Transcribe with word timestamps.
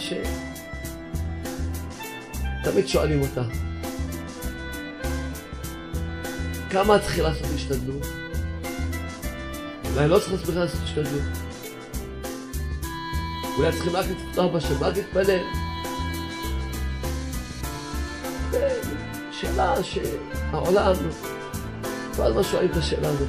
ש... 0.00 0.12
תמיד 2.64 2.88
שואלים 2.88 3.20
אותה. 3.22 3.42
כמה 6.70 6.96
את 6.96 7.00
צריכה 7.02 7.22
לעשות 7.22 7.46
השתדלות? 7.54 8.06
אולי 9.94 10.08
לא 10.08 10.18
צריך 10.18 10.42
בכלל 10.42 10.62
לעשות 10.62 10.80
השתדלות. 10.84 11.22
אולי 13.58 13.72
צריכים 13.72 13.96
רק 13.96 14.06
לפתוח 14.06 14.52
בשבת 14.54 14.96
להתפלל. 14.96 15.42
שאלה 19.32 19.74
שהעולם 19.82 20.94
כל 22.16 22.22
הזמן 22.22 22.42
שואלים 22.42 22.70
את 22.70 22.76
השאלה 22.76 23.08
הזאת. 23.08 23.28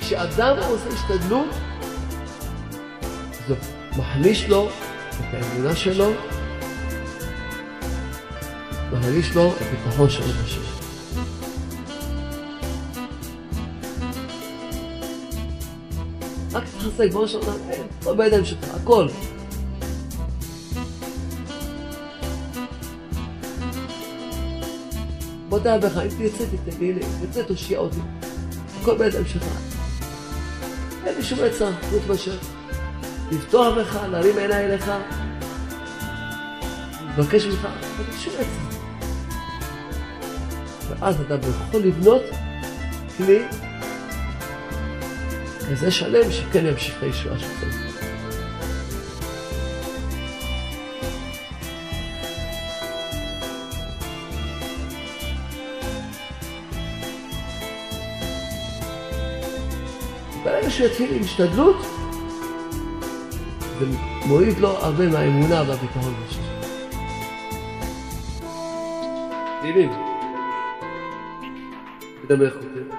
כשאדם 0.00 0.56
עושה 0.68 0.88
השתדלות, 0.88 1.54
מחליש 3.96 4.48
לו 4.48 4.68
את 5.10 5.34
האמונה 5.34 5.76
שלו, 5.76 6.10
מחליש 8.92 9.34
לו 9.34 9.52
את 9.52 9.62
הביטחון 9.62 10.10
שלו 10.10 10.26
בשם. 10.26 10.60
רק 16.52 16.64
תחזק, 16.64 17.12
בראש 17.12 17.32
של 17.32 17.38
עולם, 17.38 17.58
אין, 17.70 17.86
לא 18.06 18.14
בידיים 18.14 18.44
שלך, 18.44 18.74
הכל. 18.74 19.08
בוא 25.48 25.58
תהיה 25.58 25.78
בך, 25.78 25.96
אם 25.96 26.08
תרצה 26.08 26.44
תתן 26.46 26.80
לי, 26.80 26.92
אם 26.92 27.26
תרצה 27.26 27.42
תושיע 27.42 27.78
אותי. 27.78 28.00
הכל 28.82 28.98
בידיים 28.98 29.26
שלך. 29.26 29.44
אין 31.06 31.14
לי 31.16 31.22
שום 31.22 31.38
עצה, 31.42 31.70
חוץ 31.90 32.02
מאשר 32.08 32.38
לפתוח 33.34 33.78
בך, 33.78 33.98
להרים 34.10 34.38
עיניי 34.38 34.64
אליך, 34.64 34.90
לבקש 37.18 37.46
ממך, 37.46 37.68
שום 38.18 38.34
עצה. 38.38 38.74
ואז 40.88 41.20
אתה 41.20 41.34
יכול 41.48 41.80
לבנות 41.80 42.22
כלי 43.16 43.42
כזה 45.70 45.90
שלם 45.90 46.32
שכן 46.32 46.66
ימשיך 46.66 46.98
את 46.98 47.02
הישועה 47.02 47.38
שלך. 47.38 47.64
ברגע 60.44 60.70
שהוא 60.70 60.86
יתחיל 60.86 61.14
עם 61.14 61.22
השתדלות, 61.22 61.76
זה 63.78 63.86
מוריד 64.26 64.58
לו 64.58 64.68
הרבה 64.68 65.08
מהאמונה 65.08 65.62
והביטחון 65.66 66.14
בשביל. 66.26 66.44
תהילים. 69.60 69.90
מדבר 72.24 72.50
כותב. 72.50 72.94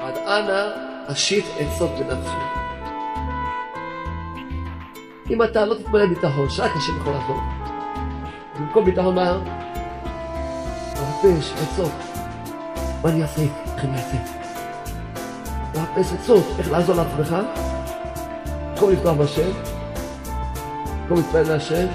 עד 0.00 0.16
אנה 0.16 0.70
אשית 1.06 1.44
עצות 1.58 1.90
בנפשי. 1.98 2.58
אם 5.30 5.42
אתה 5.42 5.66
לא 5.66 5.74
תתמלא 5.74 6.06
ביטחון, 6.06 6.50
שרק 6.50 6.70
השם 6.76 6.96
יכול 7.00 7.12
לעזור. 7.12 7.40
במקום 8.58 8.84
ביטחון 8.84 9.14
מה? 9.14 9.38
מחפש 10.92 11.52
עצות. 11.62 11.92
מה 13.02 13.10
אני 13.10 13.22
אעשה? 13.22 13.42
איך 13.42 13.84
אני 13.84 13.96
אעשה? 13.96 14.37
מחפש 15.98 16.12
עצות, 16.12 16.44
איך 16.58 16.70
לעזור 16.70 16.94
לעצמך. 16.94 17.36
במקום 18.72 18.90
לפתוח 18.90 19.16
בשם, 19.16 19.50
במקום 21.02 21.16
להתפלל 21.16 21.48
להשם. 21.48 21.86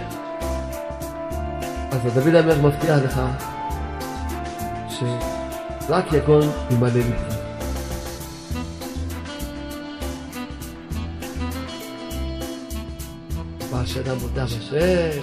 אז 1.91 2.13
דוד 2.13 2.35
המלך 2.35 2.57
מבטיח 2.57 2.97
לך 3.05 3.21
שרק 4.89 6.13
יגון 6.13 6.49
ימלא. 6.71 7.03
מה 13.71 13.85
שאדם 13.85 14.17
מודה 14.21 14.45
בשם. 14.45 15.21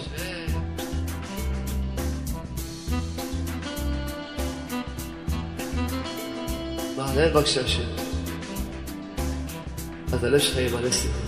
מעלה 6.96 7.28
בבקשה 7.28 7.64
השם. 7.64 8.09
אז 10.20 10.24
הלב 10.24 10.38
שלך 10.38 10.56
ימלא 10.56 10.90
סיפור. 10.90 11.20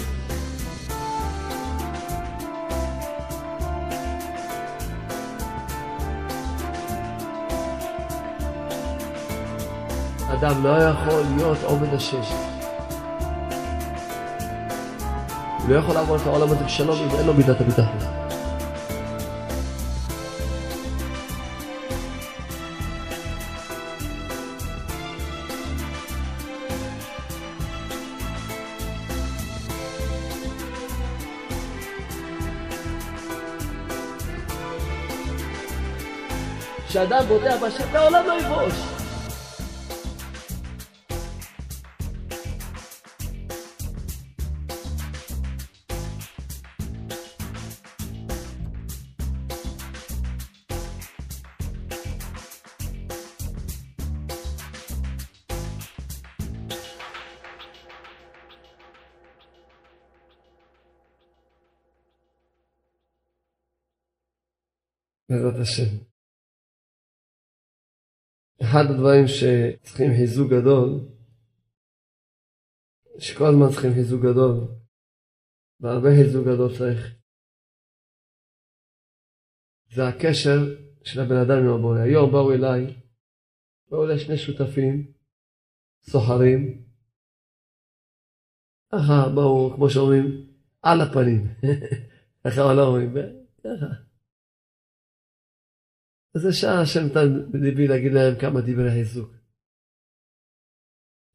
אדם 10.33 10.65
לא 10.65 10.69
יכול 10.69 11.23
להיות 11.37 11.59
עובד 11.63 11.95
השש. 11.95 12.15
הוא 15.59 15.69
לא 15.69 15.75
יכול 15.75 15.95
לעבור 15.95 16.17
את 16.17 16.27
העולם 16.27 16.51
הזה 16.51 16.65
בשלום 16.65 16.99
אם 16.99 17.19
אין 17.19 17.27
לו 17.27 17.35
מידת 17.35 17.61
הביטחון. 17.61 18.22
כשאדם 37.03 37.25
בוטח 37.29 37.63
בשם, 37.63 37.93
לעולם 37.93 38.27
לא 38.27 38.41
יבוש. 38.41 38.75
בעזרת 65.29 65.61
השם. 65.61 66.12
אחד 68.73 68.91
הדברים 68.91 69.25
שצריכים 69.27 70.11
חיזוק 70.17 70.51
גדול, 70.51 70.89
שכל 73.19 73.45
הזמן 73.45 73.67
צריכים 73.73 73.93
חיזוק 73.95 74.23
גדול, 74.23 74.55
והרבה 75.81 76.09
חיזוק 76.11 76.47
גדול 76.47 76.79
צריך, 76.79 77.15
זה 79.95 80.09
הקשר 80.09 80.59
של 81.05 81.21
הבן 81.21 81.37
אדם 81.37 81.59
עם 81.65 81.75
הבורא. 81.75 81.99
היום 81.99 82.33
באו 82.33 82.53
אליי, 82.53 82.95
באו 83.91 84.05
אליי 84.05 84.19
שני 84.19 84.39
שותפים, 84.39 85.13
סוחרים, 86.03 86.85
ככה 88.93 89.29
באו, 89.35 89.73
כמו 89.75 89.91
שאומרים, 89.91 90.25
על 90.83 91.01
הפנים. 91.01 91.47
ככה 92.45 92.75
לא 92.75 92.87
אומרים, 92.87 93.15
ככה. 93.65 94.12
אז 96.35 96.45
ישר 96.51 96.75
השם 96.83 97.01
נתן 97.07 97.53
בליבי 97.53 97.89
להגיד 97.89 98.13
להם 98.13 98.35
כמה 98.41 98.61
דברי 98.61 98.91
חיזוק. 98.91 99.31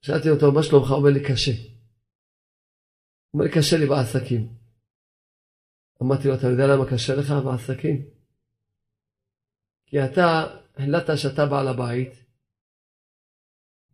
שאלתי 0.01 0.29
אותו, 0.29 0.51
מה 0.51 0.63
שלומך? 0.63 0.91
אומר 0.91 1.09
לי, 1.13 1.23
קשה. 1.29 1.51
הוא 1.51 3.33
אומר 3.33 3.45
לי, 3.45 3.51
קשה 3.51 3.77
לי 3.77 3.85
בעסקים. 3.85 4.43
אמרתי 6.03 6.27
לו, 6.27 6.35
אתה 6.35 6.47
יודע 6.47 6.67
למה 6.67 6.85
קשה 6.91 7.13
לך 7.15 7.29
בעסקים? 7.45 7.97
כי 9.85 9.97
אתה 10.05 10.27
החלטת 10.75 11.17
שאתה 11.17 11.45
בעל 11.45 11.67
הבית, 11.67 12.13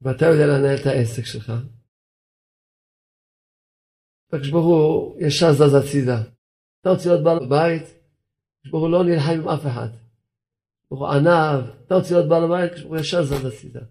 ואתה 0.01 0.25
יודע 0.25 0.45
לנהל 0.47 0.77
את 0.81 0.85
העסק 0.85 1.25
שלך. 1.25 1.51
ברוך 4.51 4.65
הוא 4.65 5.21
ישר 5.27 5.51
זז 5.53 5.73
הצידה. 5.79 6.17
אתה 6.81 6.89
רוצה 6.89 7.09
להיות 7.09 7.23
בעל 7.23 7.43
הבית? 7.43 7.83
הוא 8.71 8.91
לא 8.91 9.03
נלחם 9.03 9.39
עם 9.41 9.49
אף 9.49 9.65
אחד. 9.71 10.02
הוא 10.87 11.07
ענב, 11.07 11.69
אתה 11.85 11.95
רוצה 11.95 12.13
להיות 12.13 12.29
בעל 12.29 12.43
הבית? 12.43 12.71
הוא 12.83 12.97
ישר 12.97 13.23
זז 13.23 13.45
הצידה. 13.45 13.81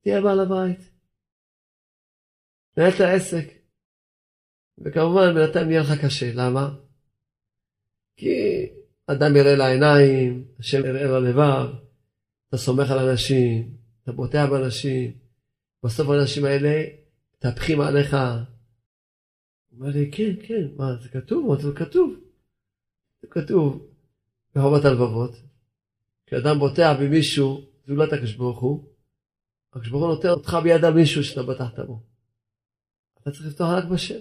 תהיה 0.00 0.20
בעל 0.20 0.40
הבית. 0.40 0.90
נהל 2.76 2.90
את 2.96 3.00
העסק. 3.00 3.64
וכמובן 4.78 5.34
בינתיים 5.34 5.70
יהיה 5.70 5.80
לך 5.80 6.04
קשה, 6.04 6.32
למה? 6.34 6.74
כי 8.16 8.34
אדם 9.06 9.36
יראה 9.36 9.56
לעיניים, 9.56 10.44
השם 10.58 10.86
יראה 10.86 11.04
ללבב, 11.04 11.74
אתה 12.48 12.56
סומך 12.56 12.90
על 12.90 13.08
אנשים, 13.08 13.76
אתה 14.02 14.12
בוטח 14.12 14.46
באנשים, 14.50 15.12
בסוף 15.84 16.08
האנשים 16.08 16.44
האלה, 16.44 16.84
מתהפכים 17.36 17.80
עליך. 17.80 18.14
הוא 18.14 19.80
אומר 19.80 19.88
לי, 19.88 20.10
כן, 20.12 20.46
כן, 20.46 20.68
מה, 20.76 20.96
זה 21.02 21.08
כתוב? 21.08 21.46
מה 21.48 21.56
זה 21.56 21.72
כתוב? 21.76 22.14
זה 23.22 23.28
כתוב 23.30 23.86
בחובת 24.54 24.84
הלבבות. 24.84 25.30
כשאדם 26.34 26.58
בוטח 26.58 26.92
במישהו, 27.00 27.60
זולת 27.86 28.12
הקדוש 28.12 28.34
ברוך 28.34 28.60
הוא, 28.60 28.84
הקדוש 29.70 29.88
ברוך 29.88 30.04
הוא 30.04 30.14
נותן 30.14 30.28
אותך 30.28 30.56
ביד 30.62 30.84
על 30.84 30.94
מישהו 30.94 31.24
שאתה 31.24 31.42
בטחת 31.42 31.78
בו. 31.86 32.02
אתה 33.22 33.30
צריך 33.30 33.46
לפתוח 33.46 33.68
רק 33.78 33.84
בשם. 33.92 34.20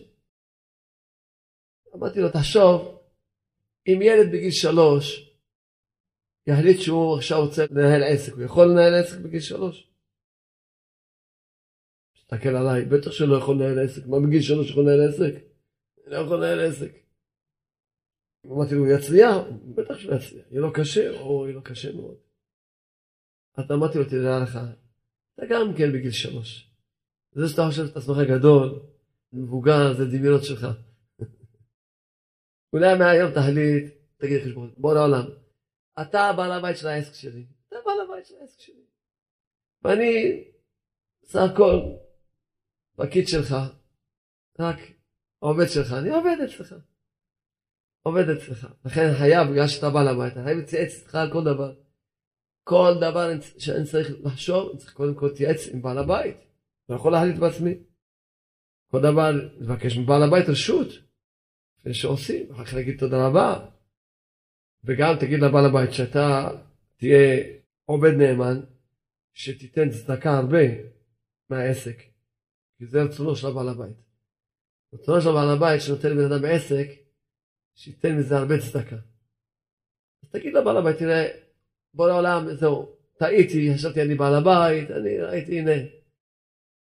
אמרתי 1.95 2.19
לו, 2.19 2.29
תחשוב, 2.29 3.01
אם 3.87 3.99
ילד 4.01 4.27
בגיל 4.31 4.51
שלוש 4.51 5.33
יחליט 6.47 6.81
שהוא 6.81 7.17
עכשיו 7.17 7.45
רוצה 7.45 7.65
לנהל 7.71 8.03
עסק, 8.03 8.33
הוא 8.33 8.43
יכול 8.43 8.65
לנהל 8.67 8.93
עסק 9.03 9.17
בגיל 9.19 9.39
שלוש? 9.39 9.91
תסתכל 12.13 12.55
עליי, 12.55 12.85
בטח 12.85 13.11
שלא 13.11 13.37
יכול 13.37 13.55
לנהל 13.55 13.79
עסק. 13.85 14.01
מה 14.05 14.17
בגיל 14.27 14.41
שלוש 14.41 14.69
יכול 14.71 14.83
לנהל 14.83 15.09
עסק? 15.09 15.33
אני 16.05 16.13
לא 16.13 16.17
יכול 16.17 16.37
לנהל 16.37 16.59
עסק. 16.59 17.02
אמרתי 18.45 18.75
לו, 18.75 18.85
הוא 18.85 18.93
יצליח? 18.93 19.35
בטח 19.75 19.97
שהוא 19.97 20.15
יצליח. 20.15 20.45
יהיה 20.51 20.61
לו 20.61 20.73
קשה? 20.73 21.19
או 21.19 21.45
יהיה 21.45 21.55
לו 21.55 21.63
קשה 21.63 21.95
מאוד. 21.95 22.15
אז 23.55 23.71
אמרתי 23.71 23.97
לו, 23.97 24.05
תדע 24.05 24.39
לך, 24.43 24.59
אתה 25.35 25.45
גם 25.49 25.73
כן 25.77 25.93
בגיל 25.93 26.11
שלוש. 26.11 26.69
זה 27.31 27.47
שאתה 27.47 27.61
חושב 27.69 27.83
את 27.83 27.97
עצמך 27.97 28.17
גדול, 28.29 28.79
מבוגר, 29.33 29.93
זה 29.93 30.05
דמיונות 30.05 30.43
שלך. 30.43 30.67
אולי 32.73 32.97
מהיום 32.97 33.31
תחליט, 33.31 33.93
תגיד 34.17 34.41
חשבון, 34.45 34.73
בוא 34.77 34.93
לעולם, 34.93 35.23
אתה 36.01 36.31
בעל 36.37 36.51
הבית 36.51 36.77
של 36.77 36.87
העסק 36.87 37.13
שלי, 37.13 37.45
אתה 37.67 37.75
בעל 37.85 38.01
הבית 38.05 38.25
של 38.25 38.35
העסק 38.41 38.59
שלי. 38.59 38.85
ואני 39.81 40.43
סך 41.23 41.39
הכל 41.53 41.79
פקיד 42.95 43.27
שלך, 43.27 43.55
רק 44.59 44.77
עובד 45.39 45.65
שלך, 45.67 45.93
אני 45.93 46.09
עובד 46.09 46.37
אצלך. 46.45 46.75
עובד 48.03 48.29
אצלך. 48.29 48.67
לכן 48.85 49.13
חייב, 49.17 49.47
בגלל 49.51 49.67
שאתה 49.67 49.89
בעל 49.89 50.07
הבית, 50.07 50.33
חייב 50.33 50.57
להתייעץ 50.57 50.99
איתך 50.99 51.15
על 51.15 51.31
כל 51.33 51.43
דבר. 51.43 51.75
כל 52.63 52.93
דבר 53.01 53.31
שאני 53.57 53.85
צריך 53.85 54.11
לחשוב, 54.23 54.69
אני 54.69 54.79
צריך 54.79 54.93
קודם 54.93 55.15
כל 55.15 55.25
להתייעץ 55.25 55.67
עם 55.73 55.81
בעל 55.81 55.97
הבית. 55.97 56.37
אני 56.89 56.95
יכול 56.95 57.11
להחליט 57.11 57.35
בעצמי. 57.35 57.73
כל 58.91 59.01
דבר, 59.01 59.31
לבקש 59.59 59.97
מבעל 59.97 60.23
הבית 60.23 60.49
רשות. 60.49 60.87
לפני 61.79 61.93
שעושים, 61.93 62.51
אחר 62.51 62.65
כך 62.65 62.73
להגיד 62.73 62.99
תודה 62.99 63.27
רבה. 63.27 63.65
וגם 64.83 65.15
תגיד 65.19 65.39
לבעל 65.39 65.65
הבית 65.65 65.93
שאתה 65.93 66.49
תהיה 66.97 67.43
עובד 67.85 68.11
נאמן, 68.17 68.61
שתיתן 69.33 69.89
צדקה 69.89 70.37
הרבה 70.37 70.63
מהעסק. 71.49 72.03
כי 72.77 72.85
זה 72.85 73.03
רצונו 73.03 73.35
של 73.35 73.47
הבעל 73.47 73.69
הבית. 73.69 73.97
רצונו 74.93 75.21
של 75.21 75.29
הבעל 75.29 75.49
הבית 75.49 75.81
שנותן 75.81 76.09
לבן 76.09 76.31
אדם 76.31 76.45
עסק, 76.45 76.87
שייתן 77.75 78.17
מזה 78.17 78.37
הרבה 78.37 78.55
צדקה. 78.59 78.95
אז 80.23 80.29
תגיד 80.29 80.53
לבעל 80.53 80.77
הבית, 80.77 80.97
תראה, 80.97 81.27
בוא 81.93 82.07
לעולם, 82.07 82.53
זהו, 82.53 82.95
טעיתי, 83.17 83.73
חשבתי 83.75 84.01
אני 84.01 84.15
בעל 84.15 84.35
הבית, 84.35 84.91
אני 84.91 85.21
ראיתי, 85.21 85.59
הנה, 85.59 85.71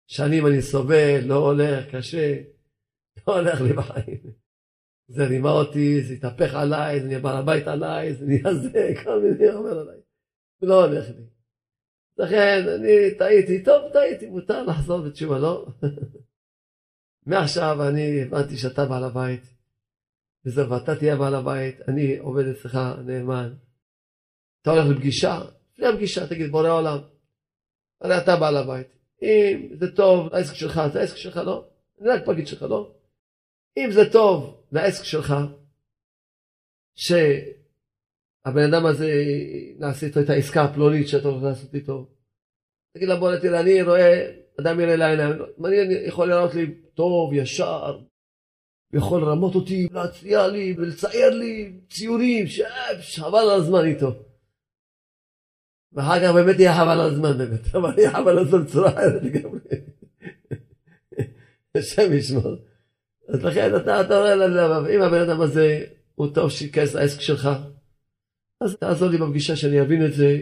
שנים 0.06 0.46
אני 0.46 0.62
סובל, 0.62 1.20
לא 1.24 1.34
הולך, 1.34 1.94
קשה, 1.94 2.42
לא 3.28 3.38
הולך 3.38 3.60
לי 3.60 3.72
בחיים. 3.72 4.20
זה 5.08 5.24
רימה 5.24 5.50
אותי, 5.50 6.02
זה 6.02 6.14
התהפך 6.14 6.54
עליי, 6.54 7.00
זה 7.00 7.06
נהיה 7.06 7.18
בעל 7.18 7.36
הבית 7.36 7.66
עליי, 7.66 8.14
זה 8.14 8.26
נהיה 8.26 8.54
זה, 8.54 8.92
כל 9.04 9.22
מיני 9.22 9.54
אומר 9.54 9.78
עליי. 9.78 10.00
לא 10.62 10.84
הולך 10.84 11.08
לי. 11.08 11.24
לכן 12.18 12.64
אני 12.68 13.18
טעיתי, 13.18 13.64
טוב 13.64 13.92
טעיתי, 13.92 14.26
מותר 14.26 14.62
לחזור 14.62 15.00
בתשובה, 15.00 15.38
לא? 15.38 15.66
מעכשיו 17.26 17.88
אני 17.88 18.22
הבנתי 18.22 18.56
שאתה 18.56 18.84
בעל 18.84 19.04
הבית, 19.04 19.55
וזהו, 20.46 20.70
ואתה 20.70 20.96
תהיה 20.96 21.16
בעל 21.16 21.34
הבית, 21.34 21.80
אני 21.88 22.18
עובד 22.18 22.44
אצלך 22.48 22.78
נאמן. 23.04 23.52
אתה 24.62 24.70
הולך 24.70 24.84
לפגישה, 24.90 25.40
לפני 25.72 25.86
הפגישה 25.86 26.26
תגיד 26.26 26.50
בורא 26.50 26.70
עולם, 26.70 26.98
הרי 28.00 28.18
אתה 28.18 28.36
בעל 28.36 28.56
הבית. 28.56 28.86
אם 29.22 29.68
זה 29.78 29.96
טוב 29.96 30.28
לעסק 30.32 30.54
שלך, 30.54 30.80
זה 30.92 31.00
העסק 31.00 31.16
שלך, 31.16 31.36
לא? 31.36 31.64
אני 32.00 32.08
רק 32.08 32.22
פקיד 32.26 32.46
שלך, 32.46 32.62
לא? 32.62 32.94
אם 33.76 33.90
זה 33.90 34.12
טוב 34.12 34.64
לעסק 34.72 35.04
שלך, 35.04 35.34
שהבן 36.94 38.62
אדם 38.74 38.86
הזה, 38.86 39.10
נעשה 39.78 40.06
איתו 40.06 40.20
את 40.20 40.30
העסקה 40.30 40.64
הפלונית 40.64 41.08
שאתה 41.08 41.28
הולך 41.28 41.42
לעשות 41.42 41.74
איתו, 41.74 42.08
תגיד 42.94 43.08
לה 43.08 43.16
בוא 43.16 43.36
תראה, 43.36 43.60
אני 43.60 43.82
רואה 43.82 44.32
אדם 44.60 44.80
יראה 44.80 44.96
לעיניים, 44.96 45.32
אני 45.64 45.94
יכול 46.06 46.28
לראות 46.28 46.54
לי 46.54 46.74
טוב, 46.94 47.32
ישר, 47.32 47.98
יכול 48.92 49.20
לרמות 49.20 49.54
אותי, 49.54 49.88
להצליע 49.92 50.46
לי 50.46 50.74
ולצייר 50.78 51.30
לי 51.30 51.72
ציורים, 51.90 52.46
שחבל 53.00 53.38
על 53.38 53.60
הזמן 53.60 53.84
איתו. 53.84 54.14
ואחר 55.92 56.20
כך 56.20 56.34
באמת 56.34 56.58
יהיה 56.58 56.76
חבל 56.76 57.00
על 57.00 57.10
הזמן 57.10 57.38
באמת, 57.38 57.66
אבל 57.76 57.98
יהיה 57.98 58.10
חבל 58.10 58.28
על 58.28 58.38
הזמן 58.38 58.64
בצורה 58.64 58.88
אחרת 58.88 59.22
לגמרי. 59.22 59.60
השם 61.76 62.12
ישמור. 62.12 62.56
אז 63.28 63.44
לכן 63.44 63.76
אתה, 63.76 64.00
אתה 64.00 64.18
רואה 64.18 64.34
ללב, 64.34 64.86
אם 64.86 65.02
הבן 65.02 65.20
אדם 65.20 65.40
הזה 65.40 65.84
הוא 66.14 66.34
טוב 66.34 66.50
שייכנס 66.50 66.94
לעסק 66.94 67.20
שלך, 67.20 67.48
אז 68.60 68.76
תעזור 68.76 69.08
לי 69.08 69.18
בפגישה 69.18 69.56
שאני 69.56 69.80
אבין 69.80 70.06
את 70.06 70.14
זה, 70.14 70.40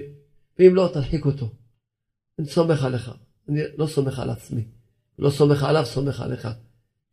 ואם 0.58 0.74
לא, 0.74 0.90
תרחיק 0.94 1.24
אותו. 1.24 1.50
אני 2.38 2.46
סומך 2.46 2.84
עליך, 2.84 3.10
אני 3.48 3.60
לא 3.76 3.86
סומך 3.86 4.18
על 4.18 4.30
עצמי. 4.30 4.64
לא 5.18 5.30
סומך 5.30 5.62
עליו, 5.62 5.84
סומך 5.84 6.20
עליך. 6.20 6.48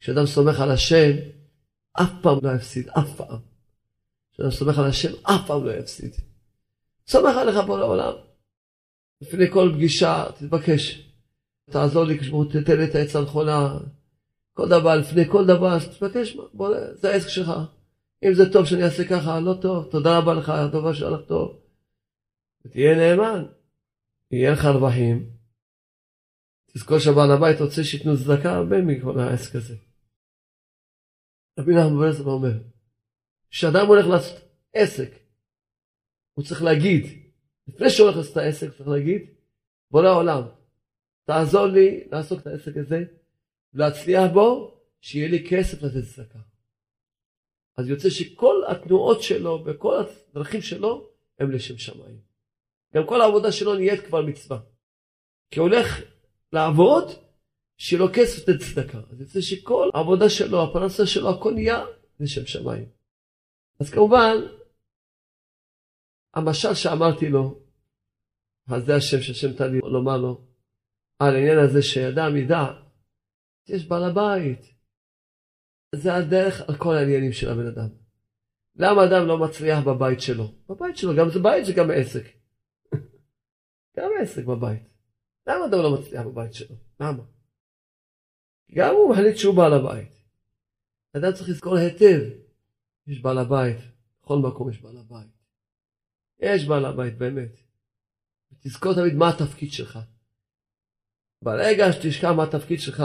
כשאדם 0.02 0.26
סומך 0.26 0.60
על 0.60 0.72
השם, 0.72 1.12
אף 1.94 2.12
פעם 2.22 2.38
לא 2.44 2.52
יפסיד, 2.56 2.90
אף 2.90 3.16
פעם. 3.18 3.40
כשאדם 4.34 4.52
סומך 4.52 4.78
על 4.78 4.86
השם, 4.86 5.12
אף 5.24 5.48
פעם 5.48 5.66
לא 5.66 5.72
יפסיד. 5.72 6.12
סומך 7.08 7.36
עליך 7.36 7.56
פה 7.68 7.78
לעולם. 7.78 8.14
לפני 9.22 9.52
כל 9.52 9.72
פגישה, 9.74 10.26
תתבקש. 10.38 11.12
תעזור 11.70 12.04
לי 12.04 12.20
כשבוא 12.20 12.46
תתן 12.46 12.78
לי 12.78 12.86
את 12.86 12.96
העץ 12.96 13.16
הנכונה. 13.16 13.78
כל 14.54 14.70
דבר, 14.70 14.96
לפני 14.96 15.30
כל 15.30 15.46
דבר, 15.46 15.80
תתבקש, 15.80 16.38
בוא, 16.54 16.76
זה 16.94 17.12
העסק 17.12 17.30
שלך. 17.30 17.52
אם 18.24 18.34
זה 18.34 18.54
טוב 18.54 18.66
שאני 18.66 18.84
אעשה 18.84 19.08
ככה, 19.08 19.40
לא 19.40 19.54
טוב, 19.62 19.88
תודה 19.92 20.18
רבה 20.18 20.34
לך, 20.34 20.50
הדבר 20.50 20.94
שהלך 20.94 21.20
טוב. 21.28 21.60
ותהיה 22.66 22.96
נאמן, 22.96 23.46
יהיה 24.32 24.52
לך 24.52 24.66
רווחים. 24.66 25.30
תזכור 26.74 27.00
שבעל 27.00 27.32
הבית 27.32 27.62
רוצה 27.62 27.84
שייתנו 27.84 28.18
צדקה 28.18 28.56
הרבה 28.56 28.82
מכל 28.82 29.20
העסק 29.20 29.56
הזה. 29.56 29.76
רבי 31.60 31.72
נחמן 31.76 31.98
ברסלב 31.98 32.28
אומר, 32.28 32.54
כשאדם 33.50 33.88
הולך 33.88 34.08
לעשות 34.08 34.42
עסק, 34.74 35.10
הוא 36.34 36.46
צריך 36.46 36.64
להגיד, 36.64 37.06
לפני 37.68 37.90
שהוא 37.90 38.06
הולך 38.06 38.18
לעשות 38.18 38.32
את 38.32 38.38
העסק, 38.38 38.78
צריך 38.78 38.90
להגיד, 38.90 39.22
בורא 39.92 40.08
העולם, 40.08 40.44
תעזור 41.24 41.66
לי 41.66 42.08
לעשות 42.12 42.40
את 42.40 42.48
העסק 42.48 42.78
הזה, 42.78 43.04
להצליח 43.74 44.32
בו, 44.34 44.78
שיהיה 45.02 45.28
לי 45.28 45.48
כסף 45.50 45.84
לתת 45.84 46.08
צדקה. 46.16 46.40
אז 47.78 47.90
יוצא 47.90 48.10
שכל 48.10 48.62
התנועות 48.68 49.22
שלו 49.22 49.64
וכל 49.66 50.04
הדרכים 50.30 50.62
שלו 50.62 51.10
הם 51.40 51.52
לשם 51.52 51.78
שמיים. 51.78 52.20
גם 52.96 53.08
כל 53.08 53.22
העבודה 53.22 53.52
שלו 53.52 53.76
נהיית 53.76 54.06
כבר 54.06 54.22
מצווה. 54.22 54.60
כי 55.52 55.60
הוא 55.60 55.68
הולך 55.68 56.02
לעבוד, 56.54 57.12
שיהיה 57.84 58.02
לו 58.02 58.08
כסף 58.14 58.50
לתת 58.50 58.62
צדקה. 58.62 58.98
אז 59.12 59.22
יוצא 59.22 59.42
שכל 59.42 59.90
העבודה 59.94 60.30
שלו, 60.30 60.64
הפרנסה 60.64 61.06
שלו, 61.06 61.30
הכל 61.30 61.54
נהיה 61.54 61.86
לשם 62.20 62.46
שמיים. 62.46 62.86
אז 63.80 63.90
כמובן, 63.90 64.36
המשל 66.34 66.74
שאמרתי 66.74 67.30
לו, 67.30 67.60
אז 68.68 68.86
זה 68.86 68.96
השם 68.96 69.22
שהשם 69.22 69.48
נתן 69.48 69.72
לי 69.72 69.80
לומר 69.84 70.18
לו, 70.18 70.48
על 71.20 71.36
העניין 71.36 71.60
הזה 71.60 71.82
שאדם 71.82 72.38
ידע 72.38 72.66
יש 73.68 73.88
בעל 73.88 74.04
הבית. 74.04 74.62
זה 75.96 76.16
הדרך 76.16 76.70
על 76.70 76.78
כל 76.78 76.96
העניינים 76.96 77.32
של 77.32 77.50
הבן 77.50 77.68
אדם. 77.68 77.90
למה 78.76 79.06
אדם 79.06 79.28
לא 79.28 79.38
מצליח 79.38 79.80
בבית 79.86 80.22
שלו? 80.22 80.54
בבית 80.70 80.98
שלו, 80.98 81.16
גם 81.18 81.30
זה 81.30 81.40
בית 81.40 81.66
זה 81.66 81.74
גם 81.74 81.92
עסק. 81.92 82.24
גם 83.98 84.10
עסק 84.22 84.46
בבית. 84.46 84.94
למה 85.48 85.66
אדם 85.66 85.80
לא 85.80 85.98
מצליח 86.00 86.26
בבית 86.26 86.54
שלו? 86.54 86.76
למה? 87.00 87.41
גם 88.74 88.96
הוא 88.96 89.12
מחליט 89.12 89.38
שהוא 89.38 89.56
בעל 89.56 89.74
הבית. 89.74 90.22
אדם 91.18 91.34
צריך 91.34 91.50
לזכור 91.50 91.78
היטב, 91.78 92.22
יש 93.08 93.22
בעל 93.22 93.38
הבית, 93.38 93.78
בכל 94.24 94.38
מקום 94.38 94.70
יש 94.70 94.82
בעל 94.82 94.98
הבית. 94.98 95.32
יש 96.40 96.68
בעל 96.68 96.86
הבית 96.86 97.18
באמת. 97.18 97.52
תזכור 98.60 98.94
תמיד 98.94 99.14
מה 99.14 99.30
התפקיד 99.30 99.72
שלך. 99.72 100.00
ברגע 101.44 101.92
שתשכח 101.92 102.30
מה 102.38 102.44
התפקיד 102.44 102.80
שלך, 102.80 103.04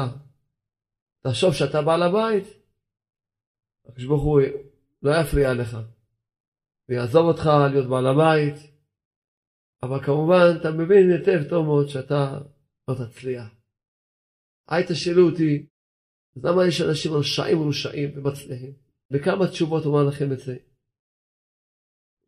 תחשוב 1.20 1.54
שאתה 1.54 1.82
בעל 1.82 2.02
הבית, 2.02 2.44
הקדוש 3.85 4.04
ברוך 4.04 4.23
הוא 4.23 4.40
לא 5.02 5.11
יפריע 5.20 5.54
לך, 5.54 5.76
ויעזוב 6.88 7.26
אותך 7.26 7.50
להיות 7.70 7.88
בעל 7.88 8.06
הבית, 8.06 8.54
אבל 9.82 10.04
כמובן 10.04 10.44
אתה 10.61 10.70
מבין 10.70 11.11
היטב 11.11 11.49
טוב 11.49 11.64
מאוד 11.66 11.88
שאתה 11.88 12.38
לא 12.88 12.94
תצליח. 12.94 13.55
אל 14.70 14.82
תשאלו 14.82 15.30
אותי, 15.30 15.66
אז 16.37 16.44
למה 16.44 16.66
יש 16.68 16.80
אנשים 16.80 17.12
רשעים 17.12 17.61
ורושעים 17.61 18.18
ומצליחים? 18.18 18.73
וכמה 19.11 19.49
תשובות 19.50 19.85
אומר 19.85 20.04
לכם 20.08 20.32
את 20.32 20.38
זה? 20.38 20.56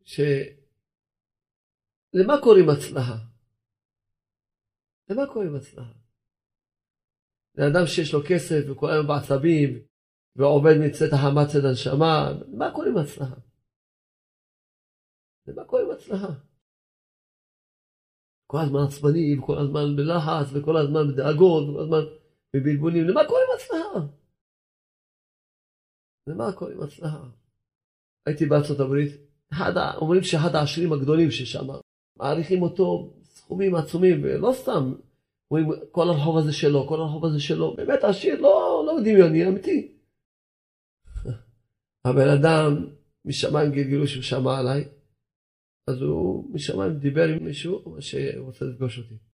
ש... 0.03 0.19
למה 2.13 2.33
קוראים 2.43 2.69
הצלחה? 2.69 3.17
למה 5.09 5.33
קוראים 5.33 5.55
הצלחה? 5.55 5.93
לאדם 7.55 7.87
שיש 7.87 8.13
לו 8.13 8.19
כסף 8.29 8.61
וכל 8.71 8.89
היום 8.91 9.07
בעצבים 9.07 9.69
ועובד 10.35 10.75
מצאת 10.85 11.13
החמה 11.13 11.41
צד 11.51 11.65
הנשמה, 11.65 12.31
למה 12.53 12.71
קוראים 12.75 12.97
הצלחה? 12.97 13.35
למה 15.47 15.65
קוראים 15.65 15.91
הצלחה? 15.91 16.33
כל 18.47 18.57
הזמן 18.65 18.79
עצבני, 18.87 19.39
וכל 19.39 19.57
הזמן 19.57 19.95
בלחץ, 19.95 20.47
וכל 20.53 20.77
הזמן 20.77 21.13
בדאגות, 21.13 21.69
וכל 21.69 21.83
הזמן 21.83 22.18
בבלבולים, 22.55 23.07
למה 23.07 23.21
קוראים 23.27 23.47
הצלחה? 23.55 24.07
למה 26.27 26.51
קוראים 26.51 26.81
הצלחה? 26.81 27.23
הייתי 28.25 28.45
בארצות 28.45 28.79
הברית, 28.79 29.11
אחד, 29.53 29.71
אומרים 29.97 30.23
שאחד 30.23 30.55
העשירים 30.55 30.93
הגדולים 30.93 31.31
ששם, 31.31 31.67
מעריכים 32.17 32.61
אותו 32.61 33.13
סכומים 33.23 33.75
עצומים, 33.75 34.23
ולא 34.23 34.51
סתם, 34.53 34.93
אומרים 35.51 35.69
כל 35.91 36.09
הרחוב 36.09 36.37
הזה 36.37 36.53
שלו, 36.53 36.87
כל 36.87 36.99
הרחוב 36.99 37.25
הזה 37.25 37.39
שלו, 37.39 37.75
באמת 37.75 38.03
עשיר 38.03 38.41
לא, 38.41 38.83
לא 38.85 39.01
דמיוני, 39.01 39.47
אמיתי. 39.47 39.95
הבן 42.05 42.27
אדם 42.39 42.87
משמיים 43.25 43.71
גלגלו 43.71 44.07
שהוא 44.07 44.23
שמע 44.23 44.59
עליי, 44.59 44.87
אז 45.87 46.01
הוא 46.01 46.53
משמיים 46.53 46.99
דיבר 46.99 47.27
עם 47.27 47.45
מישהו 47.45 47.95
שהוא 47.99 48.45
רוצה 48.45 48.65
לפגוש 48.65 48.97
אותי. 48.97 49.28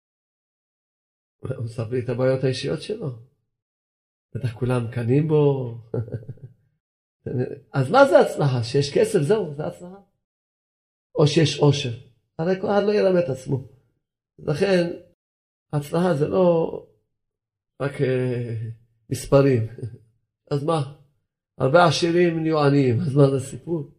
הוא 1.41 1.65
מספר 1.65 1.89
לי 1.89 1.99
את 1.99 2.09
הבעיות 2.09 2.43
האישיות 2.43 2.81
שלו. 2.81 3.09
בטח 4.35 4.53
כולם 4.53 4.85
מקנאים 4.85 5.27
בו. 5.27 5.73
אז 7.73 7.91
מה 7.91 8.05
זה 8.05 8.19
הצלחה? 8.19 8.63
שיש 8.63 8.93
כסף 8.93 9.19
זהו, 9.21 9.55
זה 9.55 9.67
הצלחה. 9.67 9.99
או 11.15 11.27
שיש 11.27 11.59
עושר. 11.59 11.91
הרי 12.39 12.61
כל 12.61 12.67
אחד 12.67 12.83
לא 12.83 12.91
ירמה 12.93 13.19
את 13.19 13.29
עצמו. 13.29 13.67
לכן, 14.39 14.87
הצלחה 15.73 16.13
זה 16.13 16.27
לא 16.27 16.85
רק 17.81 17.91
uh, 17.91 18.03
מספרים. 19.09 19.67
אז 20.51 20.63
מה? 20.63 20.93
הרבה 21.57 21.85
עשירים 21.85 22.39
נהיו 22.39 22.59
עניים, 22.59 22.99
אז 22.99 23.15
מה 23.15 23.29
זה 23.29 23.35
הסיפור? 23.35 23.91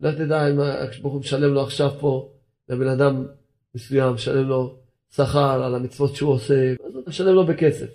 לך 0.00 0.14
תדע 0.14 0.50
אם 0.50 0.60
הקדוש 0.60 0.98
ברוך 0.98 1.14
הוא 1.14 1.20
משלם 1.20 1.54
לו 1.54 1.62
עכשיו 1.62 1.90
פה, 2.00 2.32
לבן 2.68 2.88
אדם 2.88 3.26
מסוים, 3.74 4.14
משלם 4.14 4.48
לו 4.48 4.78
שכר 5.10 5.62
על 5.64 5.74
המצוות 5.74 6.16
שהוא 6.16 6.32
עושה, 6.32 6.74
אז 6.86 6.94
הוא 6.94 7.02
משלם 7.06 7.34
לו 7.34 7.46
בכסף. 7.46 7.90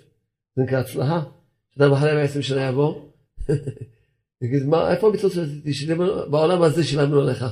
זה 0.56 0.62
נקרא 0.62 0.78
הצלחה. 0.78 1.22
שאדם 1.70 1.92
אחרי 1.92 2.14
120 2.14 2.42
שנה 2.42 2.68
יבוא, 2.68 3.08
יגיד, 4.42 4.62
מה, 4.66 4.94
איפה 4.94 5.06
המצוות 5.06 5.32
שעשיתי? 5.32 5.94
בעולם 6.30 6.62
הזה 6.62 6.84
שילמנו 6.84 7.20
לך. 7.20 7.44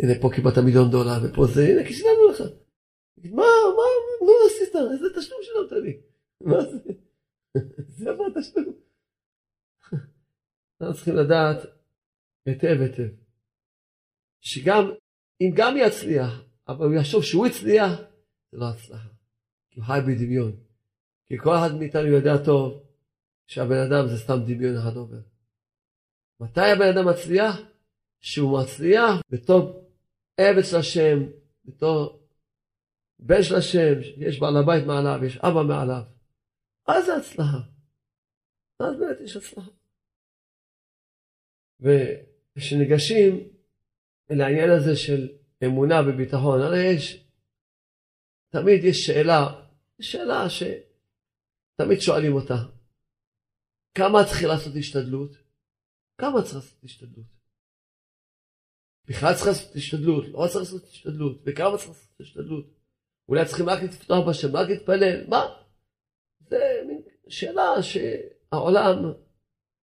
הנה, 0.00 0.12
פה 0.20 0.30
קיבלת 0.34 0.58
מיליון 0.58 0.90
דולר, 0.90 1.18
ופה 1.22 1.46
זה, 1.46 1.68
הנה, 1.68 1.84
כי 1.84 1.94
שילמנו 1.94 2.28
לך. 2.30 2.42
יגיד, 3.18 3.34
מה, 3.34 3.44
מה, 3.76 4.26
מה 4.26 4.32
עשית? 4.46 4.76
איזה 4.76 5.20
תשלום 5.20 5.40
שילמת 5.42 5.84
לי? 5.84 6.00
מה 6.50 6.62
זה? 6.64 6.78
זה 7.98 8.12
מה 8.12 8.24
התשלום? 8.26 8.74
אנחנו 10.80 10.94
צריכים 10.94 11.16
לדעת 11.16 11.56
היטב 12.46 12.80
היטב. 12.80 13.08
שגם 14.40 14.90
אם 15.40 15.50
גם 15.54 15.74
יצליח, 15.76 16.42
אבל 16.68 16.86
הוא 16.86 16.94
יחשוב 16.94 17.22
שהוא 17.22 17.46
הצליח, 17.46 18.00
זה 18.52 18.58
לא 18.58 18.68
הצלחה. 18.68 19.08
כי 19.70 19.80
הוא 19.80 19.86
חי 19.86 19.98
בדמיון. 20.06 20.52
כי 21.26 21.38
כל 21.38 21.54
אחד 21.58 21.74
מאיתנו 21.74 22.06
יודע 22.06 22.44
טוב 22.44 22.84
שהבן 23.46 23.78
אדם 23.78 24.08
זה 24.08 24.18
סתם 24.18 24.38
דמיון 24.46 24.76
אחד 24.76 24.96
עובר. 24.96 25.20
מתי 26.40 26.60
הבן 26.60 26.88
אדם 26.96 27.08
מצליח? 27.08 27.60
שהוא 28.20 28.60
מצליח 28.60 29.22
בתור 29.30 29.90
עבד 30.36 30.62
של 30.62 30.76
השם, 30.76 31.18
בתור 31.64 32.22
בן 33.18 33.42
של 33.42 33.54
השם, 33.54 33.94
יש 34.16 34.40
בעל 34.40 34.56
הבית 34.56 34.84
מעליו, 34.86 35.24
יש 35.24 35.36
אבא 35.36 35.62
מעליו. 35.62 36.02
אז 36.86 37.06
זה 37.06 37.16
הצלחה. 37.16 37.58
אז 38.80 38.96
באמת 38.98 39.20
יש 39.20 39.36
הצלחה. 39.36 39.70
וכשניגשים 41.80 43.48
לעניין 44.30 44.70
הזה 44.70 44.96
של 44.96 45.28
אמונה 45.64 46.00
וביטחון, 46.06 46.60
הרי 46.60 46.84
יש, 46.84 47.25
תמיד 48.60 48.84
יש 48.84 48.96
שאלה, 49.06 49.62
שאלה 50.00 50.46
שתמיד 50.50 52.00
שואלים 52.00 52.32
אותה, 52.32 52.54
כמה 53.94 54.24
צריך 54.24 54.44
לעשות 54.44 54.72
השתדלות? 54.76 55.30
כמה 56.18 56.42
צריך 56.42 56.54
לעשות 56.54 56.84
השתדלות? 56.84 57.26
בכלל 59.08 59.34
צריך 59.34 59.46
לעשות 59.46 59.76
השתדלות, 59.76 60.24
לא 60.28 60.46
צריך 60.46 60.56
לעשות 60.56 60.84
השתדלות, 60.84 61.40
וכמה 61.46 61.76
צריך 61.76 61.88
לעשות 61.88 62.20
השתדלות? 62.20 62.66
אולי 63.28 63.46
צריכים 63.46 63.68
רק 63.68 63.82
לפתוח 63.82 64.28
בשם, 64.28 64.56
רק 64.56 64.68
להתפלל, 64.68 65.26
מה? 65.28 65.44
זה 66.40 66.82
מין 66.86 67.02
שאלה 67.28 67.82
שהעולם, 67.82 69.12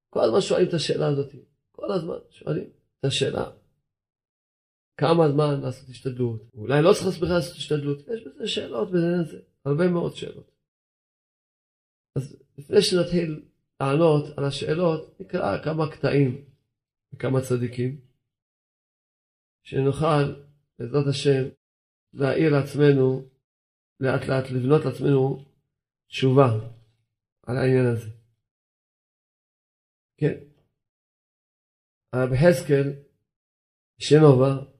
כל 0.09 0.19
הזמן 0.19 0.41
שואלים 0.41 0.67
את 0.69 0.73
השאלה 0.73 1.07
הזאת, 1.07 1.31
כל 1.71 1.91
הזמן 1.91 2.17
שואלים 2.29 2.69
את 2.99 3.05
השאלה. 3.05 3.51
כמה 4.97 5.29
זמן 5.31 5.61
לעשות 5.61 5.89
השתדלות, 5.89 6.41
אולי 6.53 6.81
לא 6.83 6.91
צריך 6.93 7.17
בכלל 7.17 7.35
לעשות 7.35 7.57
השתדלות, 7.57 7.99
יש 7.99 8.27
בזה 8.27 8.47
שאלות 8.47 8.91
בעניין 8.91 9.19
הזה, 9.19 9.39
הרבה 9.65 9.87
מאוד 9.87 10.15
שאלות. 10.15 10.51
אז 12.17 12.43
לפני 12.57 12.81
שנתחיל 12.81 13.45
לענות 13.81 14.37
על 14.37 14.45
השאלות, 14.45 15.19
נקרא 15.19 15.63
כמה 15.63 15.91
קטעים 15.91 16.45
וכמה 17.13 17.39
צדיקים, 17.41 18.01
שנוכל, 19.63 20.23
בעזרת 20.79 21.07
השם, 21.09 21.43
להעיר 22.13 22.51
לעצמנו, 22.51 23.29
לאט 23.99 24.21
לאט 24.29 24.51
לבנות 24.51 24.85
לעצמנו 24.85 25.45
תשובה 26.07 26.49
על 27.47 27.57
העניין 27.57 27.85
הזה. 27.85 28.09
כן. 30.17 30.39
הרב 32.13 32.29
חזקאל, 32.35 32.87
שנובה, 33.99 34.72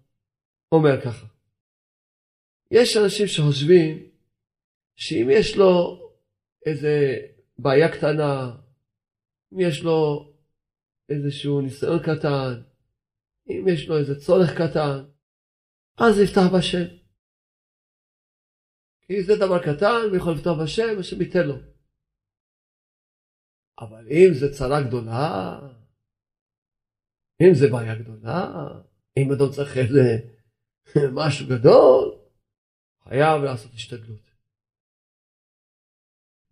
אומר 0.74 1.02
ככה, 1.06 1.28
יש 2.72 2.98
אנשים 2.98 3.28
שחושבים 3.28 4.10
שאם 4.96 5.28
יש 5.32 5.58
לו 5.58 6.00
איזה 6.66 7.16
בעיה 7.58 7.92
קטנה, 7.92 8.56
אם 9.54 9.60
יש 9.60 9.84
לו 9.84 10.30
איזשהו 11.10 11.62
ניסיון 11.62 12.00
קטן, 12.00 12.62
אם 13.50 13.66
יש 13.68 13.88
לו 13.90 13.98
איזה 13.98 14.20
צורך 14.20 14.50
קטן, 14.58 15.06
אז 15.98 16.20
יפתח 16.20 16.48
בשם. 16.58 16.96
כי 19.02 19.24
זה 19.24 19.34
דבר 19.36 19.60
קטן, 19.60 20.10
הוא 20.10 20.18
יכול 20.18 20.34
לפתוח 20.34 20.58
בשם, 20.64 21.00
השם 21.00 21.22
ייתן 21.22 21.48
לו. 21.48 21.56
אבל 23.80 24.08
אם 24.10 24.34
זה 24.40 24.54
צרה 24.54 24.82
גדולה, 24.88 25.60
אם 27.42 27.54
זה 27.54 27.68
בעיה 27.72 27.96
גדולה, 27.96 28.48
אם 29.18 29.32
אדם 29.32 29.52
צריך 29.56 29.78
איזה 29.78 30.33
משהו 31.20 31.46
גדול, 31.48 32.20
חייב 33.04 33.44
לעשות 33.44 33.72
השתדלות. 33.74 34.34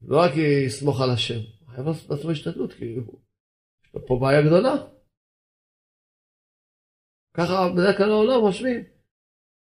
לא 0.01 0.17
רק 0.17 0.31
יסמוך 0.37 1.01
על 1.01 1.09
השם, 1.13 1.41
חייב 1.75 1.87
לעשות 1.87 2.09
לעצמו 2.09 2.31
השתדלות, 2.31 2.73
כי 2.73 2.85
יש 2.85 3.93
לו 3.93 4.07
פה 4.07 4.19
בעיה 4.21 4.41
גדולה. 4.41 4.75
ככה 7.37 7.53
בדרך 7.75 7.97
כלל 7.97 8.09
העולם 8.11 8.41
חושבים, 8.41 8.83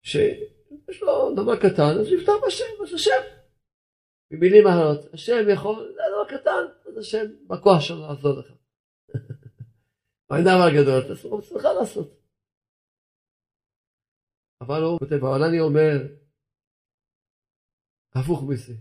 שיש 0.03 1.01
לו 1.01 1.35
דבר 1.35 1.55
קטן, 1.55 1.99
אז 1.99 2.07
יפתח 2.07 2.33
בשם, 2.47 2.83
אז 2.83 2.93
השם. 2.93 3.21
במילים 4.31 4.67
אחרות, 4.67 5.13
השם 5.13 5.49
יכול, 5.53 5.93
זה 5.95 6.01
דבר 6.11 6.37
קטן, 6.37 6.87
אז 6.87 6.97
השם 6.97 7.25
בכוח 7.47 7.81
שלו 7.81 7.99
לעזור 7.99 8.39
לך. 8.39 8.51
מה 10.29 10.41
דבר 10.41 10.69
גדול, 10.81 10.99
אתה 11.05 11.15
צריך 11.41 11.65
לעשות. 11.65 12.26
אבל 14.61 14.81
הוא 14.83 14.99
כותב, 14.99 15.25
אבל 15.25 15.43
אני 15.43 15.59
אומר, 15.59 15.97
הפוך 18.15 18.43
מזה. 18.49 18.73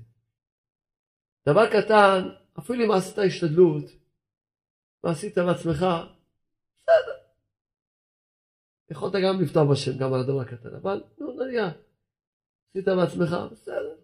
דבר 1.48 1.66
קטן, 1.66 2.20
אפילו 2.58 2.84
אם 2.84 2.90
עשית 2.90 3.18
השתדלות, 3.18 3.84
ועשית 5.04 5.38
בעצמך, 5.38 5.80
בסדר. 6.76 7.18
יכולת 8.90 9.12
גם 9.12 9.42
לפתוח 9.42 9.64
בשם, 9.72 9.98
גם 10.00 10.14
על 10.14 10.20
הדבר 10.20 10.40
הקטן, 10.40 10.74
אבל 10.74 11.04
נו 11.18 11.32
נניח, 11.32 11.74
עשית 12.70 12.84
בעצמך, 12.88 13.52
בסדר. 13.52 13.96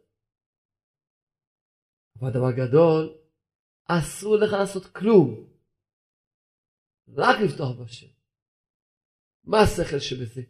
אבל 2.20 2.30
דבר 2.30 2.52
גדול, 2.52 3.18
אסור 3.84 4.36
לך 4.36 4.52
לעשות 4.52 4.86
כלום. 4.86 5.52
רק 7.16 7.36
לפתוח 7.44 7.80
בשם. 7.80 8.06
מה 9.44 9.58
השכל 9.60 9.98
שבזה? 9.98 10.42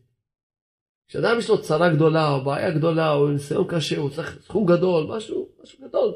כשאדם 1.13 1.39
יש 1.39 1.51
לו 1.51 1.63
צרה 1.63 1.95
גדולה, 1.95 2.29
או 2.29 2.45
בעיה 2.45 2.71
גדולה, 2.71 3.13
או 3.13 3.29
ניסיון 3.29 3.67
קשה, 3.71 3.99
הוא 3.99 4.11
צריך 4.11 4.39
סכום 4.43 4.67
גדול, 4.67 5.17
משהו, 5.17 5.49
משהו 5.63 5.89
גדול. 5.89 6.15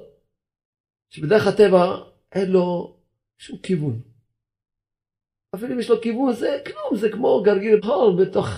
שבדרך 1.10 1.46
הטבע 1.46 1.96
אין 2.32 2.50
לו 2.50 2.96
שום 3.38 3.58
כיוון. 3.58 4.00
אפילו 5.54 5.74
אם 5.74 5.80
יש 5.80 5.90
לו 5.90 6.00
כיוון 6.00 6.32
זה 6.32 6.62
כלום, 6.66 6.96
זה 7.00 7.12
כמו 7.12 7.42
גרגיר 7.42 7.80
חול 7.84 8.24
בתוך 8.24 8.48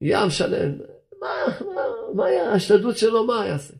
ים 0.00 0.30
שלם. 0.30 0.78
מה, 1.20 1.28
מה, 1.74 1.82
מה 2.14 2.26
היה, 2.26 2.50
ההשתדלות 2.50 2.98
שלו, 2.98 3.26
מה 3.26 3.46
יעשה? 3.46 3.74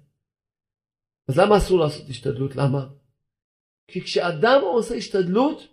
אז 1.28 1.38
למה 1.38 1.56
אסור 1.56 1.78
לעשות 1.78 2.08
השתדלות? 2.08 2.56
למה? 2.56 2.86
כי 3.88 4.00
כשאדם 4.00 4.60
עושה 4.62 4.94
השתדלות, 4.94 5.66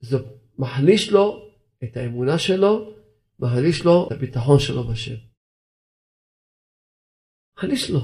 זה 0.00 0.16
מחליש 0.58 1.12
לו 1.12 1.50
את 1.84 1.96
האמונה 1.96 2.38
שלו, 2.38 2.97
מחליש 3.38 3.84
לו 3.84 4.06
את 4.06 4.12
הביטחון 4.12 4.58
שלו 4.58 4.82
בשם. 4.92 5.20
מחליש 7.56 7.90
לו. 7.90 8.00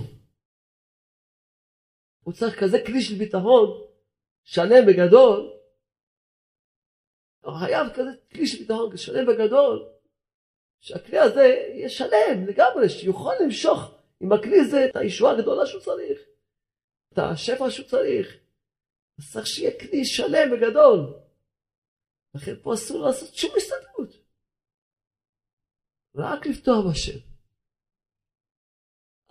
הוא 2.24 2.34
צריך 2.34 2.60
כזה 2.60 2.78
כלי 2.86 3.02
של 3.02 3.14
ביטחון, 3.18 3.68
שלם 4.44 4.84
וגדול, 4.88 5.52
הוא 7.44 7.54
חייב 7.58 7.86
כזה 7.94 8.10
כלי 8.30 8.46
של 8.46 8.58
ביטחון 8.58 8.96
שלם 8.96 9.28
וגדול, 9.28 9.88
שהכלי 10.80 11.18
הזה 11.18 11.42
יהיה 11.74 11.88
שלם 11.88 12.46
לגמרי, 12.48 12.88
שיוכל 12.88 13.32
למשוך 13.44 13.78
עם 14.20 14.32
הכלי 14.32 14.60
הזה 14.60 14.86
את 14.90 14.96
הישועה 14.96 15.32
הגדולה 15.32 15.66
שהוא 15.66 15.80
צריך, 15.80 16.20
את 17.12 17.18
השפע 17.18 17.70
שהוא 17.70 17.86
צריך. 17.86 18.44
אז 19.18 19.32
צריך 19.32 19.46
שיהיה 19.46 19.80
כלי 19.80 20.04
שלם 20.04 20.52
וגדול. 20.52 21.20
לכן 22.34 22.54
פה 22.62 22.74
אסור 22.74 23.06
לעשות 23.06 23.34
שום 23.34 23.50
הסתדרות. 23.56 24.23
רק 26.14 26.46
לפתוח 26.46 26.86
בשם. 26.90 27.18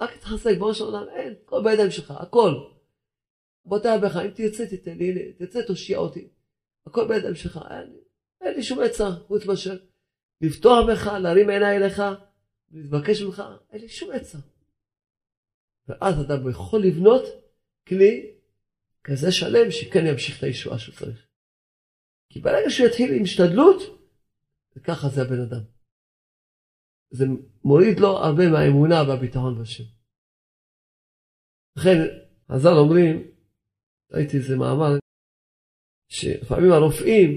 רק 0.01 0.11
להתחזק 0.11 0.57
בראש 0.59 0.81
העולם, 0.81 1.05
אין, 1.15 1.33
הכל 1.43 1.63
בידיים 1.63 1.91
שלך, 1.91 2.11
הכל. 2.11 2.53
בוטח 3.65 3.95
בך, 4.03 4.15
אם 4.15 4.29
תרצה 4.29 4.67
תיתן 4.67 4.97
לי, 4.97 5.33
תרצה 5.33 5.59
תושיע 5.67 5.97
אותי. 5.97 6.27
הכל 6.85 7.07
בידיים 7.07 7.35
שלך, 7.35 7.59
אין, 7.71 7.95
אין 8.41 8.53
לי 8.53 8.63
שום 8.63 8.79
עצה 8.79 9.11
חוץ 9.27 9.45
מאשר 9.45 9.77
לפתוח 10.41 10.85
בך, 10.89 11.07
להרים 11.07 11.49
עיניי 11.49 11.77
אליך, 11.77 12.01
להתבקש 12.71 13.21
ממך, 13.21 13.43
אין 13.71 13.81
לי 13.81 13.89
שום 13.89 14.11
עצה. 14.11 14.37
ואז 15.87 16.21
אדם 16.21 16.49
יכול 16.49 16.81
לבנות 16.81 17.23
כלי 17.87 18.35
כזה 19.03 19.31
שלם 19.31 19.71
שכן 19.71 20.05
ימשיך 20.05 20.37
את 20.37 20.43
הישועה 20.43 20.79
שהוא 20.79 20.95
צריך. 20.95 21.27
כי 22.29 22.39
ברגע 22.39 22.69
שהוא 22.69 22.87
יתחיל 22.87 23.13
עם 23.13 23.23
השתדלות, 23.23 23.77
ככה 24.83 25.09
זה 25.09 25.21
הבן 25.21 25.41
אדם. 25.41 25.72
זה 27.13 27.25
מוריד 27.63 27.99
לו 27.99 28.07
הרבה 28.07 28.43
מהאמונה 28.49 28.95
והביטחון 29.07 29.61
בשם. 29.61 29.83
לכן, 31.77 31.97
חז"ל 32.51 32.77
אומרים, 32.77 33.27
ראיתי 34.11 34.37
איזה 34.37 34.57
מאמר, 34.57 34.99
שלפעמים 36.09 36.71
הרופאים 36.71 37.29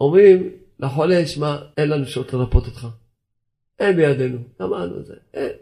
אומרים 0.00 0.38
לחולה, 0.78 1.26
שמע, 1.26 1.56
אין 1.76 1.88
לנו 1.88 2.02
אפשרות 2.02 2.32
לרפות 2.32 2.64
אותך. 2.66 2.86
אין 3.78 3.96
בידינו, 3.96 4.38
גמרנו 4.60 5.00
את 5.00 5.06
זה, 5.06 5.14
אין. 5.34 5.52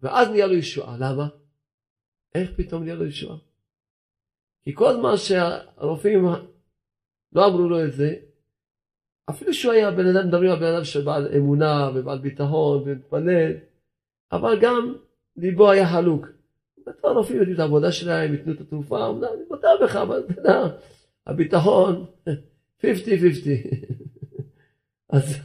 ואז 0.00 0.28
נהיה 0.28 0.46
לו 0.46 0.54
ישועה, 0.54 0.96
למה? 0.96 1.28
איך 2.34 2.50
פתאום 2.56 2.82
נהיה 2.82 2.94
לו 2.94 3.06
ישועה? 3.06 3.38
כי 4.64 4.74
כל 4.74 4.92
זמן 4.92 5.16
שהרופאים 5.16 6.24
לא 7.32 7.46
אמרו 7.46 7.68
לו 7.68 7.84
את 7.84 7.92
זה, 7.92 8.14
אפילו 9.30 9.54
שהוא 9.54 9.72
היה 9.72 9.90
בן 9.90 10.06
אדם, 10.06 10.28
מדברים 10.28 10.50
על 10.50 10.58
בן 10.58 10.74
אדם 10.74 10.84
שבעל 10.84 11.28
אמונה 11.36 11.90
ובעל 11.94 12.18
ביטחון 12.18 12.82
ומתפלל, 12.86 13.52
אבל 14.32 14.58
גם 14.60 14.94
ליבו 15.36 15.70
היה 15.70 15.88
חלוק. 15.88 16.26
הרופאים 17.04 17.38
יודעים 17.38 17.54
את 17.54 17.60
העבודה 17.60 17.92
שלהם, 17.92 18.32
ייתנו 18.32 18.52
את 18.52 18.60
התרופה, 18.60 19.08
אמנם 19.08 19.24
אני 19.24 19.42
מודה 19.50 19.68
בך, 19.82 19.96
אבל 19.96 20.24
אתה 20.30 20.40
יודע, 20.40 20.76
הביטחון 21.26 22.06
50-50. 22.82 22.84
אז, 25.08 25.36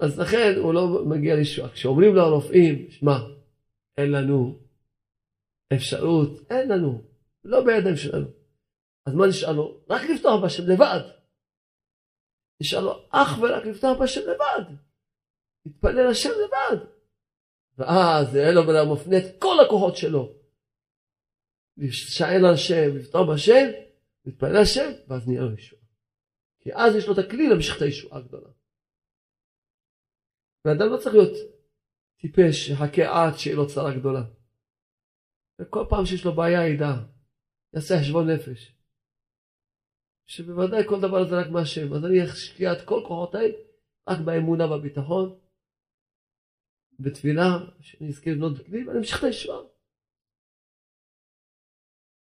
אז 0.00 0.18
לכן 0.18 0.54
הוא 0.58 0.74
לא 0.74 1.04
מגיע 1.06 1.36
לישועה. 1.36 1.68
כשאומרים 1.68 2.14
לו 2.14 2.22
הרופאים, 2.22 2.90
שמע, 2.90 3.18
אין 3.98 4.10
לנו 4.10 4.58
אפשרות, 5.72 6.50
אין 6.50 6.68
לנו, 6.68 7.02
לא 7.44 7.64
בידיים 7.64 7.96
שלנו. 7.96 8.26
אז 9.06 9.14
מה 9.14 9.26
נשאר 9.26 9.52
לו? 9.52 9.80
רק 9.90 10.02
לפתוח 10.02 10.44
בשם 10.44 10.66
לבד. 10.66 11.00
נשאר 12.60 12.80
לו 12.80 13.08
אך 13.10 13.38
ורק 13.42 13.66
לפתוח 13.66 13.98
בשם 14.02 14.20
לבד. 14.20 14.76
להתפלל 15.66 16.10
השם 16.10 16.30
לבד. 16.30 16.86
ואז 17.78 18.36
אלו 18.36 18.62
בן 18.66 18.92
מפנה 18.92 19.18
את 19.18 19.42
כל 19.42 19.56
הכוחות 19.66 19.96
שלו. 19.96 20.32
להישען 21.76 22.44
על 22.44 22.54
השם, 22.54 22.96
לפתוח 22.96 23.28
בשם, 23.34 23.66
להתפלל 24.24 24.56
השם, 24.62 24.90
ואז 25.08 25.28
נהיה 25.28 25.40
לו 25.40 25.54
ישועה. 25.54 25.82
כי 26.60 26.70
אז 26.74 26.94
יש 26.96 27.06
לו 27.06 27.12
את 27.12 27.18
הכלי 27.18 27.48
להמשיך 27.48 27.76
את 27.76 27.82
הישועה 27.82 28.18
הגדולה. 28.18 28.50
ואדם 30.64 30.92
לא 30.92 30.96
צריך 30.96 31.14
להיות 31.14 31.36
טיפש, 32.20 32.66
שיחכה 32.66 33.02
עד 33.02 33.38
שיהיה 33.38 33.56
לו 33.56 33.68
צרה 33.68 33.98
גדולה. 33.98 34.22
וכל 35.60 35.84
פעם 35.90 36.06
שיש 36.06 36.24
לו 36.24 36.34
בעיה 36.34 36.68
ידע, 36.68 36.92
יעשה 37.74 37.94
חשבון 38.00 38.30
נפש. 38.30 38.75
שבוודאי 40.26 40.88
כל 40.88 41.00
דבר 41.00 41.28
זה 41.28 41.34
רק 41.40 41.46
מהשם, 41.52 41.92
אז 41.94 42.04
אני 42.04 42.24
אשקיע 42.24 42.72
את 42.72 42.88
כל 42.88 43.00
כוחותיי 43.08 43.52
רק 44.08 44.18
באמונה 44.26 44.66
והביטחון, 44.70 45.38
בתפילה, 47.00 47.48
שאני 47.80 48.08
אזכה 48.08 48.30
לבנות 48.30 48.66
כלי 48.66 48.86
ואני 48.86 48.98
אמשיך 48.98 49.18
את 49.18 49.24
הישועה. 49.24 49.62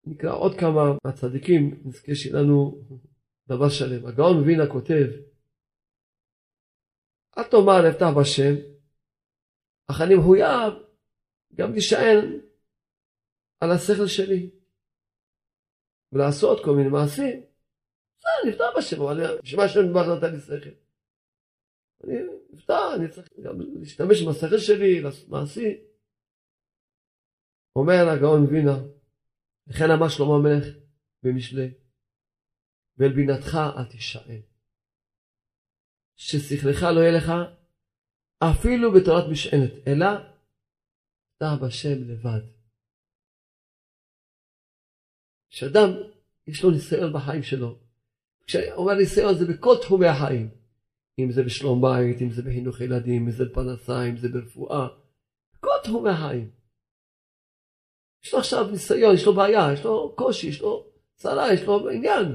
נקרא 0.06 0.30
עוד 0.30 0.52
כמה 0.60 0.82
מהצדיקים, 1.04 1.82
נזכה 1.84 2.14
שיהיה 2.14 2.36
לנו 2.42 2.84
דבר 3.48 3.68
שלם. 3.68 4.06
הגאון 4.06 4.36
מווינה 4.38 4.66
כותב, 4.72 5.06
אל 7.38 7.44
תאמר 7.50 7.90
אפתח 7.90 8.10
בשם, 8.20 8.54
אך 9.90 10.00
אני 10.00 10.14
מחויב 10.14 10.72
גם 11.54 11.72
להישען 11.72 12.40
על 13.60 13.70
השכל 13.70 14.06
שלי 14.06 14.50
ולעשות 16.12 16.64
כל 16.64 16.70
מיני 16.76 16.88
מעשים. 16.88 17.48
נפתח 18.46 18.64
בשם, 18.78 19.02
אבל 19.02 19.36
בשביל 19.42 19.60
מה 19.60 19.64
השם 19.64 19.80
נדבך 19.80 20.06
נתן 20.16 20.34
לי 20.34 20.40
שכל? 20.40 20.70
אני 22.04 22.14
נפתח, 22.50 22.80
אני 22.96 23.08
צריך 23.08 23.28
גם 23.42 23.60
להשתמש 23.80 24.22
בשכל 24.22 24.58
שלי, 24.58 25.02
מעשי. 25.28 25.80
אומר 27.76 28.08
הגאון 28.08 28.40
מווינה, 28.40 28.78
וכן 29.66 29.90
אמר 29.96 30.08
שלמה 30.08 30.34
המלך 30.34 30.64
במשלי, 31.22 31.74
ואל 32.96 33.12
בינתך 33.12 33.54
אל 33.76 33.84
תישען. 33.90 34.40
ששכלך 36.16 36.82
לא 36.82 37.00
יהיה 37.00 37.16
לך 37.18 37.32
אפילו 38.38 38.92
בתורת 38.92 39.24
משענת, 39.32 39.72
אלא 39.86 40.06
אתה 41.36 41.66
בשם 41.66 41.98
לבד. 42.10 42.40
כשאדם 45.50 45.88
יש 46.46 46.62
לו 46.62 46.70
ניסיון 46.70 47.12
בחיים 47.12 47.42
שלו, 47.42 47.87
כשאומר 48.48 48.94
ניסיון 48.94 49.34
זה 49.34 49.44
בכל 49.52 49.74
תחומי 49.82 50.06
החיים, 50.06 50.50
אם 51.18 51.32
זה 51.32 51.42
בשלום 51.42 51.82
בית, 51.82 52.22
אם 52.22 52.30
זה 52.30 52.42
בחינוך 52.42 52.80
ילדים, 52.80 53.26
אם 53.26 53.30
זה 53.30 53.44
בפרנסה, 53.44 54.04
אם 54.10 54.16
זה 54.16 54.28
ברפואה, 54.28 54.88
בכל 55.54 55.78
תחומי 55.84 56.10
החיים. 56.10 56.50
יש 58.24 58.32
לו 58.32 58.38
עכשיו 58.38 58.70
ניסיון, 58.70 59.14
יש 59.14 59.26
לו 59.26 59.34
בעיה, 59.34 59.72
יש 59.74 59.84
לו 59.84 60.14
קושי, 60.16 60.46
יש 60.46 60.60
לו 60.60 60.92
צרה, 61.14 61.52
יש 61.54 61.62
לו 61.66 61.88
עניין. 61.88 62.26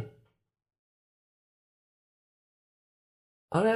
הרי 3.51 3.69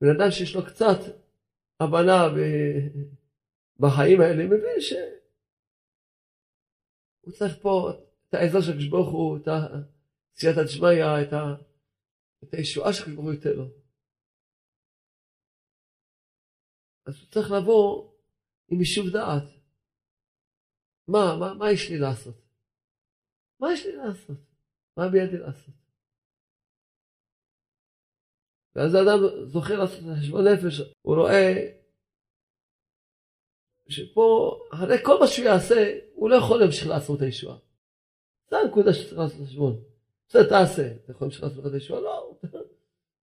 בן 0.00 0.08
אדם 0.16 0.30
שיש 0.30 0.56
לו 0.56 0.66
קצת 0.66 0.98
הבנה 1.80 2.22
בחיים 3.80 4.20
האלה, 4.20 4.44
מבין 4.44 4.80
שהוא 4.80 4.98
צריך 7.32 7.54
פה 7.62 7.90
את 8.28 8.34
העזר 8.34 8.60
של 8.60 8.72
הקדוש 8.72 9.06
הוא, 9.12 9.36
את 9.36 9.48
סייעתא 10.36 10.62
דשמיא, 10.64 11.04
את, 11.22 11.32
את 12.44 12.54
הישועה 12.54 12.92
שהקדוש 12.92 13.14
ברוך 13.14 13.26
הוא 13.26 13.34
ייתן 13.34 13.56
לו. 13.56 13.64
אז 17.06 17.20
הוא 17.20 17.30
צריך 17.30 17.50
לבוא 17.50 18.12
עם 18.68 18.80
יישוב 18.80 19.06
דעת. 19.12 19.48
מה, 21.08 21.36
מה, 21.40 21.54
מה 21.54 21.72
יש 21.72 21.90
לי 21.90 21.98
לעשות? 21.98 22.34
מה 23.60 23.72
יש 23.72 23.86
לי 23.86 23.96
לעשות? 23.96 24.38
מה 24.96 25.08
בידי 25.08 25.38
לעשות? 25.38 25.74
ואז 28.74 28.94
האדם 28.94 29.18
זוכה 29.46 29.74
לעשות 29.74 30.00
חשבון 30.20 30.44
נפש, 30.48 30.80
הוא 31.02 31.16
רואה 31.16 31.52
שפה, 33.88 34.58
אחרי 34.74 34.96
כל 35.04 35.16
מה 35.20 35.26
שהוא 35.26 35.46
יעשה, 35.46 35.80
הוא 36.14 36.30
לא 36.30 36.36
יכול 36.36 36.60
להמשיך 36.60 36.86
לעשות 36.86 37.16
את 37.16 37.22
הישועה. 37.22 37.58
זו 38.50 38.56
הנקודה 38.56 38.92
שצריך 38.94 39.18
לעשות 39.18 39.46
חשבון. 39.46 39.91
בסדר, 40.32 40.48
תעשה. 40.48 40.94
אתה 40.96 41.12
יכול 41.12 41.26
להמשיך 41.26 41.42
לעשות 41.42 41.66
את 41.66 41.72
הישועה? 41.72 42.00
לא. 42.00 42.38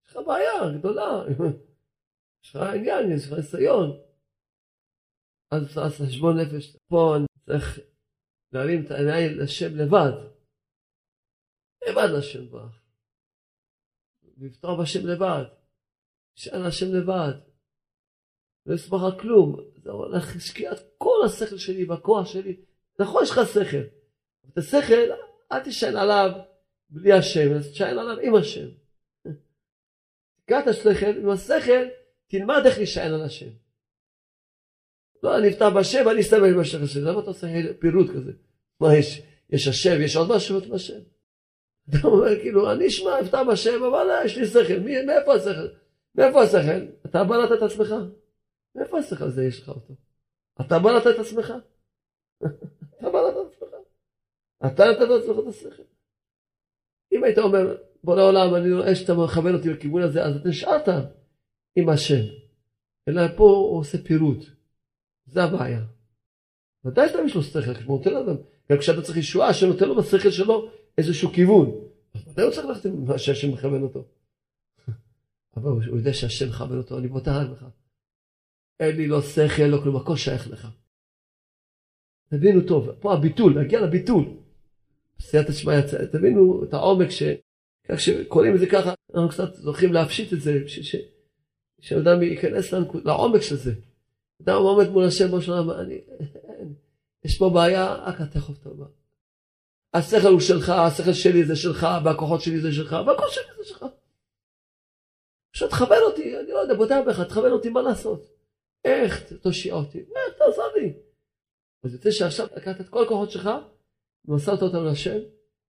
יש 0.06 0.16
לך 0.16 0.18
בעיה 0.26 0.78
גדולה. 0.78 1.24
יש 2.44 2.56
לך 2.56 2.62
עניין, 2.74 3.12
יש 3.16 3.26
לך 3.26 3.32
ניסיון. 3.32 4.00
אז 5.50 5.62
צריך 5.62 5.76
לעשות 5.76 6.06
חשבון 6.08 6.40
נפש. 6.40 6.76
פה 6.88 7.16
אני 7.16 7.26
צריך 7.46 7.80
להרים 8.52 8.84
את 8.86 8.90
העיניים 8.90 9.38
לשם 9.38 9.76
לבד. 9.76 10.12
לבד 11.88 12.08
לשם 12.18 12.50
ברך. 12.50 12.82
לפתוח 14.36 14.80
בשם 14.80 15.06
לבד. 15.06 15.44
שאל 16.34 16.66
השם 16.66 16.86
לבד. 16.94 17.32
לא 18.66 18.74
יסמך 18.74 19.00
על 19.02 19.20
כלום. 19.20 19.56
זה 19.82 19.90
הולך 19.90 20.34
להשקיע 20.34 20.72
את 20.72 20.78
כל 20.98 21.18
השכל 21.26 21.58
שלי 21.58 21.84
והכוח 21.84 22.26
שלי. 22.26 22.64
נכון, 23.00 23.22
יש 23.22 23.30
לך 23.30 23.38
שכל. 23.54 23.96
את 24.52 24.58
השכל, 24.58 25.12
אל 25.52 25.64
תישען 25.64 25.96
עליו 25.96 26.30
בלי 26.90 27.12
השם, 27.12 27.52
אז 27.56 27.68
תישען 27.68 27.98
עליו 27.98 28.18
עם 28.22 28.34
השם. 28.34 28.68
תקרא 30.44 30.60
את 30.60 30.66
השכל, 30.66 31.18
עם 31.22 31.28
השכל 31.28 31.84
תלמד 32.26 32.62
איך 32.66 32.78
להישען 32.78 33.14
על 33.14 33.22
השם. 33.22 33.50
לא, 35.22 35.38
אני 35.38 35.48
אפתח 35.48 35.68
בשם 35.78 36.06
ואני 36.06 36.20
אסתמל 36.20 36.44
עם 36.44 36.60
השם. 36.60 36.78
למה 37.02 37.20
אתה 37.20 37.30
עושה 37.30 37.46
פירוט 37.80 38.10
כזה? 38.10 38.32
מה 38.80 38.96
יש? 38.96 39.22
יש 39.50 39.68
השם, 39.68 40.02
יש 40.02 40.16
עוד 40.16 40.36
משהו 40.36 40.74
השם? 40.74 40.98
אתה 41.90 42.08
אומר 42.08 42.40
כאילו, 42.40 42.72
אני 42.72 42.86
אשמע, 42.86 43.20
אפתח 43.20 43.38
בשם, 43.52 43.84
אבל 43.84 44.06
יש 44.24 44.36
לי 44.36 44.46
שכל. 44.46 44.78
מי, 44.80 45.02
מאיפה 45.02 45.34
השכל? 45.34 45.68
מאיפה 46.14 46.42
השכל? 46.42 46.86
אתה 47.06 47.24
בלעת 47.24 47.52
את 47.52 47.62
עצמך. 47.62 47.94
מאיפה 48.74 48.98
השכל 48.98 49.24
הזה 49.24 49.44
יש 49.44 49.60
לך 49.62 49.68
אותו? 49.68 49.94
אתה 50.60 50.78
בלעת 50.78 51.06
את 51.06 51.18
עצמך? 51.18 51.52
אתה 52.98 53.10
בלעת 53.10 53.34
את 53.34 53.52
עצמך? 53.52 53.68
אתה 54.66 54.84
נתת 54.84 55.02
את 55.02 55.22
עצמך 55.22 55.38
את 55.38 55.46
השכל? 55.46 55.82
אם 57.12 57.24
היית 57.24 57.38
אומר, 57.38 57.76
בורא 58.04 58.22
עולם, 58.22 58.54
אני 58.54 58.72
רואה 58.72 58.94
שאתה 58.94 59.14
מכוון 59.14 59.54
אותי 59.54 59.68
לכיוון 59.68 60.02
הזה, 60.02 60.24
אז 60.24 60.36
אתה 60.36 60.48
נשארת 60.48 60.88
עם 61.76 61.88
השם. 61.88 62.22
אלא 63.08 63.22
פה 63.36 63.44
הוא 63.44 63.78
עושה 63.78 63.98
פירוט. 63.98 64.44
זה 65.26 65.44
הבעיה. 65.44 65.80
ודאי 66.84 67.08
שאתה 67.08 67.18
יש 67.26 67.34
לו 67.34 67.42
שכל, 67.42 67.74
כמו 67.74 67.96
נותן 67.96 68.10
לאדם. 68.10 68.36
גם 68.72 68.78
כשאתה 68.78 69.02
צריך 69.02 69.18
ישועה, 69.18 69.54
שנותן 69.54 69.88
לו 69.88 69.96
בשכל 69.96 70.30
שלו 70.30 70.70
איזשהו 70.98 71.32
כיוון. 71.32 71.70
אז 72.14 72.28
מתי 72.28 72.42
הוא 72.42 72.50
צריך 72.50 72.66
ללכת 72.66 72.84
עם 72.84 73.04
מה 73.04 73.18
שהשם 73.18 73.52
מכוון 73.52 73.82
אותו? 73.82 74.04
אבל 75.56 75.70
הוא 75.70 75.96
יודע 75.98 76.12
שהשם 76.12 76.48
מכוון 76.48 76.78
אותו, 76.78 76.98
אני 76.98 77.08
בוטח 77.08 77.32
לך. 77.52 77.64
אין 78.80 78.96
לי 78.96 79.06
לא 79.06 79.22
שכל, 79.22 79.62
לא 79.62 79.80
כלום, 79.82 79.96
הכל 79.96 80.16
שייך 80.16 80.50
לך. 80.50 80.68
תבינו 82.30 82.60
טוב, 82.68 82.90
פה 83.00 83.14
הביטול, 83.14 83.54
להגיע 83.54 83.80
לביטול. 83.80 84.24
סייעתא 85.20 85.52
שמיא, 85.52 85.80
תבינו 86.12 86.64
את 86.64 86.74
העומק 86.74 87.10
ש... 87.10 87.22
כך 87.88 88.00
שקוראים 88.00 88.54
את 88.54 88.60
זה 88.60 88.66
ככה, 88.66 88.94
אנחנו 89.14 89.28
קצת 89.28 89.54
זוכים 89.54 89.92
להפשיט 89.92 90.32
את 90.32 90.40
זה, 90.40 90.58
שאדם 91.80 92.22
ייכנס 92.22 92.74
לעומק 93.04 93.42
של 93.42 93.56
זה. 93.56 93.72
אדם 94.42 94.54
עומד 94.54 94.88
מול 94.88 95.04
השם 95.04 95.28
בראש 95.28 95.48
העולם, 95.48 95.90
יש 97.24 97.38
פה 97.38 97.50
בעיה, 97.54 97.94
רק 97.94 98.20
אתה 98.20 98.38
יכול 98.38 98.54
לפתור 98.54 98.74
בה. 98.74 98.86
השכל 99.94 100.28
הוא 100.28 100.40
שלך, 100.40 100.68
השכל 100.68 101.12
שלי 101.12 101.44
זה 101.44 101.56
שלך, 101.56 101.86
והכוחות 102.04 102.40
שלי 102.40 102.60
זה 102.60 102.72
שלך, 102.72 102.96
והכוחות 103.06 103.32
שלי 103.32 103.44
זה 103.58 103.64
שלך. 103.64 103.84
פשוט 105.52 105.70
תכוון 105.70 106.02
אותי, 106.02 106.38
אני 106.38 106.50
לא 106.50 106.58
יודע, 106.58 106.74
בוטח 106.74 106.96
בך, 107.06 107.20
תכוון 107.20 107.52
אותי 107.52 107.68
מה 107.68 107.82
לעשות. 107.82 108.28
איך 108.84 109.32
תושיע 109.32 109.74
אותי, 109.74 109.98
איך 109.98 110.34
תעזור 110.38 110.68
לי. 110.76 110.92
אז 111.84 111.94
יוצא 111.94 112.10
שעכשיו 112.10 112.46
לקחת 112.56 112.80
את 112.80 112.88
כל 112.88 113.04
הכוחות 113.04 113.30
שלך, 113.30 113.50
ומסרת 114.24 114.62
אותם 114.62 114.84
להשם, 114.84 115.18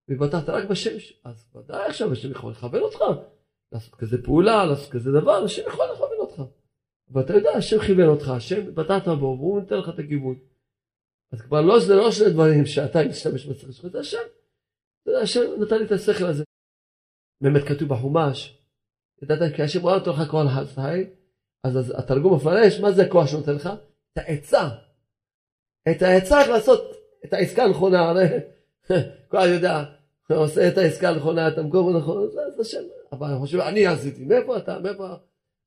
ובטחת 0.09 0.49
רק 0.49 0.69
בשם, 0.69 0.95
אז 1.23 1.45
ודאי 1.55 1.85
עכשיו 1.85 2.11
השם 2.11 2.31
יכול 2.31 2.51
לכוון 2.51 2.81
אותך, 2.81 2.99
לעשות 3.71 3.95
כזה 3.95 4.23
פעולה, 4.23 4.65
לעשות 4.65 4.91
כזה 4.91 5.11
דבר, 5.11 5.43
השם 5.43 5.61
יכול 5.67 5.85
לכוון 5.93 6.17
אותך. 6.19 6.41
ואתה 7.11 7.33
יודע, 7.33 7.49
השם 7.51 7.79
כיוון 7.79 8.07
אותך, 8.07 8.29
השם 8.29 8.75
בטחת 8.75 9.07
בו, 9.07 9.37
והוא 9.39 9.61
נותן 9.61 9.75
לך 9.75 9.89
את 9.89 9.99
הכיוון. 9.99 10.39
אז 11.31 11.41
כבר 11.41 11.61
לא, 11.61 11.79
זה 11.79 11.95
לא 11.95 12.11
שני 12.11 12.29
דברים 12.29 12.65
שאתה 12.65 12.99
משתמש 13.09 13.47
בשכל 13.47 13.71
שלך, 13.71 13.87
זה 13.91 13.99
השם. 13.99 14.17
אתה 15.01 15.11
יודע, 15.11 15.21
השם 15.21 15.41
נתן 15.61 15.77
לי 15.77 15.85
את 15.85 15.91
השכל 15.91 16.25
הזה. 16.25 16.43
באמת 17.41 17.63
כתוב 17.67 17.89
בחומש, 17.89 18.59
ידעת 19.21 19.55
כי 19.55 19.63
השם 19.63 19.81
רואה 19.81 19.95
אותו 19.95 20.11
לך 20.11 20.31
כל 20.31 20.45
אז, 21.63 21.77
אז 21.77 21.93
התרגום 21.97 22.35
מפרש, 22.35 22.79
מה 22.79 22.91
זה 22.91 23.03
הכוח 23.03 23.27
שנותן 23.27 23.55
לך? 23.55 23.69
את 24.13 24.17
העצה. 24.17 24.69
את 25.91 26.01
העצה 26.01 26.41
איך 26.41 26.49
לעשות 26.49 26.98
את 27.25 27.33
העסקה 27.33 27.63
הנכונה, 27.63 27.99
הרי 27.99 28.25
כל 29.31 29.37
יודע, 29.53 29.83
עושה 30.29 30.67
את 30.67 30.77
העסקה 30.77 31.09
הנכונה, 31.09 31.47
את 31.47 31.57
המקום 31.57 31.95
הנכון, 31.95 32.29
זה 32.31 32.61
השם. 32.61 32.83
אבל 33.11 33.27
אני 33.27 33.39
חושב, 33.39 33.59
אני 33.59 33.87
עשיתי, 33.87 34.25
מאיפה 34.25 34.57
אתה, 34.57 34.79
מאיפה... 34.79 35.07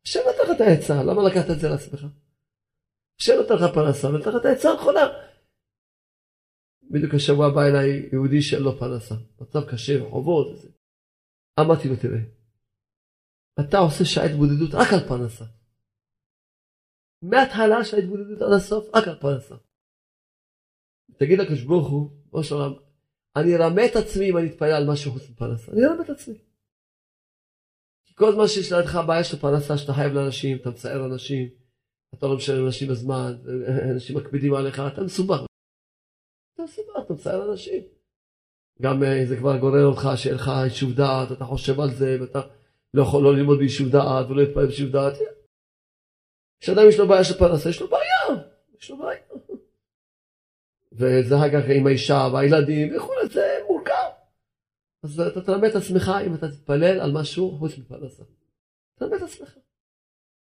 השם 0.06 0.20
נתן 0.20 0.42
לך 0.42 0.56
את 0.56 0.60
העצה, 0.60 1.02
למה 1.02 1.22
לקחת 1.22 1.50
את 1.50 1.60
זה 1.60 1.68
לעצמך? 1.68 2.06
השם 3.20 3.32
נתן 3.44 3.54
לך 3.54 3.74
פרנסה, 3.74 4.08
ונתן 4.08 4.30
לך 4.30 4.36
את 4.40 4.44
העצה 4.44 4.70
הנכונה. 4.70 5.00
בדיוק 6.90 7.14
השבוע 7.14 7.50
בא 7.50 7.62
אליי 7.62 8.08
יהודי 8.12 8.42
שאין 8.42 8.62
לו 8.62 8.78
פרנסה, 8.78 9.14
מצב 9.40 9.70
קשה, 9.70 9.92
חובות 10.10 10.46
וזה. 10.52 10.68
אמרתי 11.60 11.88
לו, 11.88 11.96
תראה, 11.96 12.18
אתה 13.60 13.78
עושה 13.78 14.04
שעה 14.04 14.24
התבודדות 14.24 14.74
רק 14.74 14.92
על 14.92 15.08
פרנסה. 15.08 15.44
מההתחלה 17.22 17.84
שעה 17.84 18.00
התבודדות 18.00 18.42
עד 18.42 18.52
הסוף, 18.52 18.94
רק 18.94 19.08
על 19.08 19.18
פרנסה. 19.20 19.54
תגיד 21.16 21.38
לקדוש 21.38 21.62
ברוך 21.62 21.88
הוא, 21.88 22.10
ראש 22.32 22.52
העולם, 22.52 22.72
אני 23.36 23.56
ארמה 23.56 23.86
את 23.86 23.96
עצמי 23.96 24.30
אם 24.30 24.36
אני 24.36 24.46
אתפלל 24.46 24.72
על 24.72 24.90
משהו 24.90 25.12
חוץ 25.12 25.30
מפרנסה. 25.30 25.72
אני 25.72 25.84
ארמה 25.84 26.02
את 26.04 26.10
עצמי. 26.10 26.34
כי 28.06 28.14
כל 28.14 28.32
זמן 28.32 28.46
שיש 28.48 28.72
לידך 28.72 29.00
בעיה 29.06 29.24
של 29.24 29.36
פרנסה 29.36 29.78
שאתה 29.78 29.92
חייב 29.92 30.12
לאנשים, 30.12 30.56
אתה 30.56 30.70
מצער 30.70 31.06
אנשים, 31.06 31.48
אתה 32.14 32.26
לא 32.26 32.36
משלם 32.36 32.62
לאנשים 32.62 32.88
בזמן, 32.88 33.32
אנשים 33.94 34.16
מקפידים 34.16 34.54
עליך, 34.54 34.82
אתה 34.92 35.02
מסובך. 35.02 35.40
אתה 36.54 36.62
מסובך, 36.62 36.96
אתה 37.04 37.12
מצער 37.12 37.50
אנשים. 37.50 37.82
גם 38.82 39.02
אה, 39.02 39.26
זה 39.26 39.36
כבר 39.36 39.58
גורר 39.58 39.84
אותך 39.84 40.08
שאין 40.16 40.34
לך 40.34 40.50
יישוב 40.64 40.92
דעת, 40.92 41.32
אתה 41.32 41.44
חושב 41.44 41.80
על 41.80 41.90
זה, 41.90 42.16
ואתה 42.20 42.40
לא 42.94 43.02
יכול 43.02 43.22
לא 43.22 43.34
ללמוד 43.34 43.58
ביישוב 43.58 43.88
דעת 43.88 44.26
ולא 44.30 44.42
להתפלל 44.42 44.66
ביישוב 44.66 44.90
דעת. 44.90 45.12
כשאדם 46.60 46.82
יש 46.88 46.98
לו 46.98 47.08
בעיה 47.08 47.24
של 47.24 47.38
פרנסה, 47.38 47.68
יש 47.68 47.80
לו 47.80 47.88
בעיה, 47.88 48.42
יש 48.78 48.90
לו 48.90 48.98
בעיה. 48.98 49.20
וזה 50.94 51.36
אחר 51.36 51.50
כך 51.50 51.68
עם 51.74 51.86
האישה 51.86 52.28
והילדים 52.32 52.96
וכולי, 52.96 53.28
זה 53.28 53.58
מורכב. 53.68 54.10
אז 55.02 55.20
אתה 55.20 55.40
תלמד 55.40 55.64
את 55.64 55.74
עצמך 55.74 56.12
אם 56.26 56.34
אתה 56.34 56.48
תתפלל 56.48 57.00
על 57.00 57.12
משהו 57.12 57.50
חוץ 57.58 57.78
מפרנסה. 57.78 58.22
תלמד 58.98 59.14
את 59.14 59.22
עצמך. 59.22 59.58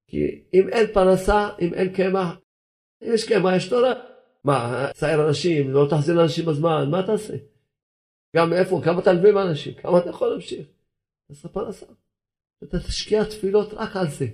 כי 0.08 0.44
אם 0.54 0.70
אין 0.70 0.94
פרנסה, 0.94 1.50
אם 1.62 1.74
אין 1.74 1.94
קמח, 1.94 2.38
אם 3.04 3.14
יש 3.14 3.28
קמח, 3.28 3.54
יש 3.56 3.70
תורה. 3.70 3.94
מה, 4.44 4.88
צייר 4.94 5.28
אנשים, 5.28 5.72
לא 5.72 5.88
תחזיר 5.90 6.16
לאנשים 6.16 6.46
בזמן, 6.46 6.90
מה 6.92 7.04
תעשה? 7.06 7.34
גם 8.36 8.54
איפה, 8.54 8.82
כמה 8.84 9.02
תלווה 9.02 9.32
מאנשים, 9.32 9.74
כמה 9.74 10.00
אתה 10.00 10.10
יכול 10.10 10.28
להמשיך? 10.30 10.68
תעשה 11.28 11.48
פרנסה. 11.48 11.86
אתה 12.64 12.80
תשקיע 12.80 13.24
תפילות 13.24 13.74
רק 13.74 13.96
על 13.96 14.08
זה. 14.08 14.28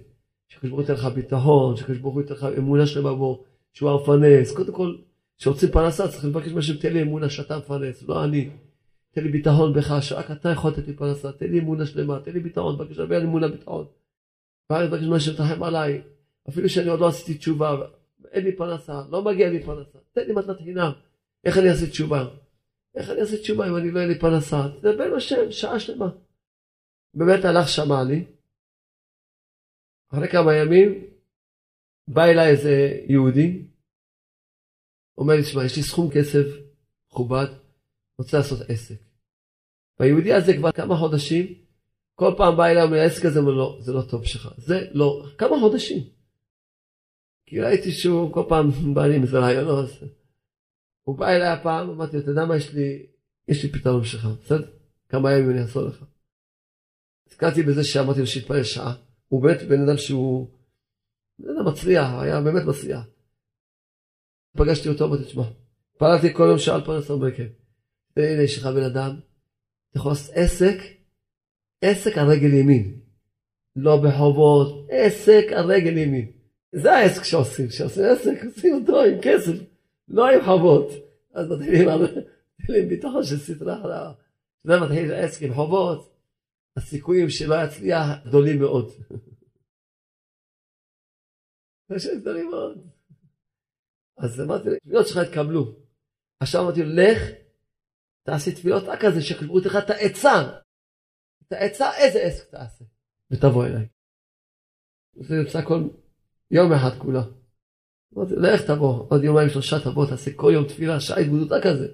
שקדוש 0.47 0.69
ברוך 0.69 0.73
הוא 0.73 0.81
ייתן 0.81 0.93
לך 0.93 1.05
ביטחון, 1.15 1.77
שקדוש 1.77 1.97
ברוך 1.97 2.13
הוא 2.13 2.21
ייתן 2.21 2.33
לך 2.33 2.47
אמונה 2.57 2.85
שלמה 2.85 3.13
בו, 3.13 3.43
שהוא 3.73 3.89
המפרנס. 3.91 4.55
קודם 4.55 4.73
כל, 4.73 4.95
כשרוצים 5.37 5.69
פרנסה 5.71 6.07
צריך 6.07 6.25
לבקש 6.25 6.51
מהשם, 6.51 6.77
תן 6.77 6.93
לי 6.93 7.01
אמונה 7.01 7.29
שאתה 7.29 7.57
מפרנס, 7.57 8.03
לא 8.03 8.23
אני. 8.23 8.49
תן 9.11 9.23
לי 9.23 9.29
ביטחון 9.29 9.73
בך, 9.73 9.93
שרק 10.01 10.31
אתה 10.31 10.49
יכול 10.49 10.71
לתת 10.71 10.87
לי 10.87 10.93
פרנסה, 10.93 11.31
תן 11.31 11.45
לי 11.45 11.59
אמונה 11.59 11.85
שלמה, 11.85 12.19
תן 12.19 12.31
לי 12.31 12.39
ביטחון, 12.39 12.77
בבקשה, 12.77 13.01
הרבה 13.01 13.17
אמונה 13.17 13.47
ביטחון. 13.47 13.85
ואז 14.69 14.89
מבקש 14.89 15.03
מהשם, 15.03 15.33
תרחם 15.33 15.63
עליי, 15.63 16.01
אפילו 16.49 16.69
שאני 16.69 16.89
עוד 16.89 16.99
לא 16.99 17.07
עשיתי 17.07 17.37
תשובה, 17.37 17.75
אין 18.31 18.43
לי 18.43 18.55
פרנסה, 18.55 19.01
לא 19.09 19.23
מגיע 19.23 19.49
לי 19.49 19.63
פרנסה, 19.63 19.97
תן 20.11 20.21
לי 20.27 20.33
מתנת 20.33 20.57
חינם, 20.57 20.91
איך 21.43 21.57
אני 21.57 21.69
אעשה 21.69 21.89
תשובה? 21.89 22.27
איך 22.95 23.09
אני 23.09 23.21
אעשה 23.21 23.37
תשובה 23.37 23.69
אם 23.69 23.77
אני 23.77 23.91
לא 23.91 23.99
אין 23.99 24.09
לי 24.09 24.19
פרנסה? 24.19 24.67
תדבר 24.81 25.03
עם 25.03 25.15
השם, 25.15 25.51
שעה 25.51 25.79
שלמה. 25.79 26.09
באמת 27.13 27.45
הלך 27.45 27.69
שמע 27.69 28.03
לי, 28.03 28.25
אחרי 30.13 30.27
כמה 30.27 30.55
ימים, 30.55 31.03
בא 32.07 32.25
אליי 32.25 32.49
איזה 32.49 32.99
יהודי, 33.07 33.65
אומר 35.17 35.33
לי, 35.33 35.43
שמע, 35.43 35.65
יש 35.65 35.77
לי 35.77 35.83
סכום 35.83 36.09
כסף 36.11 36.45
מכובד, 37.11 37.45
רוצה 38.17 38.37
לעשות 38.37 38.59
עסק. 38.67 38.95
והיהודי 39.99 40.33
הזה 40.33 40.57
כבר 40.57 40.71
כמה 40.71 40.97
חודשים, 40.97 41.45
כל 42.15 42.33
פעם 42.37 42.57
בא 42.57 42.65
אליי, 42.65 42.83
אומר, 42.83 42.97
העסק 42.97 43.25
הזה, 43.25 43.39
אומר, 43.39 43.51
לא, 43.51 43.77
זה 43.81 43.93
לא 43.93 44.01
טוב 44.01 44.25
שלך. 44.25 44.49
זה 44.57 44.87
לא, 44.91 45.25
כמה 45.37 45.59
חודשים. 45.59 46.03
כי 47.45 47.61
ראיתי 47.61 47.91
שהוא 47.91 48.33
כל 48.33 48.43
פעם 48.49 48.71
בא 48.95 49.05
לי 49.05 49.15
עם 49.15 49.21
איזה 49.21 49.39
רעיונות. 49.39 49.89
הוא 51.03 51.17
בא 51.17 51.29
אליי 51.29 51.47
הפעם, 51.47 51.89
אמרתי 51.89 52.17
לו, 52.17 52.23
אתה 52.23 52.31
יודע 52.31 52.45
מה, 52.45 52.57
יש 52.57 52.73
לי, 52.73 53.05
יש 53.47 53.63
לי 53.63 53.71
פתרון 53.71 54.01
בשבילך, 54.01 54.27
בסדר? 54.43 54.67
כמה 55.09 55.33
ימים 55.33 55.51
אני 55.51 55.61
אעזור 55.61 55.83
לך. 55.83 56.03
הזכרתי 57.27 57.63
בזה 57.63 57.83
שאמרתי 57.83 58.19
לו 58.19 58.27
שיתפלל 58.27 58.63
שעה. 58.63 58.95
הוא 59.27 59.43
באמת 59.43 59.61
בן 59.61 59.81
אדם 59.81 59.97
שהוא, 59.97 60.47
בן 61.39 61.49
אדם 61.49 61.67
מצליח, 61.67 62.09
היה 62.21 62.41
באמת 62.41 62.63
מצליח. 62.67 63.05
פגשתי 64.57 64.89
אותו, 64.89 65.05
אמרתי, 65.05 65.23
תשמע, 65.23 65.43
פעלתי 65.97 66.33
כל 66.33 66.43
יום 66.49 66.57
שעה 66.57 66.75
על 66.75 66.85
פרנסה 66.85 67.15
בקר. 67.15 67.47
והנה 68.17 68.41
יש 68.41 68.57
לך 68.57 68.65
בן 68.65 68.83
אדם, 68.83 69.19
אתה 69.89 69.97
יכול 69.97 70.11
לעשות 70.11 70.31
עסק, 70.35 70.77
עסק 71.81 72.17
על 72.17 72.27
רגל 72.27 72.53
ימין. 72.53 72.99
לא 73.75 73.97
בחובות, 73.97 74.87
עסק 74.89 75.45
על 75.55 75.65
רגל 75.65 75.97
ימין. 75.97 76.31
זה 76.71 76.93
העסק 76.93 77.23
שעושים, 77.23 77.69
שעושים 77.69 78.03
עסק, 78.05 78.43
עושים 78.45 78.73
אותו 78.73 79.03
עם 79.03 79.21
כסף, 79.21 79.53
לא 80.07 80.29
עם 80.29 80.45
חובות. 80.45 80.89
אז 81.33 81.51
מתחילים 81.51 81.87
מתחילים 82.59 82.89
ביטחון 82.89 83.23
של 83.23 83.37
סטרה 83.37 83.81
חלבה. 83.81 84.13
כשאדם 84.59 84.83
מתחיל 84.83 85.13
עסק 85.13 85.41
עם 85.41 85.53
חובות, 85.53 86.13
הסיכויים 86.77 87.29
שלא 87.29 87.55
יצליח 87.65 88.07
גדולים 88.27 88.59
מאוד. 88.59 88.89
יש 91.95 92.07
גדולים 92.07 92.49
מאוד. 92.49 92.87
אז 94.23 94.41
אמרתי, 94.41 94.69
תפילות 94.79 95.07
שלך 95.07 95.17
התקבלו. 95.17 95.75
עכשיו 96.39 96.61
אמרתי 96.61 96.83
לו, 96.83 96.89
לך, 96.89 97.21
תעשי 98.23 98.51
תפילות 98.51 98.83
רק 98.83 99.05
על 99.05 99.13
זה, 99.13 99.21
שיקבלו 99.21 99.57
לך 99.57 99.75
את 99.75 99.89
העצה. 99.89 100.59
את 101.47 101.51
העצה, 101.51 101.97
איזה 101.97 102.19
עסק 102.19 102.49
תעשה. 102.49 102.85
ותבוא 103.31 103.65
אליי. 103.65 103.87
זה 105.13 105.35
יוצא 105.35 105.61
כל 105.61 105.89
יום 106.51 106.73
אחד 106.73 106.97
כולה. 106.97 107.23
אמרתי, 108.17 108.33
לך 108.35 108.61
תבוא, 108.61 109.05
עוד 109.09 109.23
יומיים 109.23 109.49
שלושה 109.49 109.75
תבוא, 109.83 110.05
תעשה 110.09 110.31
כל 110.35 110.51
יום 110.53 110.67
תפילה, 110.67 110.99
שעה 110.99 111.19
התבודות 111.19 111.51
רק 111.51 111.65
על 111.65 111.77
זה. 111.77 111.87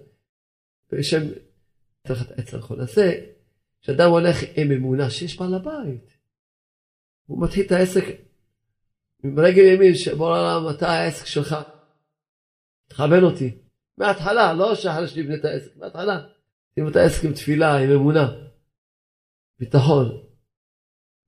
את 2.06 2.10
העצה 2.10 2.58
הנכון. 2.58 2.82
אז 2.82 2.94
זה, 2.94 3.32
כשאדם 3.82 4.10
הולך 4.10 4.38
עם 4.56 4.72
אמונה 4.72 5.10
שיש 5.10 5.40
בעל 5.40 5.54
הבית, 5.54 6.18
הוא 7.26 7.44
מתחיל 7.44 7.66
את 7.66 7.72
העסק 7.72 8.04
עם 9.24 9.40
רגל 9.40 9.64
ימין, 9.64 9.96
שבוא 9.96 10.38
לעולם, 10.38 10.76
אתה 10.76 10.90
העסק 10.90 11.26
שלך. 11.26 11.56
תכוון 12.90 13.24
אותי. 13.24 13.58
מההתחלה, 13.98 14.54
לא 14.54 14.76
שאחרי 14.76 15.08
שנבנה 15.08 15.36
את 15.36 15.46
העסק, 15.46 15.78
מההתחלה. 15.78 16.20
שים 16.76 16.88
את 16.88 16.96
העסק 16.96 17.26
עם 17.26 17.34
תפילה, 17.34 17.78
עם 17.78 17.92
אמונה. 17.92 18.32
ביטחון. 19.60 20.22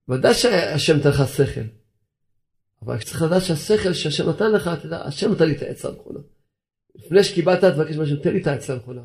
ודאי 0.09 0.33
שהשם 0.33 0.97
נתן 0.97 1.09
לך 1.09 1.23
שכל. 1.37 1.61
אבל 2.81 2.99
צריך 2.99 3.21
לדעת 3.21 3.41
שהשכל 3.41 3.93
שהשם 3.93 4.29
נתן 4.29 4.51
לך, 4.51 4.69
אתה 4.73 4.85
יודע, 4.85 5.01
השם 5.01 5.31
נתן 5.31 5.45
לי 5.45 5.55
את 5.55 5.61
העצה 5.61 5.89
הנכונה. 5.89 6.19
לפני 6.95 7.23
שקיבלת, 7.23 7.63
תבקש 7.63 7.95
משהו, 7.95 8.17
תן 8.17 8.33
לי 8.33 8.41
את 8.41 8.47
העצה 8.47 8.73
הנכונה. 8.73 9.01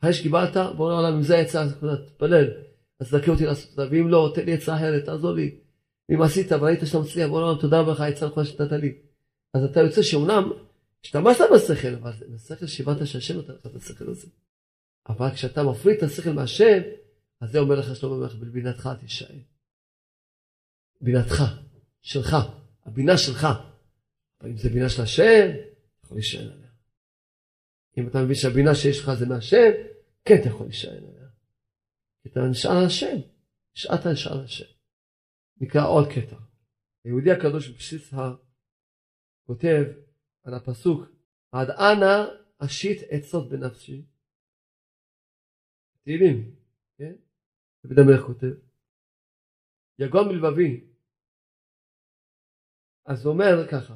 אחרי 0.00 0.12
שקיבלת, 0.12 0.56
בוא 0.76 0.90
לעולם, 0.90 1.14
אם 1.14 1.22
זה 1.22 1.36
העצה 1.36 1.62
הנכונה, 1.62 1.96
תתפלל. 1.96 2.50
אז 3.00 3.08
תזכה 3.08 3.30
אותי 3.30 3.46
לעשות 3.46 3.70
אותה, 3.70 3.90
ואם 3.90 4.08
לא, 4.08 4.32
תן 4.34 4.44
לי 4.44 4.54
עצה 4.54 4.76
אחרת, 4.76 5.04
תעזור 5.04 5.32
לי. 5.32 5.58
אם 6.14 6.22
עשית 6.22 6.52
וראית 6.52 6.80
שאתה 6.84 6.98
מצליח, 6.98 7.28
בוא 7.28 7.40
לעולם, 7.40 7.60
תודה 7.60 7.80
רבה 7.80 7.92
לך, 7.92 8.00
העצה 8.00 8.26
הנכונה 8.26 8.46
שנתת 8.46 8.72
לי. 8.72 8.94
אז 9.54 9.64
אתה 9.64 9.80
יוצא 9.80 10.02
שאומנם 10.02 10.52
השתמשת 11.04 11.44
בשכל, 11.54 11.94
אבל 11.94 12.12
בשכל 12.34 12.66
שהבנת 12.66 13.06
שהשם 13.06 13.34
נותן 13.34 13.52
לך 13.52 13.66
את 13.66 13.74
השכל 13.74 14.10
הזה. 14.10 14.26
אבל 15.08 15.30
כשאתה 15.34 15.62
מפריד 15.62 15.96
את 15.96 16.02
השכל 16.02 16.30
מהשם, 16.30 16.80
אז 17.40 17.50
זה 17.50 17.58
אומר 17.58 17.74
לך 17.74 17.96
שלמה 17.96 18.14
המלך, 18.14 18.34
בבינתך 18.34 18.88
תישאר. 19.00 19.34
בינתך, 21.00 21.42
שלך, 22.00 22.36
הבינה 22.84 23.18
שלך. 23.18 23.46
אבל 24.40 24.50
אם 24.50 24.56
זה 24.56 24.68
בינה 24.68 24.88
של 24.88 25.02
השם, 25.02 25.50
אתה 25.50 26.06
יכול 26.06 26.16
להישאר 26.16 26.52
עליה. 26.52 26.70
אם 27.98 28.08
אתה 28.08 28.22
מבין 28.22 28.34
שהבינה 28.34 28.74
שיש 28.74 29.00
לך 29.00 29.14
זה 29.18 29.26
מהשם, 29.26 29.70
כן 30.24 30.34
אתה 30.40 30.48
יכול 30.48 30.66
להישאר 30.66 30.96
עליה. 30.96 31.28
אתה 32.26 32.40
נשאר 32.40 32.70
על 32.70 32.86
השם. 32.86 33.16
נשארת 33.76 34.06
נשאר 34.06 34.32
על 34.32 34.44
השם. 34.44 34.64
נקרא 35.60 35.86
עוד 35.86 36.08
קטע. 36.08 36.36
היהודי 37.04 37.30
הקדוש 37.30 37.68
בבסיס 37.68 38.14
כותב 39.46 39.84
על 40.44 40.54
הפסוק, 40.54 41.00
עד 41.52 41.68
אנה 41.70 42.26
אשית 42.58 42.98
עצות 43.10 43.48
בנפשי. 43.50 44.04
תהילים, 46.02 46.54
כן? 46.98 47.14
דוד 47.86 47.98
המלך 47.98 48.26
כותב. 48.26 48.54
יגון 49.98 50.28
מלבבי. 50.28 50.84
אז 53.06 53.24
הוא 53.24 53.32
אומר 53.32 53.68
ככה, 53.70 53.94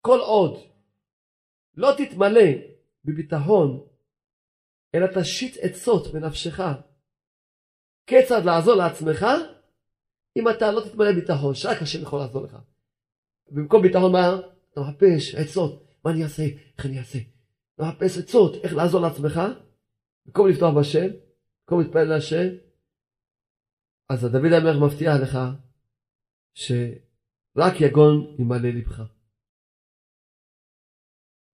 כל 0.00 0.18
עוד 0.20 0.52
לא 1.74 1.88
תתמלא 1.98 2.48
בביטחון, 3.04 3.88
אלא 4.94 5.06
תשית 5.06 5.54
עצות 5.62 6.12
בנפשך, 6.12 6.60
כיצד 8.06 8.42
לעזור 8.44 8.74
לעצמך, 8.74 9.26
אם 10.36 10.48
אתה 10.48 10.72
לא 10.72 10.80
תתמלא 10.88 11.12
ביטחון, 11.12 11.54
שרק 11.54 11.82
השם 11.82 12.02
יכול 12.02 12.18
לעזור 12.18 12.42
לך. 12.42 12.56
במקום 13.50 13.82
ביטחון 13.82 14.12
מה? 14.12 14.53
אתה 14.74 14.82
מחפש 14.82 15.34
עצות, 15.34 15.84
מה 16.04 16.10
אני 16.10 16.24
אעשה, 16.24 16.42
איך 16.78 16.86
אני 16.86 16.98
אעשה. 16.98 17.18
אתה 17.74 17.82
מחפש 17.82 18.18
עצות, 18.18 18.64
איך 18.64 18.72
לעזור 18.74 19.00
לעצמך, 19.00 19.40
במקום 20.26 20.48
לפתוח 20.48 20.74
בשם, 20.80 21.08
במקום 21.60 21.80
להתפלל 21.80 22.04
להשם, 22.04 22.48
אז 24.10 24.20
דוד 24.24 24.52
המלך 24.52 24.76
מבטיח 24.82 25.14
לך 25.22 25.38
שרק 26.54 27.80
יגון 27.80 28.36
ימלא 28.38 28.68
לבך. 28.68 29.00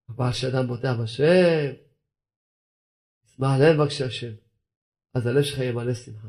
אבל 0.09 0.31
כשאדם 0.31 0.67
בוטח 0.67 0.93
בשם, 1.03 1.71
ישמח 3.25 3.49
לב 3.61 3.77
בבקשה 3.77 4.05
השם, 4.05 4.33
אז 5.13 5.25
הלב 5.27 5.43
שלך 5.43 5.59
ימלא 5.59 5.93
שמחה. 5.93 6.27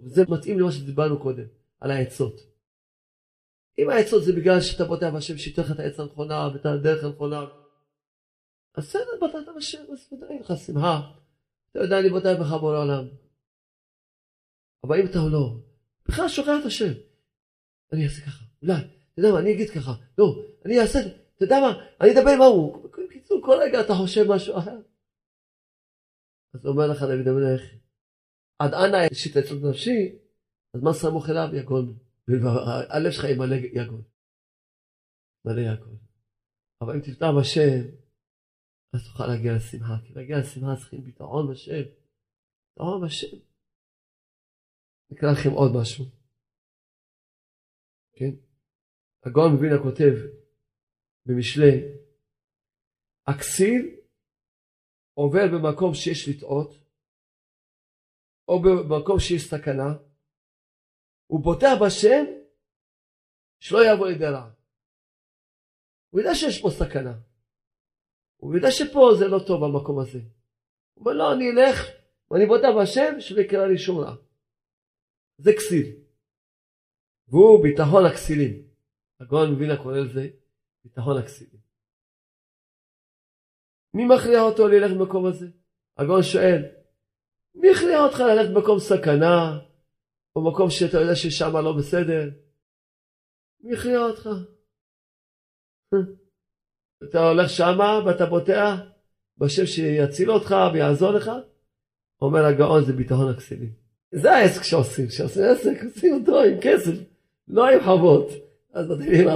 וזה 0.00 0.22
מתאים 0.28 0.58
למה 0.58 0.72
שדיברנו 0.72 1.22
קודם, 1.22 1.46
על 1.80 1.90
העצות. 1.90 2.53
אם 3.78 3.90
העצות 3.90 4.24
זה 4.24 4.32
בגלל 4.32 4.60
שאתה 4.60 4.84
בוטח 4.84 5.06
בשם 5.16 5.38
שייתן 5.38 5.62
לך 5.62 5.70
את 5.70 5.78
העץ 5.78 6.00
הנכונה 6.00 6.48
ואת 6.52 6.66
הדרך 6.66 7.04
הנכונה, 7.04 7.40
אז 8.74 8.86
בסדר, 8.86 9.10
בוטחת 9.20 9.56
בשם, 9.56 9.82
אז 9.92 10.12
ודאי 10.12 10.38
לך 10.40 10.52
שמחה. 10.66 11.00
אתה 11.70 11.78
יודע, 11.78 12.00
אני 12.00 12.08
בוטח 12.08 12.32
בך 12.40 12.60
בורא 12.60 12.78
עולם. 12.78 13.04
אבל 14.84 15.00
אם 15.00 15.06
אתה 15.06 15.18
לא, 15.32 15.56
בכלל 16.08 16.28
שוכח 16.28 16.52
את 16.60 16.66
השם. 16.66 16.92
אני 17.92 18.04
אעשה 18.04 18.22
ככה, 18.22 18.44
אולי, 18.62 18.74
אתה 18.74 19.20
יודע 19.20 19.32
מה, 19.32 19.38
אני 19.38 19.52
אגיד 19.52 19.70
ככה, 19.70 19.92
לא, 20.18 20.44
אני 20.64 20.80
אעשה, 20.80 20.98
אתה 21.36 21.44
יודע 21.44 21.60
מה, 21.60 21.86
אני 22.00 22.12
אדבר 22.12 22.30
עם 22.30 22.42
ההוא. 22.42 22.88
בקיצור, 23.08 23.42
כל 23.44 23.56
רגע 23.62 23.80
אתה 23.80 23.94
חושב 23.94 24.24
משהו 24.28 24.58
אחר. 24.58 24.78
אז 26.54 26.66
אומר 26.66 26.86
לך 26.86 27.02
דוד 27.02 27.28
המלך, 27.28 27.62
עד 28.58 28.74
אנה 28.74 29.06
יש 29.12 29.26
את 29.26 29.36
עצות 29.36 29.62
נפשי, 29.62 30.18
אז 30.74 30.82
מה 30.82 30.92
סמוך 30.92 31.30
אליו 31.30 31.48
יגון. 31.52 31.98
הלב 32.94 33.10
שלך 33.12 33.24
ימלא 33.24 33.54
יגון. 33.54 34.02
מלא 35.44 35.60
יגון. 35.60 35.98
אבל 36.80 36.94
אם 36.94 37.00
תפתח 37.00 37.26
בשם, 37.40 37.96
אז 38.94 39.00
תוכל 39.08 39.26
להגיע 39.26 39.52
לשמחה. 39.56 39.94
כי 40.06 40.12
להגיע 40.14 40.36
לשמחה 40.38 40.76
צריכים 40.80 41.04
ביטחון 41.04 41.52
בשם. 41.52 41.84
ביטחון 42.68 43.06
בשם. 43.06 43.36
נקרא 45.10 45.28
לכם 45.32 45.50
עוד 45.50 45.70
משהו. 45.80 46.04
כן? 48.16 48.32
הגאון 49.24 49.50
מבינה 49.56 49.78
כותב 49.82 50.12
במשלי, 51.26 51.74
הכסיל 53.26 54.00
עובר 55.14 55.46
במקום 55.52 55.94
שיש 55.94 56.28
לטעות, 56.28 56.70
או 58.48 58.62
במקום 58.62 59.18
שיש 59.18 59.42
סכנה, 59.50 60.13
הוא 61.26 61.40
בוטח 61.40 61.72
בשם 61.84 62.24
שלא 63.60 63.78
יבוא 63.92 64.06
לידי 64.06 64.24
רע. 64.24 64.50
הוא 66.10 66.20
יודע 66.20 66.34
שיש 66.34 66.62
פה 66.62 66.68
סכנה. 66.70 67.18
הוא 68.36 68.54
יודע 68.54 68.70
שפה 68.70 69.10
זה 69.18 69.28
לא 69.28 69.38
טוב 69.46 69.64
במקום 69.64 69.98
הזה. 70.00 70.18
הוא 70.18 71.00
אומר 71.00 71.12
לא, 71.12 71.32
אני 71.32 71.44
אלך 71.50 71.80
ואני 72.30 72.46
בוטח 72.46 72.68
בשם 72.82 73.20
שלא 73.20 73.40
יקרה 73.40 73.66
לי 73.66 73.78
שום 73.78 73.98
רע. 73.98 74.14
זה 75.38 75.52
כסיל. 75.56 75.86
והוא 77.28 77.62
ביטחון 77.62 78.06
הכסילים. 78.06 78.68
הגאון 79.20 79.54
מבינה 79.54 79.82
קורא 79.82 79.98
לזה 79.98 80.28
ביטחון 80.84 81.18
הכסילים. 81.18 81.60
מי 83.94 84.04
מכריע 84.04 84.40
אותו 84.40 84.68
ללכת 84.68 84.94
במקום 84.96 85.26
הזה? 85.26 85.46
הגאון 85.96 86.22
שואל, 86.22 86.62
מי 87.54 87.70
הכריע 87.70 87.98
אותך 87.98 88.20
ללכת 88.20 88.54
במקום 88.54 88.78
סכנה, 88.78 89.58
במקום 90.38 90.70
שאתה 90.70 91.00
יודע 91.00 91.14
ששם 91.14 91.56
לא 91.56 91.72
בסדר, 91.72 92.30
הכריע 93.72 93.98
אותך? 93.98 94.28
אתה 97.04 97.28
הולך 97.28 97.50
שמה 97.50 98.00
ואתה 98.06 98.26
בוטח 98.26 98.78
בשם 99.38 99.66
שיציל 99.66 100.30
אותך 100.30 100.54
ויעזור 100.72 101.10
לך? 101.10 101.30
אומר 102.20 102.44
הגאון 102.44 102.84
זה 102.84 102.92
ביטחון 102.92 103.30
הכסילים. 103.30 103.72
זה 104.12 104.32
העסק 104.32 104.62
שעושים, 104.62 105.10
שעושים 105.10 105.42
עסק 105.44 105.84
עושים 105.84 106.14
אותו 106.14 106.42
עם 106.42 106.60
כסף, 106.62 106.92
לא 107.48 107.68
עם 107.68 107.84
חובות. 107.84 108.28
אז 108.72 108.86
מתחילים 108.90 109.28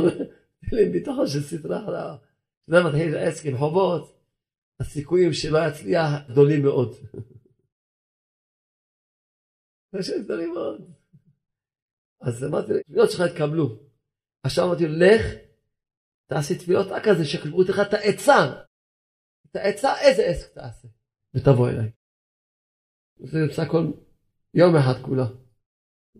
עם 0.86 0.92
ביטחון 0.92 1.26
של 1.26 1.42
סדרה 1.42 1.84
חלבה. 1.84 2.16
כשאתה 2.62 2.88
מתחיל 2.88 3.16
עסק 3.16 3.46
עם 3.46 3.58
חובות, 3.58 4.18
הסיכויים 4.80 5.32
שלא 5.32 5.58
יצליח 5.68 6.10
גדולים 6.30 6.62
מאוד. 6.62 6.94
יש 9.94 10.10
גדולים 10.10 10.52
מאוד. 10.54 10.80
אז 12.20 12.44
אמרתי, 12.44 12.72
תפילות 12.82 13.10
שלך 13.10 13.20
התקבלו. 13.20 13.78
עכשיו 14.42 14.64
אמרתי 14.64 14.86
לו, 14.86 14.94
לך, 14.98 15.22
תעשי 16.26 16.58
תפילות 16.58 16.86
רק 16.86 17.08
על 17.08 17.18
זה, 17.18 17.24
שיקבלו 17.24 17.62
לך 17.62 17.80
את 17.88 17.94
העצה. 17.94 18.62
את 19.50 19.56
העצה, 19.56 20.00
איזה 20.00 20.22
עסק 20.26 20.54
תעשה. 20.54 20.88
ותבוא 21.34 21.68
אליי. 21.68 21.90
זה 23.16 23.38
יוצא 23.38 23.68
כל 23.68 23.86
יום 24.54 24.76
אחד 24.76 25.02
כולה. 25.02 25.26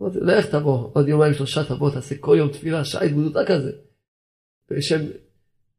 אמרתי, 0.01 0.17
לך 0.19 0.45
תבוא, 0.45 0.91
עוד 0.93 1.07
יומיים 1.07 1.33
שלושה 1.33 1.61
תבוא, 1.69 1.91
תעשה 1.91 2.15
כל 2.19 2.35
יום 2.39 2.51
תפילה, 2.51 2.85
שעה 2.85 3.03
התבודות 3.03 3.35
רק 3.35 3.51
על 3.51 3.61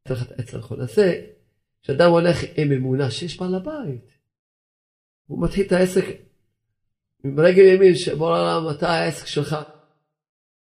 אתן 0.03 0.13
לך 0.13 0.23
את 0.23 0.31
העצה 0.31 0.57
הנכונה. 0.57 0.85
זה, 0.85 1.27
כשאדם 1.81 2.09
הולך 2.09 2.37
עם 2.57 2.71
אמונה 2.71 3.11
שיש 3.11 3.39
בעל 3.39 3.55
הבית, 3.55 4.17
הוא 5.27 5.43
מתחיל 5.43 5.65
את 5.67 5.71
העסק 5.71 6.05
עם 7.23 7.39
רגל 7.39 7.63
ימין, 7.63 7.95
שבוא 7.95 8.37
לעולם, 8.37 8.75
אתה 8.75 8.89
העסק 8.89 9.27
שלך. 9.27 9.57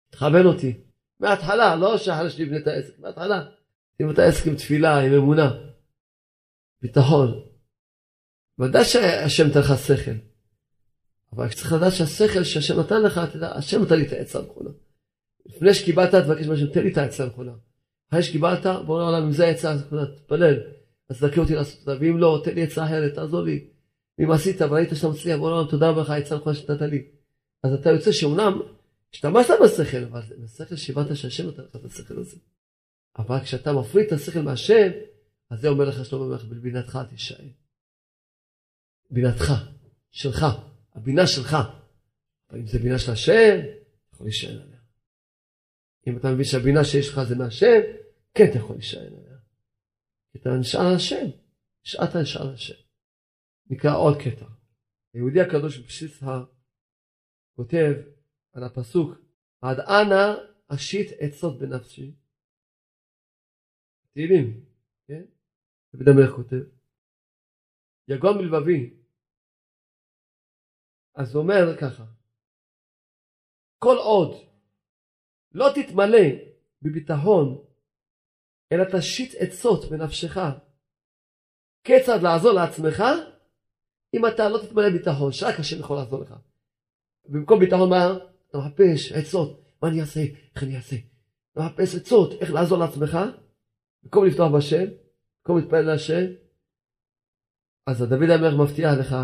תכוון 0.09 0.45
אותי. 0.45 0.73
מההתחלה, 1.19 1.75
לא 1.75 1.97
שאחרי 1.97 2.29
שנבנה 2.29 2.57
את 2.57 2.67
העסק, 2.67 2.99
מההתחלה. 2.99 3.45
שים 3.97 4.11
את 4.11 4.19
העסק 4.19 4.47
עם 4.47 4.55
תפילה, 4.55 4.99
עם 4.99 5.13
אמונה. 5.13 5.51
ביטחון. 6.81 7.43
ודאי 8.59 8.85
שהשם 8.85 9.47
נותן 9.47 9.59
לך 9.59 9.73
שכל. 9.87 10.11
אבל 11.33 11.49
צריך 11.49 11.73
לדעת 11.73 11.93
שהשכל 11.93 12.43
שהשם 12.43 12.79
נתן 12.79 13.01
לך, 13.01 13.21
אתה 13.23 13.37
יודע, 13.37 13.51
השם 13.51 13.79
נותן 13.79 13.95
לי 13.95 14.07
את 14.07 14.11
העצה 14.11 14.39
הנכונה. 14.39 14.69
לפני 15.45 15.73
שקיבלת, 15.73 16.15
תבקש 16.15 16.45
מהשם, 16.45 16.67
תן 16.67 16.83
לי 16.83 16.91
את 16.91 16.97
העצה 16.97 17.23
הנכונה. 17.23 17.51
אחרי 18.09 18.23
שקיבלת, 18.23 18.65
בוא 18.85 18.99
לעולם, 18.99 19.23
אם 19.23 19.31
זה 19.31 19.45
העצה 19.45 19.71
הנכונה, 19.71 20.05
תתפלל. 20.05 20.59
אז 21.09 21.17
תזכה 21.17 21.41
אותי 21.41 21.55
לעשות 21.55 21.79
אותה, 21.79 22.01
ואם 22.01 22.17
לא, 22.17 22.41
תן 22.43 22.55
לי 22.55 22.63
עצה 22.63 22.85
אחרת, 22.85 23.15
תעזור 23.15 23.41
לי. 23.41 23.67
אם 24.19 24.31
עשית 24.31 24.61
וראית 24.61 24.89
שאתה 24.95 25.07
מצליח, 25.07 25.39
בוא 25.39 25.49
לעולם, 25.49 25.69
תודה 25.69 25.89
רבה 25.89 26.01
לך, 26.01 26.09
העצה 26.09 26.35
הנכונה 26.35 26.55
שנתת 26.55 26.81
לי. 26.81 27.05
אז 27.63 27.73
אתה 27.73 27.89
יוצא 27.89 28.11
שאומנם 28.11 28.61
השתמשת 29.13 29.53
בשכל, 29.63 30.03
אבל 30.03 30.21
בשכל 30.43 30.75
שהבנת 30.75 31.15
שהשם 31.15 31.45
נותן 31.45 31.63
לך 31.63 31.75
את 31.75 31.85
השכל 31.85 32.19
הזה. 32.19 32.37
אבל 33.17 33.39
כשאתה 33.39 33.73
מפריד 33.73 34.05
את 34.05 34.11
השכל 34.11 34.41
מהשם, 34.41 34.91
אז 35.49 35.61
זה 35.61 35.67
אומר 35.67 35.85
לך 35.85 36.05
שלמה 36.05 36.25
המלך, 36.25 36.45
בבינתך 36.45 36.99
תישאר. 37.09 37.45
בינתך, 39.11 39.53
שלך, 40.11 40.45
הבינה 40.95 41.27
שלך. 41.27 41.57
אבל 42.49 42.59
אם 42.59 42.67
זה 42.67 42.79
בינה 42.79 42.99
של 42.99 43.11
השם, 43.11 43.59
אתה 43.59 44.15
יכול 44.15 44.27
להישאר 44.27 44.61
עליה. 44.61 44.79
אם 46.07 46.17
אתה 46.17 46.31
מבין 46.31 46.45
שהבינה 46.45 46.83
שיש 46.83 47.09
לך 47.09 47.23
זה 47.23 47.35
מהשם, 47.35 47.81
כן 48.33 48.49
אתה 48.49 48.57
יכול 48.57 48.75
להישאר 48.75 49.01
עליה. 49.01 49.37
אתה 50.35 50.49
נשאר 50.49 50.95
השם, 50.95 51.25
נשארת 51.85 52.15
נשאר 52.15 52.53
השם. 52.53 52.82
נקרא 53.73 53.91
עוד 53.97 54.17
קטע. 54.17 54.45
היהודי 55.13 55.41
הקדוש 55.41 55.79
בבסיס 55.79 56.23
כותב 57.55 57.93
על 58.53 58.63
הפסוק, 58.63 59.09
עד 59.61 59.77
אנה 59.79 60.35
אשית 60.67 61.07
עצות 61.19 61.59
בנפשי. 61.59 62.15
תהילים, 64.13 64.65
כן? 65.07 65.23
דוד 65.93 66.07
המלך 66.07 66.35
כותב. 66.35 66.63
יגון 68.07 68.37
מלבבי. 68.37 68.93
אז 71.15 71.35
הוא 71.35 71.43
אומר 71.43 71.77
ככה, 71.81 72.05
כל 73.79 73.95
עוד 73.97 74.31
לא 75.51 75.65
תתמלא 75.75 76.27
בביטחון, 76.81 77.65
אלא 78.71 78.83
תשית 78.83 79.31
עצות 79.39 79.91
בנפשך, 79.91 80.37
כיצד 81.83 82.19
לעזור 82.23 82.51
לעצמך, 82.51 83.03
אם 84.13 84.27
אתה 84.27 84.49
לא 84.49 84.59
תתמלא 84.65 84.89
ביטחון, 84.89 85.31
שרק 85.31 85.59
השם 85.59 85.79
יכול 85.79 85.97
לעזור 85.97 86.21
לך. 86.21 86.33
במקום 87.29 87.59
ביטחון 87.59 87.89
מה? 87.89 88.17
אתה 88.49 88.57
מחפש 88.57 89.11
עצות, 89.11 89.61
מה 89.81 89.89
אני 89.89 90.01
אעשה, 90.01 90.19
איך 90.55 90.63
אני 90.63 90.75
אעשה. 90.75 90.95
אתה 91.51 91.59
מחפש 91.59 91.95
עצות, 91.95 92.41
איך 92.41 92.51
לעזור 92.51 92.77
לעצמך, 92.77 93.17
במקום 94.03 94.25
לפתוח 94.25 94.51
בשם, 94.57 94.85
במקום 95.39 95.57
להתפלל 95.57 95.81
להשם, 95.81 96.25
אז 97.87 98.01
דוד 98.01 98.29
המלך 98.29 98.53
מבטיח 98.61 98.91
לך 98.99 99.15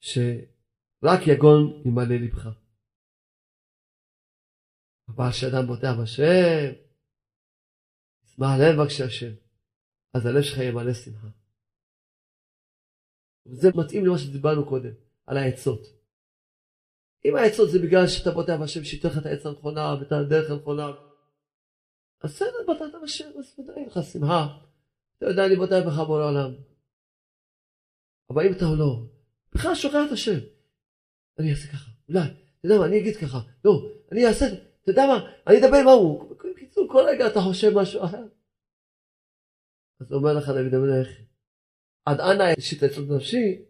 שרק 0.00 1.26
יגון 1.26 1.82
ימלא 1.84 2.14
לבך. 2.14 2.48
אבל 5.08 5.30
כשאדם 5.30 5.66
בוטח 5.66 5.92
בשם, 6.02 6.72
ישמח 8.24 8.48
לב 8.60 8.76
בבקשה 8.76 9.04
השם, 9.04 9.32
אז 10.14 10.26
הלב 10.26 10.42
שלך 10.42 10.58
ימלא 10.58 10.94
שמחה. 10.94 11.41
וזה 13.46 13.70
מתאים 13.74 14.06
למה 14.06 14.18
שדיברנו 14.18 14.66
קודם, 14.66 14.92
על 15.26 15.36
העצות. 15.36 15.86
אם 17.24 17.36
העצות 17.36 17.70
זה 17.70 17.78
בגלל 17.78 18.06
שאתה 18.06 18.30
בוטח 18.30 18.56
בשם 18.62 18.84
שייתן 18.84 19.08
לך 19.08 19.18
את 19.18 19.26
העץ 19.26 19.46
הנכונה 19.46 19.94
ואת 20.00 20.12
הדרך 20.12 20.50
הנכונה, 20.50 20.92
אז 22.20 22.32
בסדר, 22.32 22.66
בוטחת 22.66 23.02
בשם, 23.02 23.30
אז 23.38 23.58
ודאי 23.58 23.86
לך 23.86 23.98
שמחה. 24.12 24.58
אתה 25.18 25.26
יודע, 25.26 25.46
אני 25.46 25.56
בוטח 25.56 25.80
בך 25.86 25.98
בורא 26.06 26.24
עולם. 26.24 26.54
אבל 28.30 28.46
אם 28.46 28.52
אתה 28.52 28.64
לא, 28.78 29.02
בכלל 29.52 29.74
שוכח 29.74 30.02
את 30.06 30.12
השם. 30.12 30.38
אני 31.38 31.50
אעשה 31.50 31.68
ככה, 31.68 31.90
אולי, 32.08 32.20
אתה 32.20 32.66
יודע 32.66 32.78
מה, 32.78 32.86
אני 32.86 32.98
אגיד 32.98 33.16
ככה, 33.16 33.38
לא, 33.64 33.90
אני 34.12 34.26
אעשה, 34.26 34.46
אתה 34.82 34.90
יודע 34.90 35.06
מה, 35.06 35.30
אני 35.46 35.58
אדבר 35.58 35.76
עם 35.76 35.88
ההוא. 35.88 36.36
בקיצור, 36.54 36.88
כל 36.92 37.04
רגע 37.08 37.26
אתה 37.26 37.40
חושב 37.40 37.70
משהו 37.74 38.04
אחר. 38.04 38.26
אז 40.00 40.12
אומר 40.12 40.32
לך 40.32 40.48
דוד 40.48 40.74
המלך, 40.74 41.08
עד 42.06 42.18
אנה 42.20 42.44
את 42.52 42.82
עצות 42.82 43.08
נפשי, 43.16 43.64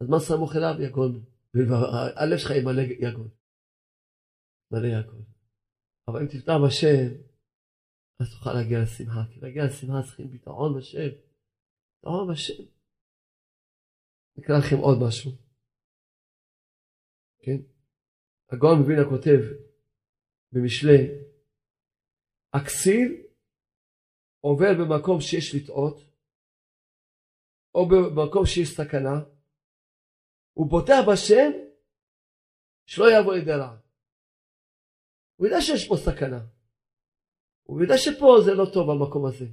אז 0.00 0.08
מה 0.08 0.18
סמוך 0.20 0.52
אליו 0.56 0.82
יגון. 0.82 1.24
והלב 1.54 2.38
שלך 2.38 2.50
ימלא 2.50 2.82
יגון. 2.82 3.28
מלא 4.70 4.86
יגון. 4.86 5.24
אבל 6.08 6.20
אם 6.20 6.26
תפתח 6.26 6.52
בשם, 6.66 7.08
אז 8.20 8.26
תוכל 8.32 8.52
להגיע 8.52 8.78
לשמחה. 8.82 9.22
כי 9.30 9.40
להגיע 9.40 9.62
לשמחה 9.64 10.02
צריכים 10.06 10.30
ביטחון 10.30 10.78
בשם. 10.78 11.10
ביטחון 11.96 12.32
בשם. 12.32 12.62
נקרא 14.36 14.54
לכם 14.58 14.76
עוד 14.76 14.98
משהו. 15.06 15.30
כן? 17.42 17.58
הגאון 18.50 18.82
מבינה 18.82 19.04
כותב 19.08 19.40
במשלי, 20.52 20.98
הכסיל 22.54 23.26
עובר 24.40 24.72
במקום 24.78 25.20
שיש 25.20 25.54
לטעות, 25.54 26.11
או 27.74 27.88
במקום 27.88 28.46
שיש 28.46 28.76
סכנה, 28.76 29.20
הוא 30.52 30.70
בוטח 30.70 30.98
בשם 31.12 31.50
שלא 32.86 33.04
יבוא 33.18 33.34
לידי 33.34 33.52
רע. 33.52 33.76
הוא 35.36 35.46
יודע 35.46 35.60
שיש 35.60 35.88
פה 35.88 35.96
סכנה. 35.96 36.40
הוא 37.62 37.82
יודע 37.82 37.94
שפה 37.98 38.36
זה 38.44 38.54
לא 38.54 38.66
טוב 38.74 38.90
במקום 38.90 39.26
הזה. 39.26 39.44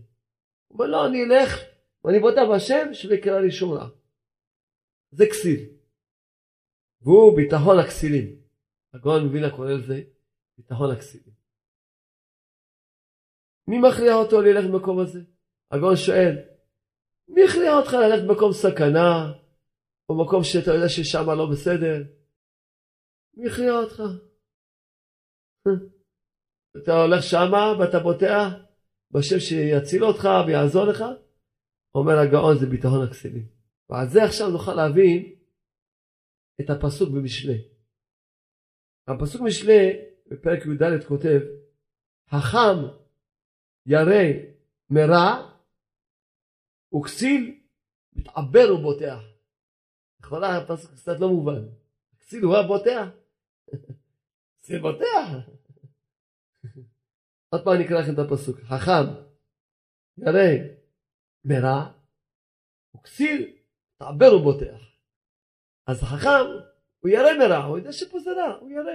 הוא 0.67 0.79
אומר 0.79 0.86
לא, 0.86 1.08
אני 1.08 1.23
אלך 1.23 1.60
ואני 2.03 2.19
בוטח 2.19 2.41
בשם 2.55 2.93
שלא 2.93 3.13
יקרה 3.13 3.39
לי 3.39 3.51
שום 3.51 3.71
רע. 3.71 3.89
זה 5.12 5.25
כסיל. 5.32 5.69
והוא 7.01 7.38
ביטחון 7.38 7.79
הכסילים. 7.79 8.41
הגאון 8.93 9.27
מבינה 9.27 9.51
קורא 9.55 9.71
לזה 9.71 10.01
ביטחון 10.58 10.91
הכסילים. 10.91 11.34
מי 13.67 13.79
מכריע 13.79 14.13
אותו 14.13 14.41
ללכת 14.41 14.69
במקום 14.69 14.99
הזה? 14.99 15.19
הגאון 15.71 15.95
שואל, 15.95 16.48
מי 17.30 17.44
הכריע 17.44 17.74
אותך 17.74 17.94
ללכת 17.94 18.24
במקום 18.28 18.52
סכנה, 18.54 19.34
או 20.10 20.25
מקום 20.25 20.44
שאתה 20.44 20.71
יודע 20.71 20.90
ששם 20.90 21.30
לא 21.38 21.46
בסדר? 21.52 22.04
מי 23.34 23.50
הכריע 23.50 23.71
אותך? 23.71 24.04
אתה 26.77 26.92
הולך 26.92 27.23
שמה 27.23 27.73
ואתה 27.80 28.00
בוטח 28.00 28.48
בשם 29.12 29.40
שיציל 29.40 30.04
אותך 30.04 30.23
ויעזור 30.48 30.86
לך? 30.86 31.04
אומר 31.96 32.17
הגאון 32.19 32.58
זה 32.60 32.65
ביטחון 32.65 33.08
הכסילים. 33.08 33.48
ועל 33.90 34.08
זה 34.08 34.23
עכשיו 34.23 34.50
נוכל 34.50 34.73
להבין 34.73 35.36
את 36.62 36.69
הפסוק 36.69 37.10
במשלי. 37.10 37.62
הפסוק 39.08 39.42
משלי 39.42 39.90
בפרק 40.27 40.65
י"ד 40.65 41.04
כותב 41.08 41.40
החם 42.32 42.77
ירא 43.86 44.23
מרע 44.90 45.58
וכסיל 46.96 47.60
מתעבר 48.13 48.75
ובוטח. 48.75 49.19
לכאורה 50.19 50.58
הפסוק 50.58 50.92
קצת 50.92 51.19
לא 51.19 51.29
מובן. 51.29 51.62
כסיל 52.19 52.44
הוא 52.44 52.58
הבוטח? 52.58 53.08
כסיל 54.62 54.81
בוטח? 54.81 55.50
עוד 57.50 57.63
פעם 57.63 57.73
אני 57.75 57.85
אקרא 57.85 58.00
לכם 58.00 58.13
את 58.13 58.19
הפסוק. 58.19 58.60
חכם 58.60 59.29
ירא 60.17 60.42
מרע 61.46 61.92
וכסיל 62.96 63.58
תעבר 63.98 64.35
ובוטח. 64.35 64.90
אז 65.87 66.04
החכם 66.04 66.69
הוא 67.00 67.10
ירא 67.10 67.33
מרע, 67.40 67.65
הוא 67.65 67.77
יודע 67.77 67.92
שפה 67.92 68.19
זה 68.19 68.31
רע, 68.31 68.58
הוא 68.60 68.69
ירא. 68.71 68.92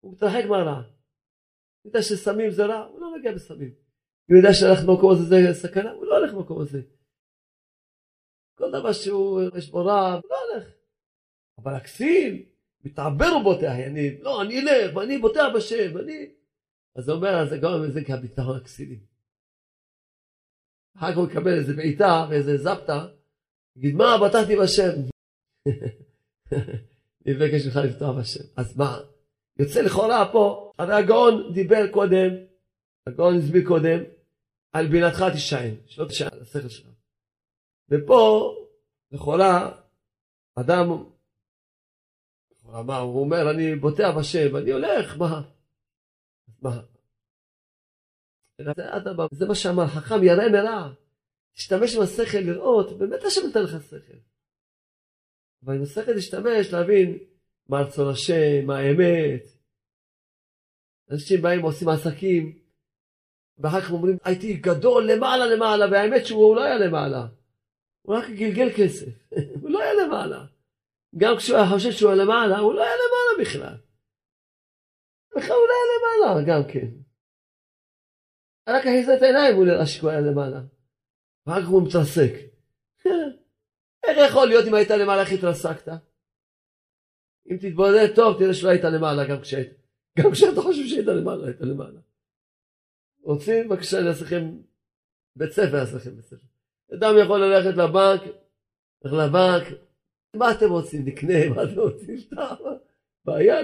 הוא 0.00 0.12
מתרחק 0.12 0.44
מהרע. 0.48 0.76
הוא 1.82 1.90
יודע 1.90 2.02
שסמים 2.02 2.50
זה 2.50 2.66
רע, 2.66 2.84
הוא 2.84 3.00
לא 3.00 3.18
מגיע 3.18 3.32
בסמים. 3.32 3.74
הוא 4.28 4.36
יודע 4.36 4.48
שהלך 4.52 4.84
במקום 4.84 5.10
הזה 5.12 5.24
זה 5.24 5.54
סכנה, 5.54 5.90
הוא 5.90 6.06
לא 6.06 6.18
הולך 6.18 6.34
במקום 6.34 6.60
הזה. 6.60 6.82
כל 8.58 8.70
דבר 8.70 8.92
שהוא, 8.92 9.42
יש 9.56 9.70
בו 9.70 9.84
רע, 9.84 10.12
הוא 10.12 10.22
לא 10.30 10.36
הולך. 10.52 10.68
אבל 11.58 11.74
הכסיל 11.74 12.42
מתעבר 12.84 13.36
ובוטח, 13.36 13.72
אני, 13.86 14.20
לא, 14.20 14.42
אני 14.42 14.60
אלך, 14.60 14.96
ואני 14.96 15.18
בוטח 15.18 15.44
בשם, 15.54 15.94
ואני... 15.94 16.30
אז 16.94 17.08
הוא 17.08 17.16
אומר, 17.16 17.42
אז 17.42 17.48
זה 17.48 17.58
גם 17.58 17.90
זה 17.90 18.04
כביטחון 18.04 18.56
הכסילים. 18.56 18.98
אחר 20.96 21.12
כך 21.12 21.18
הוא 21.18 21.28
יקבל 21.28 21.58
איזה 21.58 21.74
בעיטה 21.74 22.26
ואיזה 22.30 22.56
זפטה, 22.56 23.06
יגיד, 23.76 23.94
מה, 23.94 24.18
בטחתי 24.18 24.56
בשם. 24.56 24.92
אני 27.26 27.34
מבקש 27.34 27.66
ממך 27.66 27.76
לפתוח 27.76 28.16
בשם. 28.16 28.44
אז 28.56 28.76
מה, 28.76 28.98
יוצא 29.58 29.80
לכאורה 29.80 30.32
פה, 30.32 30.72
הרי 30.78 30.94
הגאון 30.94 31.52
דיבר 31.54 31.92
קודם, 31.92 32.30
הגאון 33.06 33.38
הסביר 33.38 33.68
קודם, 33.68 33.98
על 34.72 34.86
בינתך 34.86 35.24
תישען, 35.32 35.74
שלא 35.86 36.04
תישען 36.04 36.28
על 36.32 36.42
השכל 36.42 36.68
שלך. 36.68 36.97
ופה, 37.90 38.54
לכאורה, 39.12 39.80
אדם, 40.54 40.88
מה, 42.86 42.98
הוא 42.98 43.20
אומר, 43.20 43.50
אני 43.50 43.76
בוטח 43.76 44.08
בשם, 44.18 44.56
אני 44.56 44.72
הולך, 44.72 45.16
מה? 45.18 45.42
מה? 46.62 46.80
זה 49.32 49.46
מה 49.46 49.54
שאמר, 49.54 49.86
חכם 49.86 50.24
ירא 50.24 50.48
מרע, 50.52 50.92
תשתמש 51.54 51.96
עם 51.96 52.02
השכל 52.02 52.38
לראות, 52.38 52.98
באמת 52.98 53.24
השם 53.26 53.40
נותן 53.46 53.62
לך 53.62 53.82
שכל. 53.82 54.18
אבל 55.64 55.74
עם 55.74 55.82
השכל 55.82 56.16
תשתמש 56.16 56.72
להבין 56.72 57.18
מה 57.68 57.80
רצון 57.80 58.10
השם, 58.10 58.66
מה 58.66 58.78
האמת. 58.78 59.42
אנשים 61.10 61.42
באים 61.42 61.64
ועושים 61.64 61.88
עסקים, 61.88 62.58
ואחר 63.58 63.80
כך 63.80 63.90
אומרים, 63.90 64.16
הייתי 64.24 64.56
גדול 64.56 65.10
למעלה 65.12 65.46
למעלה, 65.46 65.86
והאמת 65.90 66.26
שהוא 66.26 66.56
לא 66.56 66.64
היה 66.64 66.78
למעלה. 66.78 67.26
הוא 68.08 68.16
רק 68.16 68.24
גלגל 68.30 68.68
כסף, 68.76 69.12
הוא 69.62 69.70
לא 69.70 69.82
היה 69.82 69.92
למעלה. 69.94 70.44
גם 71.16 71.36
כשהוא 71.36 71.56
היה 71.56 71.70
חושב 71.72 71.92
שהוא 71.92 72.10
היה 72.10 72.24
למעלה, 72.24 72.58
הוא 72.58 72.74
לא 72.74 72.82
היה 72.82 72.92
למעלה 73.02 73.32
בכלל. 73.40 73.76
בכלל 75.36 75.56
הוא 75.56 75.66
לא 75.68 75.74
היה 75.76 75.86
למעלה 75.94 76.46
גם 76.48 76.72
כן. 76.72 76.88
רק 78.68 78.80
הכניסה 78.80 79.16
את 79.16 79.22
העיניים 79.22 79.56
הוא 79.56 79.66
נראה 79.66 79.86
שהוא 79.86 80.10
היה 80.10 80.20
למעלה. 80.20 80.60
ואחר 81.46 81.62
כך 81.62 81.68
הוא 81.68 81.82
מתרסק. 81.86 82.32
איך 84.06 84.18
יכול 84.30 84.48
להיות 84.48 84.68
אם 84.68 84.74
היית 84.74 84.90
למעלה 84.90 85.22
איך 85.22 85.32
התרסקת? 85.32 85.88
אם 87.50 87.56
תתבודד 87.56 88.14
טוב 88.14 88.38
תראה 88.38 88.54
שלא 88.54 88.68
היית 88.68 88.84
למעלה 88.84 89.28
גם 89.28 89.40
כשהיית. 89.40 89.72
גם 90.18 90.30
כשאתה 90.32 90.60
חושב 90.60 90.86
שהיית 90.86 91.06
למעלה, 91.06 91.46
היית 91.46 91.60
למעלה. 91.60 92.00
רוצים? 93.22 93.68
בבקשה, 93.68 93.98
אני 93.98 94.08
אעשה 94.08 94.24
לכם 94.24 94.44
בית 95.36 95.52
ספר, 95.52 95.80
אעשה 95.80 95.96
לכם 95.96 96.16
בית 96.16 96.24
ספר. 96.24 96.57
אדם 96.94 97.14
יכול 97.22 97.44
ללכת 97.44 97.76
לבנק, 97.76 98.22
הולך 98.98 99.14
לבנק, 99.14 99.78
מה 100.36 100.50
אתם 100.50 100.70
רוצים? 100.70 101.04
נקנה, 101.04 101.48
מה 101.48 101.62
אתם 101.62 101.80
רוצים? 101.80 102.16
בעיה, 103.24 103.62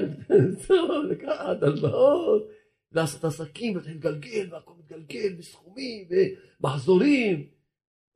לקחת 1.11 1.63
הלוואות, 1.63 2.49
לעשות 2.93 3.25
עסקים, 3.25 3.77
ואתה 3.77 3.91
מתגלגל, 3.91 4.49
והכל 4.51 4.73
מתגלגל, 4.79 5.35
בסכומים, 5.39 6.09
ומחזורים. 6.11 7.49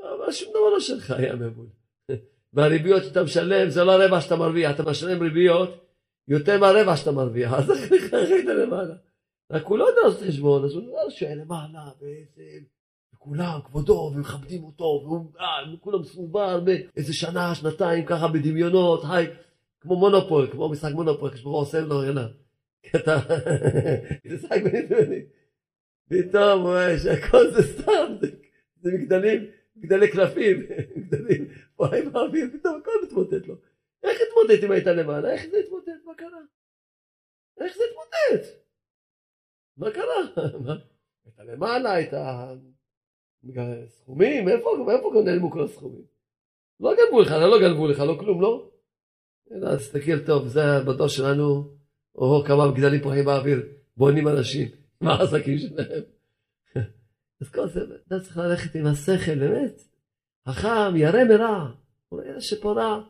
אבל 0.00 0.32
שום 0.32 0.50
דבר 0.50 0.68
לא 0.72 0.80
שלך 0.80 1.10
היה 1.10 1.36
מבול. 1.36 1.66
והריביות 2.52 3.04
שאתה 3.04 3.22
משלם, 3.22 3.70
זה 3.70 3.84
לא 3.84 3.92
הרבע 3.92 4.20
שאתה 4.20 4.36
מרוויח, 4.36 4.74
אתה 4.74 4.90
משלם 4.90 5.22
ריביות 5.22 5.70
יותר 6.28 6.60
מהרבע 6.60 6.96
שאתה 6.96 7.12
מרוויח, 7.12 7.52
אז 7.52 7.70
איך 7.92 8.14
היית 8.14 8.46
למעלה? 8.46 8.94
רק 9.52 9.64
הוא 9.64 9.78
לא 9.78 9.84
יודע 9.84 10.00
לעשות 10.04 10.22
חשבון, 10.22 10.64
אז 10.64 10.74
הוא 10.74 10.82
יודע 10.82 11.10
שהיה 11.10 11.34
למעלה, 11.34 11.90
ואיזה... 12.00 12.42
וכולם, 13.28 13.60
כבודו, 13.64 14.12
ומכבדים 14.14 14.64
אותו, 14.64 15.04
וכולם 15.74 16.00
מסובר 16.00 16.60
באיזה 16.60 17.14
שנה, 17.14 17.54
שנתיים, 17.54 18.06
ככה 18.06 18.28
בדמיונות, 18.28 19.02
היי, 19.10 19.26
כמו 19.80 19.96
מונופול, 19.96 20.50
כמו 20.50 20.68
משחק 20.68 20.92
מונופול, 20.92 21.30
כשברוך 21.30 21.54
הוא 21.54 21.62
עושה 21.62 21.80
לו, 21.80 22.02
הנה, 22.02 22.28
אתה, 22.96 23.16
משחק 24.34 24.62
בנדמני. 24.64 25.22
פתאום 26.08 26.60
הוא 26.60 26.68
רואה 26.68 26.98
שהכל 26.98 27.50
זה 27.50 27.62
סתם, 27.62 28.14
זה 28.80 28.90
מגדלים, 28.92 29.46
מגדלי 29.76 30.10
קלפים, 30.10 30.56
מגדלים, 30.96 31.48
פועלים 31.76 32.12
באוויר, 32.12 32.46
פתאום 32.58 32.80
הכל 32.80 32.92
מתמוטט 33.04 33.46
לו. 33.46 33.54
איך 34.02 34.18
התמוטט 34.28 34.64
אם 34.64 34.70
היית 34.70 34.86
למעלה? 34.86 35.32
איך 35.32 35.46
זה 35.50 35.56
התמוטט? 35.64 36.04
מה 36.04 36.14
קרה? 36.14 36.40
איך 37.60 37.76
זה 37.76 37.82
התמוטט? 37.90 38.48
מה 39.76 39.90
קרה? 39.90 40.44
היית 41.24 41.38
למעלה, 41.38 41.92
היית... 41.92 42.12
סכומים? 43.88 44.48
איפה, 44.48 44.70
איפה 44.92 45.22
נעלמו 45.24 45.50
כל 45.50 45.64
הסכומים? 45.64 46.02
לא 46.80 46.94
גנבו 46.96 47.20
לך, 47.20 47.30
לא 47.30 47.60
גנבו 47.60 47.88
לך, 47.88 48.00
לא 48.00 48.16
כלום, 48.20 48.40
לא? 48.40 48.70
אלא 49.52 49.76
תסתכל 49.76 50.26
טוב, 50.26 50.48
זה 50.48 50.60
בדור 50.86 51.08
שלנו, 51.08 51.64
או 52.14 52.42
כמה 52.46 52.70
מגדלים 52.70 53.02
פורחים 53.02 53.24
באוויר, 53.24 53.62
בונים 53.96 54.28
אנשים, 54.28 54.68
מה 55.00 55.14
העסקים 55.14 55.58
שלהם? 55.58 56.02
אז 57.40 57.50
כל 57.50 57.68
זה, 57.68 57.80
אתה 58.06 58.20
צריך 58.20 58.36
ללכת 58.36 58.74
עם 58.74 58.86
השכל, 58.86 59.38
באמת. 59.38 59.82
חכם, 60.48 60.96
ירא 60.96 61.24
מרע. 61.24 61.70
הוא 62.08 62.20
רואה 62.20 62.40
שפורה, 62.40 63.00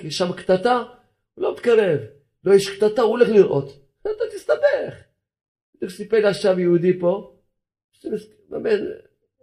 כי 0.00 0.10
שם 0.10 0.32
קטטה, 0.32 0.82
הוא 1.34 1.42
לא 1.42 1.52
מתקרב. 1.52 2.00
לא 2.44 2.54
יש 2.54 2.76
קטטה, 2.76 3.02
הוא 3.02 3.10
הולך 3.10 3.28
לראות. 3.28 3.68
אתה 4.00 4.24
תסתבך. 4.34 5.04
סיפר 5.88 6.16
לי 6.16 6.28
עכשיו 6.28 6.60
יהודי 6.60 6.98
פה, 7.00 7.36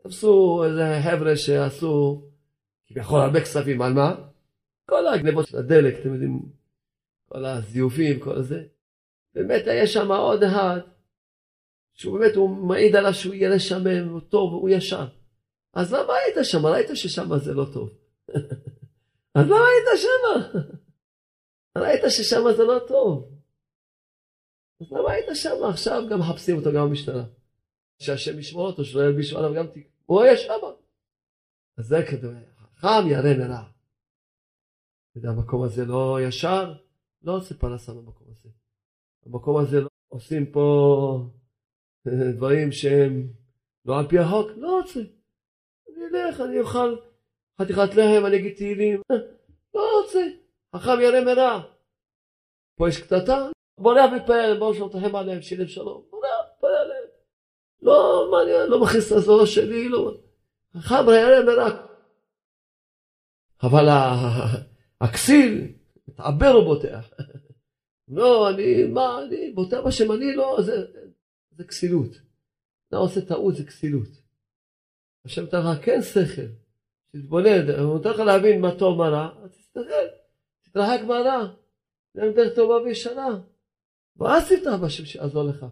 תפסו 0.03 0.63
איזה 0.65 0.99
חבר'ה 1.03 1.35
שעשו 1.35 2.21
כביכול 2.87 3.19
הרבה 3.19 3.41
כספים, 3.41 3.81
על 3.81 3.93
מה? 3.93 4.15
כל 4.89 5.07
הגנבות 5.07 5.47
של 5.47 5.57
הדלק, 5.57 5.99
אתם 5.99 6.13
יודעים, 6.13 6.41
כל 7.25 7.45
הזיופים, 7.45 8.19
כל 8.19 8.41
זה. 8.41 8.63
באמת 9.33 9.67
היה 9.67 9.87
שם 9.87 10.11
עוד 10.11 10.43
אחד, 10.43 10.79
שהוא 11.93 12.19
באמת, 12.19 12.35
הוא 12.35 12.49
מעיד 12.49 12.95
עליו 12.95 13.13
שהוא 13.13 13.33
ירא 13.33 13.57
שמם, 13.57 14.09
הוא 14.09 14.21
טוב, 14.21 14.53
הוא 14.53 14.69
ישר. 14.69 15.07
אז 15.73 15.93
למה 15.93 16.13
היית 16.13 16.37
שם? 16.43 16.65
ראית 16.65 16.87
ששם 16.93 17.37
זה 17.37 17.53
לא 17.53 17.65
טוב. 17.73 17.89
אז 19.35 19.45
למה 19.45 19.65
היית 19.67 20.01
שם? 20.01 20.59
ראית 21.81 22.01
ששם 22.09 22.43
זה 22.57 22.63
לא 22.63 22.79
טוב. 22.87 23.29
אז 24.81 24.91
למה 24.91 25.11
היית 25.11 25.27
שם? 25.33 25.63
עכשיו 25.69 26.03
גם 26.09 26.19
מחפשים 26.19 26.57
אותו 26.57 26.71
גם 26.73 26.87
במשטרה. 26.87 27.23
שהשם 27.99 28.39
ישמור 28.39 28.67
אותו, 28.67 28.85
שלא 28.85 29.01
ילבישו 29.01 29.37
עליו 29.37 29.53
גם 29.53 29.67
תיק. 29.67 29.90
הוא 30.11 30.21
היה 30.21 30.37
שם. 30.37 30.59
אז 31.77 31.85
זה 31.85 32.05
כדור, 32.11 32.31
חכם 32.77 33.07
ירא 33.07 33.33
מרע. 33.37 33.63
המקום 35.23 35.63
הזה 35.63 35.85
לא 35.85 36.17
ישר, 36.27 36.73
לא 37.21 37.37
עושה 37.37 37.55
פרנסה 37.55 37.93
במקום 37.93 38.27
הזה. 38.31 38.49
במקום 39.25 39.57
הזה 39.57 39.81
לא 39.81 39.87
עושים 40.07 40.51
פה 40.51 40.65
אה, 42.07 42.31
דברים 42.37 42.71
שהם 42.71 43.27
לא 43.85 43.99
על 43.99 44.07
פי 44.07 44.19
החוק, 44.19 44.47
לא 44.57 44.79
רוצה. 44.79 44.99
אני 44.99 46.05
אלך, 46.05 46.41
אני 46.41 46.59
אוכל 46.59 46.95
חתיכת 47.61 47.95
לחם, 47.95 48.25
אני 48.25 48.35
אגיד 48.35 48.55
תהילים, 48.55 49.01
אה, 49.11 49.17
לא 49.73 50.01
רוצה. 50.01 50.27
חכם 50.75 51.01
ירא 51.01 51.25
מרע. 51.25 51.61
פה 52.75 52.89
יש 52.89 53.01
קטטה, 53.01 53.47
בורח 53.77 54.11
מתפלל, 54.15 54.59
בואו 54.59 54.73
שלום 54.73 54.89
תחם 54.89 55.15
עליהם, 55.15 55.41
שילם 55.41 55.67
שלום. 55.67 56.03
בורח. 56.09 56.40
לא 57.81 58.27
מעניין, 58.31 58.69
לא 58.69 58.81
מכניס 58.83 59.11
לזרוע 59.11 59.45
שלי, 59.45 59.89
לא... 59.89 60.17
חכם 60.77 60.95
ירא 60.95 61.43
מרע. 61.45 61.85
אבל 63.63 63.85
הכסיל, 65.01 65.73
מתעבר 66.07 66.57
ובוטח. 66.57 67.09
לא, 68.17 68.49
אני, 68.49 68.83
מה, 68.83 69.23
אני 69.23 69.51
בוטח 69.51 69.77
בשם, 69.87 70.11
אני 70.11 70.35
לא, 70.35 70.57
זה, 70.61 70.85
זה 71.51 71.63
כסילות. 71.63 72.11
אתה 72.87 72.97
עושה 72.97 73.21
טעות, 73.21 73.55
זה 73.55 73.65
כסילות. 73.65 74.07
השם 75.25 75.41
נותן 75.41 75.57
לך 75.57 75.85
כן 75.85 76.01
שכל, 76.01 76.41
תתבונן, 77.11 77.69
הוא 77.69 77.93
נותן 77.93 78.09
לך 78.09 78.19
להבין 78.19 78.61
מה 78.61 78.75
טוב, 78.79 78.97
מה 78.97 79.09
רע, 79.09 79.43
אז 79.43 79.51
תסתכל, 79.51 80.07
תתרחק 80.63 80.99
מהרע, 81.07 81.47
זה 82.13 82.21
יותר 82.21 82.55
טובה 82.55 82.75
וישנה. 82.75 83.39
ואז 84.17 84.49
תפתח 84.49 84.73
בשם 84.83 85.05
שיעזור 85.05 85.43
לך. 85.43 85.65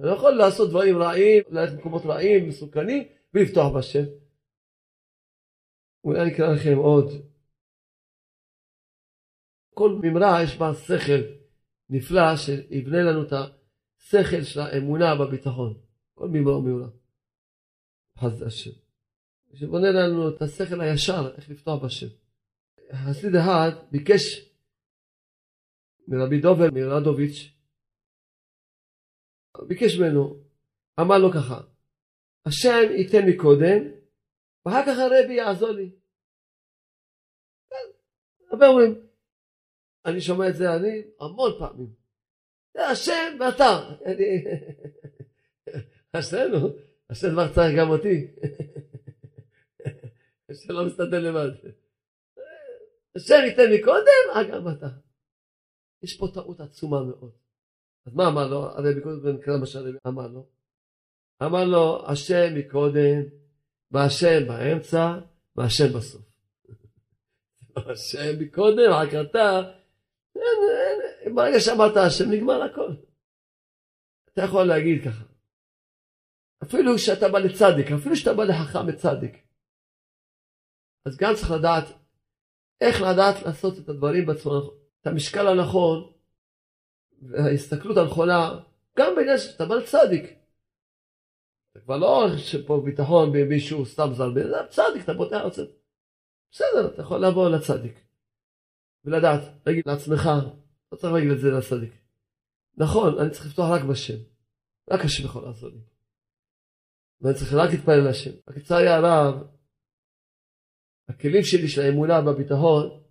אתה 0.00 0.06
לא 0.06 0.16
יכול 0.16 0.32
לעשות 0.32 0.70
דברים 0.70 0.98
רעים, 0.98 1.42
ללכת 1.50 1.72
למקומות 1.72 2.02
רעים, 2.04 2.48
מסוכנים, 2.48 3.02
ולפתוח 3.34 3.76
בשם. 3.76 4.04
אולי 6.04 6.22
אני 6.22 6.34
אקרא 6.34 6.54
לכם 6.54 6.76
עוד. 6.76 7.06
כל 9.74 9.98
מימרה 10.02 10.42
יש 10.42 10.58
בה 10.58 10.74
שכל 10.74 11.22
נפלא 11.90 12.36
שיבנה 12.36 13.02
לנו 13.02 13.22
את 13.22 13.32
השכל 13.32 14.42
של 14.42 14.60
האמונה 14.60 15.16
בביטחון. 15.16 15.80
כל 16.14 16.28
מימרה 16.28 16.56
ומימרה. 16.56 16.88
חסד 18.18 18.42
השם. 18.42 18.70
שבונה 19.54 19.90
לנו 19.90 20.28
את 20.28 20.42
השכל 20.42 20.80
הישר, 20.80 21.34
איך 21.36 21.50
לפתוח 21.50 21.84
בשם. 21.84 22.06
חסיד 22.92 23.34
אחד 23.34 23.70
ביקש 23.90 24.50
מרבי 26.08 26.40
דובר 26.40 26.68
מרדוביץ', 26.74 27.55
ביקש 29.68 29.98
ממנו, 29.98 30.42
אמר 31.00 31.18
לו 31.18 31.30
ככה, 31.32 31.60
השם 32.46 32.92
ייתן 32.98 33.26
לי 33.26 33.36
קודם, 33.36 33.78
ואחר 34.66 34.82
כך 34.86 34.98
הרבי 34.98 35.34
יעזור 35.34 35.70
לי. 35.70 35.90
הרבה 38.50 38.66
אומרים, 38.66 39.06
אני 40.06 40.20
שומע 40.20 40.48
את 40.48 40.56
זה 40.56 40.74
אני 40.74 41.02
המון 41.20 41.52
פעמים. 41.58 41.94
זה 42.74 42.86
השם 42.86 43.36
ואתה. 43.40 43.88
השם, 46.14 46.50
השם 47.10 47.30
כבר 47.30 47.54
צריך 47.54 47.78
גם 47.78 47.88
אותי. 47.88 48.26
השם 50.50 50.72
לא 50.72 50.86
מסתדר 50.86 51.20
לבד. 51.20 51.50
השם 53.16 53.42
ייתן 53.46 53.70
לי 53.70 53.82
קודם, 53.82 54.52
גם 54.52 54.68
אתה. 54.68 54.86
יש 56.02 56.18
פה 56.18 56.26
טעות 56.34 56.60
עצומה 56.60 57.02
מאוד. 57.02 57.45
אז 58.06 58.14
מה 58.14 58.28
אמר 58.28 58.48
לו? 58.48 58.62
הרבי 58.62 59.00
קודם 59.02 59.36
נקרא 59.36 59.56
מה 59.56 59.66
שהרבי 59.66 59.98
אמר 60.06 60.26
לו. 60.26 60.46
אמר 61.42 61.64
לו, 61.64 62.10
השם 62.10 62.54
מקודם, 62.54 63.22
והשם 63.90 64.48
באמצע, 64.48 65.18
מהשם 65.56 65.92
בסוף. 65.96 66.22
השם 67.90 68.40
מקודם, 68.40 68.90
רק 68.90 69.08
אתה, 69.14 69.60
ברגע 71.34 71.60
שאמרת 71.60 71.96
השם 71.96 72.30
נגמר 72.30 72.62
הכל. 72.62 72.90
אתה 74.32 74.42
יכול 74.42 74.64
להגיד 74.64 75.04
ככה. 75.04 75.24
אפילו 76.62 76.94
כשאתה 76.96 77.28
בא 77.28 77.38
לצדיק, 77.38 77.92
אפילו 77.92 78.14
כשאתה 78.14 78.34
בא 78.34 78.44
לחכם 78.44 78.86
וצדיק. 78.88 79.46
אז 81.06 81.16
גם 81.16 81.34
צריך 81.34 81.50
לדעת 81.50 81.84
איך 82.80 83.00
לדעת 83.00 83.42
לעשות 83.46 83.78
את 83.78 83.88
הדברים 83.88 84.26
בצורה, 84.26 84.60
את 85.00 85.06
המשקל 85.06 85.48
הנכון, 85.48 86.12
וההסתכלות 87.22 87.96
הנכונה, 87.96 88.60
גם 88.98 89.14
בעניין 89.16 89.38
שאתה 89.38 89.64
בא 89.64 89.74
לצדיק. 89.74 90.36
זה 91.74 91.80
כבר 91.80 91.96
לא 91.96 92.28
שפה 92.36 92.82
ביטחון 92.84 93.32
במישהו 93.32 93.86
סתם 93.86 94.08
זר, 94.12 94.34
זה 94.34 94.56
צדיק, 94.70 95.04
אתה 95.04 95.14
פותח 95.16 95.40
את 95.46 95.52
זה. 95.52 95.62
בסדר, 96.50 96.94
אתה 96.94 97.02
יכול 97.02 97.26
לבוא 97.26 97.48
לצדיק. 97.48 98.00
ולדעת, 99.04 99.40
להגיד 99.66 99.82
לעצמך, 99.86 100.30
לא 100.92 100.96
צריך 100.96 101.12
להגיד 101.12 101.30
את 101.30 101.38
זה 101.38 101.50
לצדיק. 101.50 101.92
נכון, 102.76 103.18
אני 103.18 103.30
צריך 103.30 103.46
לפתוח 103.46 103.70
רק 103.70 103.82
בשם. 103.82 104.18
רק 104.90 105.00
השם 105.04 105.24
יכול 105.24 105.44
לעזור 105.44 105.70
לי. 105.70 105.80
ואני 107.20 107.34
צריך 107.34 107.52
רק 107.54 107.70
להתפלל 107.70 108.04
להשם. 108.04 108.30
רק 108.48 108.56
לצערי 108.56 108.88
הרב, 108.88 109.34
הכלים 111.08 111.42
שלי 111.42 111.68
של 111.68 111.80
האמונה 111.80 112.20
והביטחון 112.26 113.02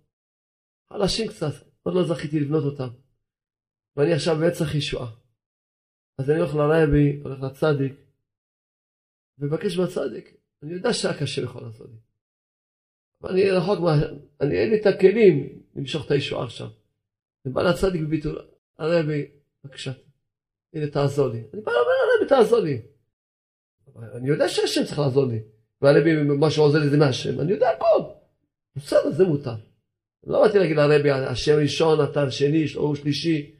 חלשים 0.88 1.28
קצת, 1.28 1.52
עוד 1.82 1.94
לא 1.94 2.04
זכיתי 2.04 2.40
לבנות 2.40 2.64
אותם. 2.64 2.88
ואני 3.96 4.12
עכשיו 4.12 4.36
בעצח 4.36 4.74
ישועה. 4.74 5.10
אז 6.18 6.30
אני 6.30 6.38
הולך 6.38 6.54
לרבי, 6.54 7.20
הולך 7.22 7.42
לצדיק, 7.42 7.92
ומבקש 9.38 9.78
מהצדיק. 9.78 10.36
אני 10.62 10.72
יודע 10.72 10.92
שרק 10.92 11.22
השם 11.22 11.44
יכול 11.44 11.62
לעשות 11.62 11.86
לי. 11.90 11.96
אבל 13.22 13.30
אני 13.30 13.50
רחוק 13.50 13.80
מה... 13.80 13.94
אני 14.40 14.58
אין 14.58 14.70
לי 14.70 14.80
את 14.80 14.86
הכלים 14.86 15.62
למשוך 15.76 16.06
את 16.06 16.10
הישועה 16.10 16.44
עכשיו. 16.44 16.68
אני 17.44 17.54
בא 17.54 17.62
לצדיק 17.62 18.02
בביטול, 18.02 18.38
הרבי, 18.78 19.26
בבקשה, 19.64 19.92
הנה 20.74 20.86
תעזור 20.86 21.28
לי. 21.28 21.38
אני 21.38 21.62
בא 21.62 21.70
ואומר, 21.70 21.92
הרבי 22.12 22.28
תעזור 22.28 22.58
לי. 22.58 22.82
אני 24.14 24.28
יודע 24.28 24.48
שהשם 24.48 24.84
צריך 24.84 24.98
לעזור 24.98 25.26
לי. 25.26 25.42
והרבי, 25.82 26.22
מה 26.22 26.50
שעוזר 26.50 26.78
לי 26.78 26.88
זה 26.88 26.96
מהשם, 26.98 27.40
אני 27.40 27.52
יודע 27.52 27.70
הכל. 27.70 28.02
בסדר, 28.76 29.10
זה 29.10 29.24
מותר. 29.24 29.54
לא 30.26 30.42
באתי 30.42 30.58
להגיד 30.58 30.76
לרבי, 30.76 31.10
השם 31.10 31.56
ראשון, 31.62 32.04
אתה 32.04 32.30
שני, 32.30 32.64
או 32.76 32.96
שלישי. 32.96 33.55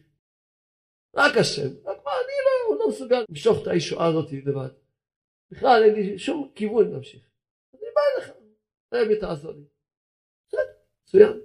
רק 1.17 1.37
השם. 1.37 1.69
רק 1.85 2.05
מה, 2.05 2.11
אני 2.13 2.35
לא, 2.47 2.79
לא 2.79 2.89
מסוגל 2.89 3.25
למשוך 3.29 3.63
את 3.63 3.67
הישועה 3.67 4.07
הזאת 4.07 4.33
לבד. 4.33 4.69
בכלל, 5.51 5.83
אין 5.85 5.95
לי 5.95 6.19
שום 6.19 6.51
כיוון 6.55 6.91
להמשיך. 6.91 7.23
אני 7.75 7.83
בא 7.95 8.01
אליך, 8.17 8.33
רבי 8.95 9.21
תעזור 9.21 9.53
לי. 9.53 9.65
בסדר, 10.49 10.73
מצוין. 11.03 11.41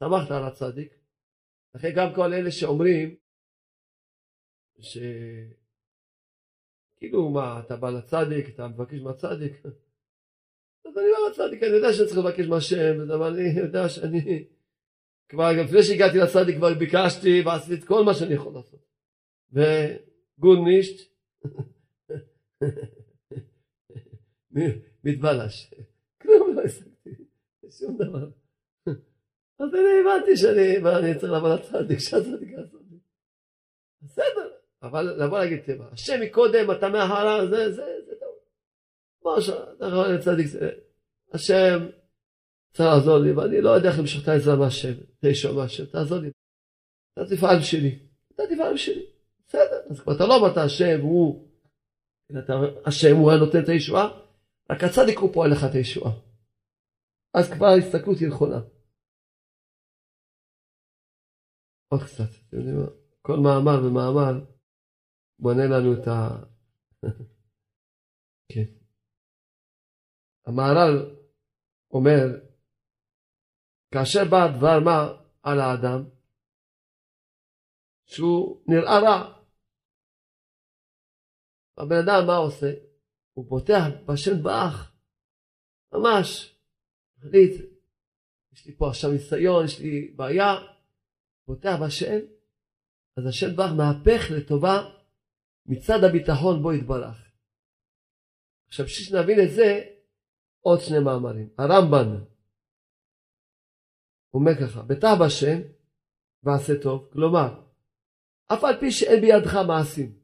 שמחת 0.00 0.30
על 0.30 0.42
הצדיק. 0.42 0.94
לכן 1.74 1.90
גם 1.96 2.14
כל 2.14 2.32
אלה 2.32 2.50
שאומרים, 2.50 3.16
ש... 4.80 4.98
כאילו 6.96 7.30
מה, 7.30 7.60
אתה 7.66 7.76
בא 7.76 7.90
לצדיק, 7.90 8.48
אתה 8.54 8.68
מבקש 8.68 8.98
מהצדיק, 9.00 9.52
אז 10.84 10.98
אני 10.98 11.06
אומר 11.06 11.28
לצדיק, 11.30 11.62
אני 11.62 11.72
יודע 11.72 11.92
שאני 11.92 12.08
צריך 12.08 12.18
לבקש 12.18 12.46
מהשם, 12.46 13.10
אבל 13.14 13.34
אני 13.34 13.60
יודע 13.60 13.88
שאני... 13.88 14.44
כבר 15.28 15.52
לפני 15.52 15.82
שהגעתי 15.82 16.18
לצדיק 16.18 16.56
כבר 16.56 16.74
ביקשתי 16.74 17.42
ועשיתי 17.46 17.74
את 17.74 17.84
כל 17.84 18.04
מה 18.04 18.14
שאני 18.14 18.34
יכול 18.34 18.54
לעשות. 18.54 18.83
נישט, 20.64 21.10
מתבלש. 25.04 25.74
כלום 26.22 26.56
לא 26.56 26.62
השגתי, 26.62 27.24
שום 27.70 27.96
דבר. 27.98 28.28
אז 29.58 29.74
אני 29.74 30.00
הבנתי 30.00 30.36
שאני 30.36 30.76
אני 30.76 31.18
צריך 31.18 31.32
לבוא 31.32 31.54
לצדיק, 31.54 31.98
שהצדיק 31.98 32.48
לי. 32.48 32.98
בסדר, 34.02 34.50
אבל 34.82 35.24
לבוא 35.24 35.38
להגיד 35.38 35.60
טבע, 35.64 35.88
השם 35.92 36.20
מקודם, 36.20 36.70
אתה 36.70 36.88
מההרה, 36.88 37.46
זה, 37.46 37.72
זה, 37.72 37.84
זה 38.06 38.12
טוב. 38.20 38.34
כמו 39.20 39.40
שאתה 39.40 39.86
יכול 39.86 40.08
לצדיק, 40.08 40.46
השם 41.32 41.86
צריך 42.72 42.88
לעזור 42.88 43.18
לי, 43.18 43.32
ואני 43.32 43.60
לא 43.60 43.70
יודע 43.70 43.88
איך 43.88 43.98
למשוך 43.98 44.22
את 44.22 44.28
העזרה 44.28 44.56
מהשם, 44.56 44.92
הישועה 45.22 45.54
מהשם, 45.54 45.84
תעזור 45.84 46.18
לי. 46.18 46.30
אתה 47.12 47.36
תפעל 47.36 47.58
בשבילי, 47.58 47.98
אתה 48.34 48.42
תפעל 48.54 48.74
בשבילי, 48.74 49.06
בסדר. 49.54 49.80
אז 49.90 50.16
אתה 50.16 50.26
לא 50.26 50.36
אמרת 50.38 50.56
השם, 50.56 51.00
הוא, 51.02 51.48
השם 52.86 53.16
הוא 53.16 53.32
הנותן 53.32 53.62
את 53.64 53.68
הישועה, 53.68 54.06
רק 54.70 54.78
הצדיק 54.84 55.18
הוא 55.18 55.34
פועל 55.34 55.50
לך 55.50 55.58
את 55.70 55.74
הישועה. 55.74 56.12
אז 57.34 57.50
כבר 57.52 57.66
ההסתכלות 57.66 58.18
היא 58.18 58.28
נכונה. 58.28 58.60
עוד 61.88 62.00
קצת, 62.02 62.30
אתם 62.48 62.56
יודעים 62.56 62.76
מה? 62.76 62.86
כל 63.22 63.36
מאמר 63.36 63.86
ומאמר 63.86 64.44
בונה 65.38 65.64
לנו 65.64 65.92
את 65.92 66.08
ה... 66.08 66.44
כן. 68.52 68.68
המהר"ל 70.46 71.16
אומר, 71.90 72.24
כאשר 73.94 74.24
בא 74.30 74.56
דבר 74.56 74.80
מה 74.84 75.22
על 75.42 75.60
האדם, 75.60 76.04
שהוא 78.06 78.64
נראה 78.66 78.98
רע. 79.00 79.43
הבן 81.78 81.96
אדם 81.96 82.26
מה 82.26 82.36
עושה? 82.36 82.72
הוא 83.32 83.48
פותח 83.48 83.84
בשם 84.06 84.42
באח, 84.42 84.92
ממש, 85.92 86.56
מחליט, 87.18 87.52
יש 88.52 88.66
לי 88.66 88.76
פה 88.76 88.88
עכשיו 88.88 89.10
ניסיון, 89.10 89.64
יש 89.64 89.80
לי 89.80 90.12
בעיה, 90.16 90.54
פותח 91.46 91.76
בשם, 91.86 92.18
אז 93.16 93.26
השם 93.28 93.56
באח 93.56 93.70
מהפך 93.76 94.30
לטובה 94.30 94.76
מצד 95.66 96.04
הביטחון 96.08 96.62
בו 96.62 96.72
יתברך. 96.72 97.30
עכשיו 98.68 98.86
בשביל 98.86 99.06
שנבין 99.06 99.38
את 99.44 99.50
זה, 99.54 99.84
עוד 100.60 100.80
שני 100.80 100.98
מאמרים. 100.98 101.48
הרמב"ן 101.58 102.24
אומר 104.34 104.52
ככה, 104.60 104.82
בטח 104.82 105.08
בשם 105.24 105.58
ועשה 106.42 106.72
טוב, 106.82 107.08
כלומר, 107.12 107.62
אף 108.46 108.64
על 108.64 108.80
פי 108.80 108.90
שאין 108.90 109.20
בידך 109.20 109.54
מעשים, 109.54 110.23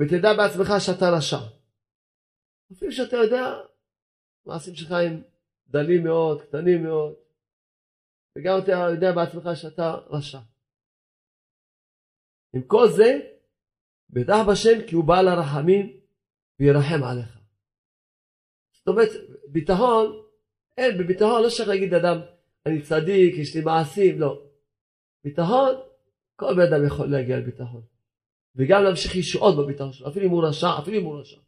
ותדע 0.00 0.34
בעצמך 0.36 0.68
שאתה 0.78 1.10
רשע. 1.16 1.38
אפילו 2.72 2.92
שאתה 2.92 3.16
יודע, 3.16 3.54
מעשים 4.46 4.74
שלך 4.74 4.92
הם 4.92 5.22
דלים 5.68 6.04
מאוד, 6.04 6.42
קטנים 6.42 6.82
מאוד, 6.82 7.14
וגם 8.38 8.58
אתה 8.58 8.72
יודע 8.72 9.12
בעצמך 9.12 9.48
שאתה 9.54 9.94
רשע. 10.10 10.38
עם 12.54 12.62
כל 12.62 12.88
זה, 12.96 13.20
בטח 14.10 14.38
בשם 14.50 14.86
כי 14.88 14.94
הוא 14.94 15.04
בעל 15.04 15.28
הרחמים 15.28 16.00
וירחם 16.60 17.04
עליך. 17.04 17.38
זאת 18.72 18.88
אומרת, 18.88 19.08
ביטחון, 19.48 20.22
אין, 20.78 20.98
בביטחון 20.98 21.42
לא 21.42 21.48
צריך 21.48 21.68
להגיד 21.68 21.94
אדם, 21.94 22.20
אני 22.66 22.82
צדיק, 22.82 23.38
יש 23.38 23.56
לי 23.56 23.60
מעשים, 23.64 24.20
לא. 24.20 24.46
ביטחון, 25.24 25.74
כל 26.36 26.54
בן 26.54 26.72
אדם 26.72 26.86
יכול 26.86 27.06
להגיע 27.10 27.38
לביטחון. 27.38 27.82
וגם 28.56 28.82
להמשיך 28.82 29.16
ישועות 29.16 29.56
בביטחון 29.56 29.92
שלו, 29.92 30.08
אפילו 30.08 30.26
אם 30.26 30.30
הוא 30.30 30.44
רשע, 30.44 30.78
אפילו 30.78 30.98
אם 30.98 31.04
הוא 31.04 31.20
רשע. 31.20 31.40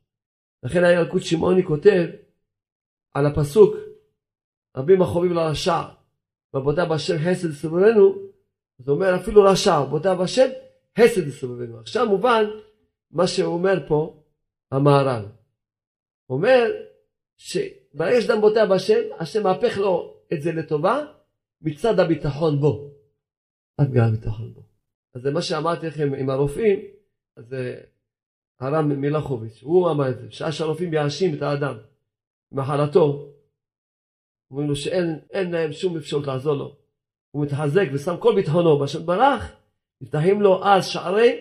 לכן 0.62 0.84
היה 0.84 1.00
ילקוט 1.00 1.22
שמעוני 1.22 1.64
כותב 1.64 2.06
על 3.14 3.26
הפסוק, 3.26 3.74
רבים 4.76 5.02
החובים 5.02 5.32
לרשע, 5.32 5.82
ובודה 6.54 6.84
בהשם 6.84 7.14
חסד 7.18 7.48
לסובבנו, 7.48 8.14
זה 8.78 8.90
אומר 8.90 9.16
אפילו 9.16 9.42
רשע, 9.42 9.84
בודה 9.84 10.14
בהשם 10.14 10.48
חסד 10.98 11.26
לסובבנו. 11.26 11.78
עכשיו 11.78 12.08
מובן 12.08 12.44
מה 13.10 13.26
שהוא 13.26 13.54
אומר 13.54 13.88
פה 13.88 14.22
המהר"ל. 14.70 15.24
אומר 16.30 16.70
שברגע 17.36 18.20
שאדם 18.20 18.40
בוטח 18.40 18.64
בהשם, 18.68 19.00
השם 19.18 19.42
מהפך 19.42 19.78
לו 19.78 20.16
את 20.32 20.42
זה 20.42 20.52
לטובה 20.52 21.04
מצד 21.62 22.00
הביטחון 22.00 22.60
בו. 22.60 22.90
עד 23.78 23.92
גם 23.92 24.04
הביטחון 24.04 24.54
בו. 24.54 24.71
אז 25.14 25.22
זה 25.22 25.30
מה 25.30 25.42
שאמרתי 25.42 25.86
לכם 25.86 26.14
עם 26.14 26.30
הרופאים, 26.30 26.80
אז 27.36 27.46
זה 27.48 27.80
הרב 28.60 28.84
מלאכוביץ', 28.84 29.62
הוא 29.62 29.90
אמר 29.90 30.10
את 30.10 30.18
זה, 30.18 30.30
שעה 30.30 30.52
שהרופאים 30.52 30.94
יאשים 30.94 31.34
את 31.34 31.42
האדם 31.42 31.74
מחלתו, 32.52 33.32
אומרים 34.50 34.68
לו 34.68 34.76
שאין 34.76 35.50
להם 35.50 35.72
שום 35.72 35.96
אפשרות 35.96 36.26
לעזור 36.26 36.54
לו. 36.54 36.76
הוא 37.30 37.44
מתחזק 37.44 37.86
ושם 37.94 38.14
כל 38.20 38.34
ביטחונו 38.34 38.78
בשם 38.78 39.06
ברח, 39.06 39.52
נפתחים 40.00 40.42
לו 40.42 40.64
אז 40.64 40.86
שערי 40.86 41.40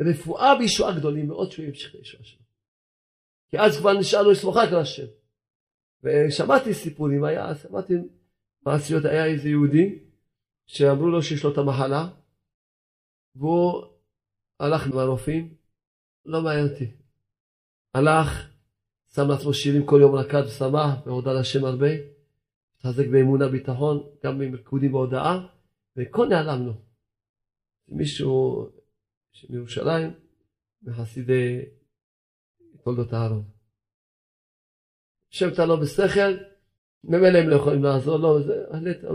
רפואה 0.00 0.52
וישועה 0.58 0.98
גדולים 0.98 1.28
מאוד 1.28 1.52
שהוא 1.52 1.66
ימשיך 1.66 1.90
את 1.90 1.94
הישועה 1.94 2.24
שלו. 2.24 2.44
כי 3.50 3.58
אז 3.58 3.78
כבר 3.78 3.92
נשאר 3.92 4.22
לו 4.22 4.30
לסמוך 4.30 4.56
רק 4.56 4.68
על 4.68 4.78
השם. 4.78 5.06
ושמעתי 6.02 6.74
סיפורים, 6.74 7.24
היה, 7.24 7.54
שמעתי 7.54 7.94
מעשיות, 8.66 9.04
היה 9.04 9.26
איזה 9.26 9.48
יהודי 9.48 9.98
שאמרו 10.66 11.08
לו 11.08 11.22
שיש 11.22 11.44
לו 11.44 11.52
את 11.52 11.58
המחלה, 11.58 12.08
והוא 13.36 13.84
הלך 14.60 14.86
עם 14.86 14.98
הרופאים, 14.98 15.54
לא 16.26 16.42
מעניין 16.42 16.68
אותי. 16.68 16.90
הלך, 17.94 18.50
שם 19.14 19.28
לעצמו 19.28 19.54
שירים 19.54 19.86
כל 19.86 19.98
יום 20.00 20.14
רקד 20.14 20.42
ושמח 20.46 21.06
והודה 21.06 21.32
להשם 21.32 21.64
הרבה, 21.64 21.88
התחזק 22.76 23.04
באמונה 23.12 23.48
ביטחון, 23.48 24.02
גם 24.24 24.38
במרקודים 24.38 24.92
בהודעה, 24.92 25.46
וכל 25.96 26.28
נעלם 26.28 26.66
לו. 26.66 26.72
מישהו 27.88 28.66
מירושלים, 29.50 30.10
מחסידי 30.82 31.64
תולדות 32.84 33.12
הארון. 33.12 33.44
השם 35.32 35.48
אתה 35.52 35.66
לא 35.66 35.76
בשכל, 35.76 36.36
ממילא 37.04 37.38
הם 37.38 37.48
לא 37.48 37.56
יכולים 37.56 37.82
לעזור 37.82 38.16
לו, 38.16 38.42
זה, 38.42 38.64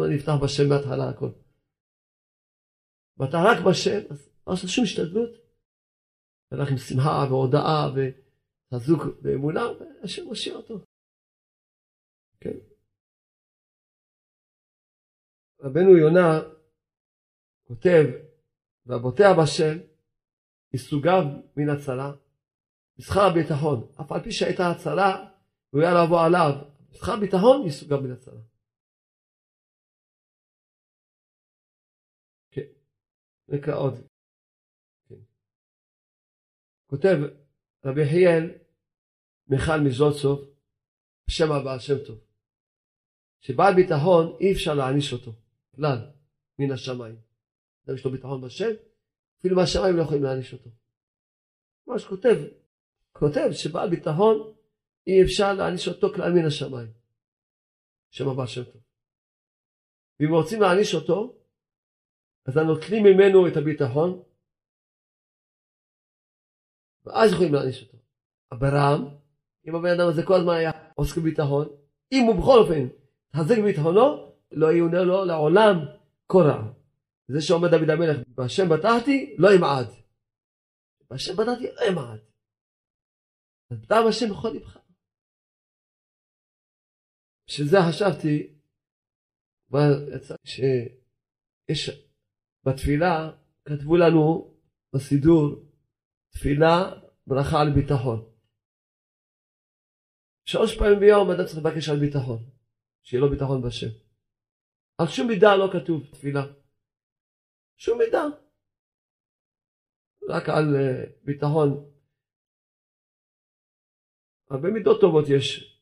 אני 0.05 0.15
אפתח 0.15 0.33
בשם 0.43 0.69
מההתחלה 0.69 1.09
הכל. 1.09 1.29
ואתה 3.19 3.37
רק 3.37 3.57
בשם, 3.69 3.99
אז 4.11 4.29
לא 4.47 4.53
עושה 4.53 4.67
שום 4.67 4.83
השתדלות. 4.83 5.29
הלך 6.51 6.71
עם 6.71 6.77
שמחה 6.77 7.25
והודאה 7.29 7.89
וחזוק 7.95 9.03
באמונה, 9.21 9.61
והשם 10.01 10.25
מושיע 10.25 10.55
אותו. 10.55 10.79
כן. 12.39 12.57
רבנו 15.61 15.97
יונה 15.97 16.39
כותב, 17.63 18.05
והבוטח 18.85 19.29
בשם, 19.41 19.77
מסוגיו 20.73 21.23
מן 21.57 21.69
הצלה, 21.69 22.11
בשכר 22.97 23.21
הביטחון, 23.21 23.91
אף 24.01 24.11
על 24.11 24.23
פי 24.23 24.31
שהייתה 24.31 24.71
הצלה, 24.71 25.29
הוא 25.69 25.81
היה 25.81 26.03
לבוא 26.03 26.21
עליו, 26.25 26.51
בשכר 26.91 27.13
הביטחון 27.13 27.65
מסוגיו 27.65 28.01
מן 28.01 28.11
הצלה. 28.11 28.41
נקרא 33.51 33.75
עוד. 33.75 33.93
כן. 35.09 35.15
כותב 36.87 37.17
רבי 37.85 38.05
חיאל 38.05 38.51
מיכל 39.47 39.79
מזולצוב, 39.85 40.49
בשם 41.27 41.51
הבעל 41.51 41.79
שם 41.79 42.05
טוב, 42.07 42.19
שבעל 43.41 43.75
ביטחון 43.75 44.37
אי 44.39 44.53
אפשר 44.53 44.73
להעניש 44.73 45.13
אותו, 45.13 45.31
כלל, 45.75 46.11
מן 46.59 46.71
השמיים. 46.71 47.15
אדם 47.85 47.95
יש 47.95 48.05
לו 48.05 48.11
ביטחון 48.11 48.41
בשם, 48.41 48.69
אפילו 49.39 49.55
מהשמיים 49.55 49.97
לא 49.97 50.01
יכולים 50.01 50.23
להעניש 50.23 50.53
אותו. 50.53 50.69
מה 51.87 51.99
שכותב, 51.99 52.35
כותב 53.11 53.49
שבעל 53.51 53.89
ביטחון 53.89 54.53
אי 55.07 55.23
אפשר 55.23 55.53
להעניש 55.53 55.87
אותו 55.87 56.13
כלל 56.13 56.33
מן 56.33 56.45
השמיים. 56.47 56.91
שם 58.11 58.29
הבא 58.29 58.45
שם 58.45 58.63
טוב. 58.63 58.81
ואם 60.19 60.33
רוצים 60.33 60.61
להעניש 60.61 60.95
אותו, 60.95 61.38
אז 62.49 62.57
נוטלים 62.57 63.03
ממנו 63.03 63.47
את 63.47 63.57
הביטחון, 63.57 64.23
ואז 67.05 67.31
יכולים 67.33 67.53
להעניש 67.53 67.83
אותו. 67.83 67.97
אברהם, 68.53 69.01
אם 69.67 69.75
הבן 69.75 69.89
אדם 69.89 70.07
הזה 70.09 70.21
כל 70.27 70.33
הזמן 70.33 70.53
היה 70.53 70.71
עוסק 70.95 71.17
בביטחון, 71.17 71.67
אם 72.11 72.23
הוא 72.27 72.35
בכל 72.41 72.57
אופן 72.59 72.83
תחזק 73.31 73.55
בביטחונו, 73.61 74.33
לא 74.51 74.67
יאונה 74.71 75.01
לו 75.01 75.25
לעולם 75.25 75.75
כה 76.29 76.37
רע. 76.37 76.73
זה 77.27 77.41
שאומר 77.41 77.67
דוד 77.67 77.89
המלך, 77.89 78.17
בהשם 78.27 78.69
בטחתי, 78.69 79.35
לא 79.37 79.49
אמעד. 79.57 79.87
בהשם 81.09 81.33
בטחתי, 81.33 81.67
לא 81.75 81.81
אמעד. 81.91 82.19
אז 83.71 83.77
בטח 83.81 83.95
בהשם 84.05 84.29
בכל 84.33 84.49
לבך. 84.55 84.77
שזה 87.47 87.77
חשבתי, 87.89 88.55
יצא 90.15 90.35
שיש 90.45 92.08
בתפילה, 92.65 93.31
כתבו 93.65 93.97
לנו 93.97 94.53
בסידור, 94.95 95.43
תפילה, 96.29 96.91
ברכה 97.27 97.61
על 97.61 97.73
ביטחון. 97.75 98.29
שלוש 100.45 100.77
פעמים 100.77 100.99
ביום 100.99 101.31
אדם 101.31 101.45
צריך 101.45 101.57
לבקש 101.57 101.89
על 101.89 101.99
ביטחון, 101.99 102.39
שיהיה 103.03 103.21
לו 103.21 103.29
ביטחון 103.29 103.61
בשם. 103.61 103.91
על 104.97 105.07
שום 105.07 105.27
מידה 105.27 105.55
לא 105.55 105.67
כתוב 105.73 106.11
תפילה. 106.11 106.41
שום 107.77 107.97
מידה. 107.97 108.23
רק 110.29 110.49
על 110.49 110.65
uh, 110.75 111.25
ביטחון. 111.25 111.69
הרבה 114.49 114.69
מידות 114.69 115.01
טובות 115.01 115.25
יש, 115.29 115.79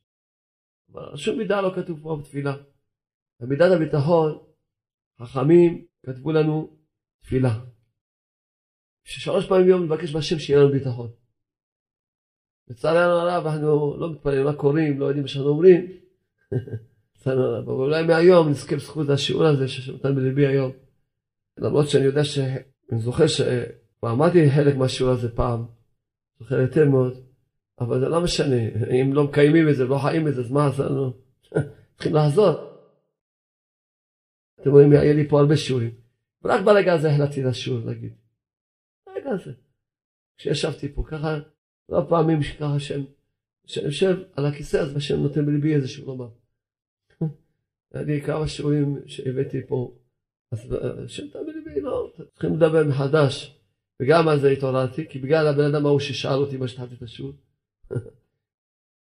אבל 0.92 1.18
שום 1.18 1.38
מידה 1.38 1.62
לא 1.62 1.72
כתוב 1.76 2.04
פה 2.04 2.18
בתפילה. 2.22 2.54
במידת 3.40 3.72
הביטחון, 3.76 4.54
חכמים 5.22 5.87
כתבו 6.06 6.32
לנו 6.32 6.78
תפילה. 7.22 7.60
ששלוש 9.04 9.46
פעמים 9.46 9.66
ביום 9.66 9.84
נבקש 9.84 10.12
בהשם 10.12 10.40
שיהיה 10.40 10.60
לנו 10.60 10.72
ביטחון. 10.72 11.10
לצערנו 12.70 13.14
הרב 13.14 13.48
אנחנו 13.48 13.98
לא 13.98 14.12
מתפללים, 14.12 14.48
רק 14.48 14.56
קוראים, 14.56 15.00
לא 15.00 15.06
יודעים 15.06 15.22
מה 15.22 15.28
שאנחנו 15.28 15.50
אומרים. 15.50 15.92
לצערנו 17.16 17.42
הרב, 17.44 17.70
אבל 17.70 17.84
אולי 17.84 18.04
מהיום 18.04 18.50
נזכה 18.50 18.76
בזכות 18.76 19.10
השיעור 19.10 19.46
הזה 19.46 19.68
שנתן 19.68 20.16
בליבי 20.16 20.48
היום. 20.48 20.72
למרות 21.58 21.90
שאני 21.90 22.06
יודע 22.06 22.24
ש... 22.24 22.40
אני 22.92 23.00
זוכר 23.00 23.28
שכבר 23.28 24.12
אמרתי 24.12 24.52
חלק 24.52 24.76
מהשיעור 24.76 25.12
הזה 25.12 25.36
פעם, 25.36 25.66
זוכר 26.40 26.60
היטב 26.60 26.84
מאוד, 26.84 27.14
אבל 27.80 28.00
זה 28.00 28.10
לא 28.10 28.22
משנה, 28.22 28.62
אם 29.02 29.14
לא 29.14 29.24
מקיימים 29.24 29.70
את 29.70 29.76
זה, 29.76 29.86
לא 29.86 29.98
חיים 29.98 30.28
את 30.28 30.36
זה, 30.36 30.42
אז 30.42 30.52
מה 30.52 30.68
עשה 30.68 30.84
לנו? 30.84 31.14
צריכים 31.96 32.16
לחזור. 32.16 32.67
אתם 34.62 34.70
רואים, 34.70 34.92
היה 34.92 35.14
לי 35.14 35.30
פה 35.30 35.40
הרבה 35.40 35.58
שיעורים. 35.58 35.92
ורק 36.44 36.66
ברגע 36.66 36.94
הזה 36.94 37.12
החלטתי 37.12 37.44
לשיעור 37.44 37.80
להגיד. 37.86 38.14
ברגע 39.06 39.30
הזה. 39.30 39.52
כשישבתי 40.38 40.94
פה, 40.94 41.04
ככה, 41.08 41.40
לא 41.90 42.06
פעמים 42.10 42.44
שככה 42.44 42.80
שם, 42.80 43.04
שאני 43.66 43.86
יושב 43.86 44.18
על 44.36 44.46
הכיסא 44.46 44.78
הזה, 44.78 44.98
השם 44.98 45.22
נותן 45.22 45.46
בליבי 45.46 45.76
איזשהו 45.76 46.06
לומר. 46.06 46.30
לי 48.08 48.22
כמה 48.22 48.48
שיעורים 48.48 48.98
שהבאתי 49.06 49.68
פה 49.68 49.98
אז 50.52 50.74
אה, 50.74 51.08
שם 51.08 51.26
בליבי, 51.34 51.82
לא, 51.82 52.14
צריכים 52.34 52.56
לדבר 52.56 52.84
מחדש. 52.84 53.58
וגם 54.02 54.28
על 54.28 54.40
זה 54.40 54.50
התעוררתי, 54.50 55.08
כי 55.10 55.20
בגלל 55.20 55.48
הבן 55.48 55.76
אדם 55.76 55.86
ההוא 55.86 56.00
ששאל 56.00 56.34
אותי 56.34 56.58
מה 56.58 56.68
שהתחלתי 56.68 56.96
את 56.96 57.02
השיעור. 57.02 57.34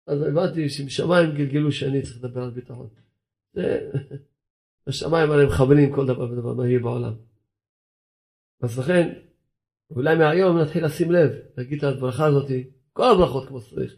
אז 0.07 0.21
הבנתי 0.21 0.69
שמשמיים 0.69 1.35
גלגלו 1.35 1.71
שאני 1.71 2.01
צריך 2.01 2.23
לדבר 2.23 2.41
על 2.41 2.49
ביטחון. 2.49 2.87
השמיים 4.87 5.31
הרי 5.31 5.45
מכוונים 5.45 5.95
כל 5.95 6.05
דבר 6.05 6.31
ודבר 6.31 6.53
מה 6.53 6.67
יהיה 6.67 6.79
בעולם. 6.79 7.13
אז 8.61 8.79
לכן, 8.79 9.19
אולי 9.89 10.15
מהיום 10.15 10.57
נתחיל 10.57 10.85
לשים 10.85 11.11
לב, 11.11 11.31
להגיד 11.57 11.85
את 11.85 11.95
הברכה 11.97 12.25
הזאת, 12.25 12.51
כל 12.93 13.11
הברכות 13.11 13.47
כמו 13.47 13.61
שצריך. 13.61 13.95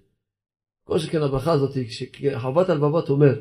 כל 0.83 0.99
שכן 0.99 1.21
הברכה 1.21 1.51
הזאת, 1.51 1.71
כשחוות 1.87 2.69
הלבבות 2.69 3.09
אומר 3.09 3.33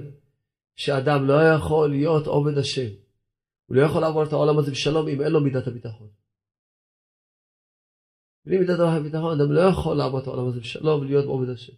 שאדם 0.76 1.26
לא 1.26 1.34
יכול 1.54 1.90
להיות 1.90 2.26
עובד 2.26 2.58
השם. 2.58 2.88
הוא 3.66 3.76
לא 3.76 3.82
יכול 3.82 4.00
לעבור 4.00 4.24
את 4.24 4.32
העולם 4.32 4.58
הזה 4.58 4.70
בשלום 4.70 5.08
אם 5.08 5.22
אין 5.22 5.32
לו 5.32 5.40
מידת 5.40 5.66
הביטחון. 5.66 6.08
בלי 8.44 8.58
מידת 8.58 8.78
הביטחון 8.80 9.40
אדם 9.40 9.52
לא 9.52 9.60
יכול 9.60 9.96
לעבור 9.96 10.20
את 10.20 10.26
העולם 10.26 10.48
הזה 10.48 10.60
בשלום 10.60 11.00
ולהיות 11.00 11.24
עובד 11.24 11.48
השם. 11.48 11.72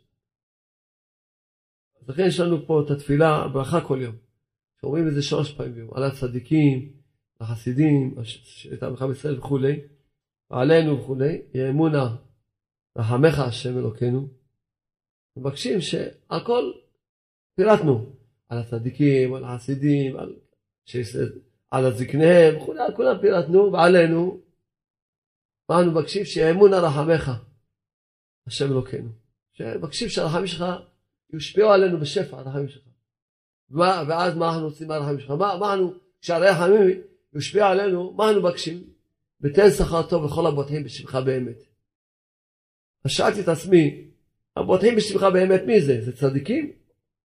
לכן 2.08 2.22
יש 2.26 2.40
לנו 2.40 2.66
פה 2.66 2.82
את 2.86 2.90
התפילה, 2.90 3.48
ברכה 3.48 3.80
כל 3.80 3.98
יום. 4.02 4.29
שאומרים 4.80 5.08
את 5.08 5.14
זה 5.14 5.22
שלוש 5.22 5.52
פעמים 5.52 5.88
על 5.94 6.02
הצדיקים, 6.02 6.92
החסידים, 7.40 8.14
את 8.72 8.82
עמך 8.82 9.02
בישראל 9.02 9.38
וכולי, 9.38 9.80
עלינו 10.50 11.00
וכולי, 11.00 11.42
יהיה 11.54 11.70
אמונה, 11.70 12.16
רחמך 12.98 13.38
השם 13.38 13.78
אלוקינו. 13.78 14.28
מבקשים 15.36 15.80
שעל 15.80 16.44
כל 16.46 16.72
פירטנו, 17.56 18.12
על 18.48 18.58
הצדיקים, 18.58 19.34
על 19.34 19.44
החסידים, 19.44 20.16
על 20.16 20.36
על 21.70 21.86
הזקניהם, 21.86 22.56
וכולי, 22.56 22.80
על 22.80 22.96
כולם 22.96 23.20
פירטנו, 23.20 23.72
ועלינו, 23.72 24.40
אנו 25.70 25.90
מבקשים? 25.90 26.22
על 26.74 26.84
רחמך, 26.84 27.30
השם 28.46 28.72
אלוקינו. 28.72 29.08
שמבקשים 29.52 30.08
שהרחמים 30.08 30.46
שלך 30.46 30.64
יושפעו 31.32 31.70
עלינו 31.70 32.00
בשפע, 32.00 32.38
הרחמים 32.38 32.68
שלך. 32.68 32.89
ואז 33.70 34.36
מה 34.36 34.48
אנחנו 34.48 34.64
רוצים 34.64 34.88
מהרחמים 34.88 35.20
שלך? 35.20 35.30
מה, 35.30 35.56
מה 35.60 35.74
אנו, 35.74 35.92
כשהרחמים 36.20 37.00
יושפעו 37.34 37.64
עלינו, 37.64 38.12
מה 38.12 38.30
אנו 38.30 38.40
מבקשים? 38.40 38.84
ותן 39.40 39.70
שכר 39.70 40.02
טוב 40.02 40.24
לכל 40.24 40.46
הבוטחים 40.46 40.84
בשמך 40.84 41.14
באמת. 41.14 41.62
אז 43.04 43.10
שאלתי 43.10 43.40
את 43.40 43.48
עצמי, 43.48 44.04
הבוטחים 44.56 44.96
בשמך 44.96 45.22
באמת 45.22 45.62
מי 45.66 45.80
זה? 45.80 46.00
זה 46.04 46.16
צדיקים? 46.16 46.72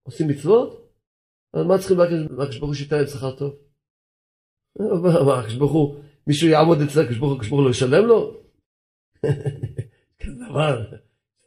עושים 0.04 0.28
מצוות? 0.28 0.92
אז 1.54 1.66
מה 1.66 1.78
צריכים 1.78 1.98
לבקש 2.00 2.58
ברוך 2.58 2.70
הוא 2.70 2.76
שייתן 2.76 2.98
להם 2.98 3.08
שכר 3.08 3.36
טוב? 3.36 3.56
מה, 5.26 5.40
הקדוש 5.40 5.56
ברוך 5.56 5.72
הוא, 5.72 5.96
מישהו 6.28 6.48
יעמוד 6.48 6.82
אצל 6.82 7.02
הקדוש 7.02 7.18
ברוך 7.18 7.32
הוא, 7.32 7.38
הקדוש 7.38 7.50
ברוך 7.50 7.60
הוא 7.60 7.66
לא 7.66 7.72
ישלם 7.72 8.06
לו? 8.06 8.42
כזה 10.20 10.46
דבר, 10.50 10.86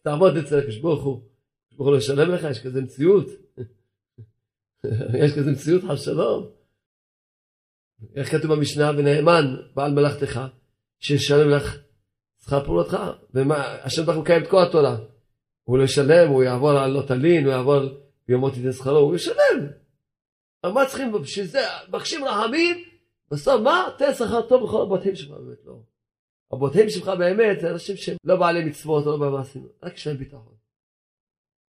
תעמוד 0.02 0.36
אצל 0.36 0.58
הקדוש 0.58 0.78
ברוך 0.78 1.04
הוא, 1.04 1.16
הקדוש 1.16 1.76
ברוך 1.76 1.88
הוא 1.88 1.92
לא 1.92 1.98
ישלם 1.98 2.30
לך, 2.30 2.46
יש 2.50 2.62
כזה 2.62 2.82
מציאות. 2.82 3.26
יש 5.24 5.32
כזה 5.38 5.50
מציאות 5.50 5.82
חס 5.90 6.04
שלום. 6.04 6.50
איך 8.14 8.30
כתוב 8.30 8.54
במשנה, 8.54 8.90
ונאמן 8.90 9.56
בעל 9.74 9.92
מלאכתך, 9.92 10.40
שישלם 10.98 11.50
לך 11.50 11.76
שכר 12.44 12.64
פעולתך, 12.64 12.96
ומה, 13.34 13.74
השם 13.82 14.02
ברוך 14.02 14.16
הוא 14.16 14.24
מקיים 14.24 14.42
את 14.42 14.48
כל 14.48 14.62
התורה. 14.62 14.96
הוא 15.62 15.78
לא 15.78 15.84
ישלם, 15.84 16.28
הוא 16.28 16.42
יעבור 16.42 16.70
על 16.70 16.90
לא 16.90 17.02
תלין, 17.02 17.44
הוא 17.44 17.52
יעבור 17.52 17.80
ביומות 18.28 18.56
יתן 18.56 18.72
שכרו, 18.72 18.98
הוא 18.98 19.16
ישלם. 19.16 19.66
אבל 20.64 20.72
מה 20.72 20.86
צריכים 20.86 21.12
בשביל 21.12 21.46
זה? 21.46 21.60
מבקשים 21.88 22.24
רחמים, 22.24 22.84
בסוף 23.30 23.60
מה? 23.60 23.88
תן 23.98 24.14
שכר 24.14 24.48
טוב 24.48 24.64
בכל 24.64 24.82
הבתים 24.82 25.16
שלך, 25.16 25.30
באמת 25.30 25.58
לא. 25.64 25.80
הבותים 26.52 26.90
שלך 26.90 27.08
באמת 27.18 27.60
זה 27.60 27.70
אנשים 27.70 27.96
שהם 27.96 28.16
לא 28.24 28.36
בעלי 28.36 28.64
מצוות 28.64 29.06
לא 29.06 29.16
במעשים, 29.16 29.68
רק 29.82 29.94
יש 29.94 30.06
להם 30.06 30.16
ביטחון. 30.16 30.54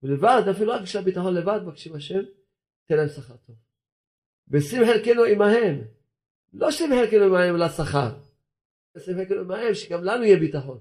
ולבד, 0.03 0.41
אפילו 0.51 0.73
רק 0.73 0.81
יש 0.81 0.95
להם 0.95 1.05
ביטחון 1.05 1.33
לבד, 1.33 1.59
מבקשים 1.63 1.95
השם, 1.95 2.21
תן 2.86 2.97
להם 2.97 3.07
שכר 3.07 3.38
טוב. 3.38 3.55
ושים 4.47 4.81
חלקנו 4.86 5.23
עמהם, 5.23 5.81
לא 6.53 6.71
שים 6.71 6.89
חלקנו 6.89 7.25
עמהם 7.25 7.57
לשכר, 7.57 8.15
שים 8.97 9.15
חלקנו 9.15 9.41
עמהם 9.41 9.73
שגם 9.73 10.03
לנו 10.03 10.23
יהיה 10.23 10.39
ביטחון. 10.39 10.79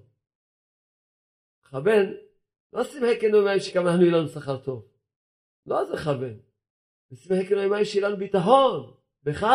מכוון, 1.64 2.14
לא 2.72 2.84
שים 2.84 3.00
חלקנו 3.00 3.38
עמהם 3.38 3.60
שגם 3.60 3.86
לנו 3.86 4.02
יהיה 4.02 4.12
לנו 4.12 4.28
שכר 4.28 4.56
טוב. 4.56 4.88
לא 5.66 5.84
זה 5.84 5.92
מכוון. 5.94 6.38
שים 7.14 7.36
חלקנו 7.36 7.60
עמהם 7.60 7.84
שיהיה 7.84 8.08
לנו 8.08 8.16
ביטחון, 8.16 8.94
בך, 9.22 9.46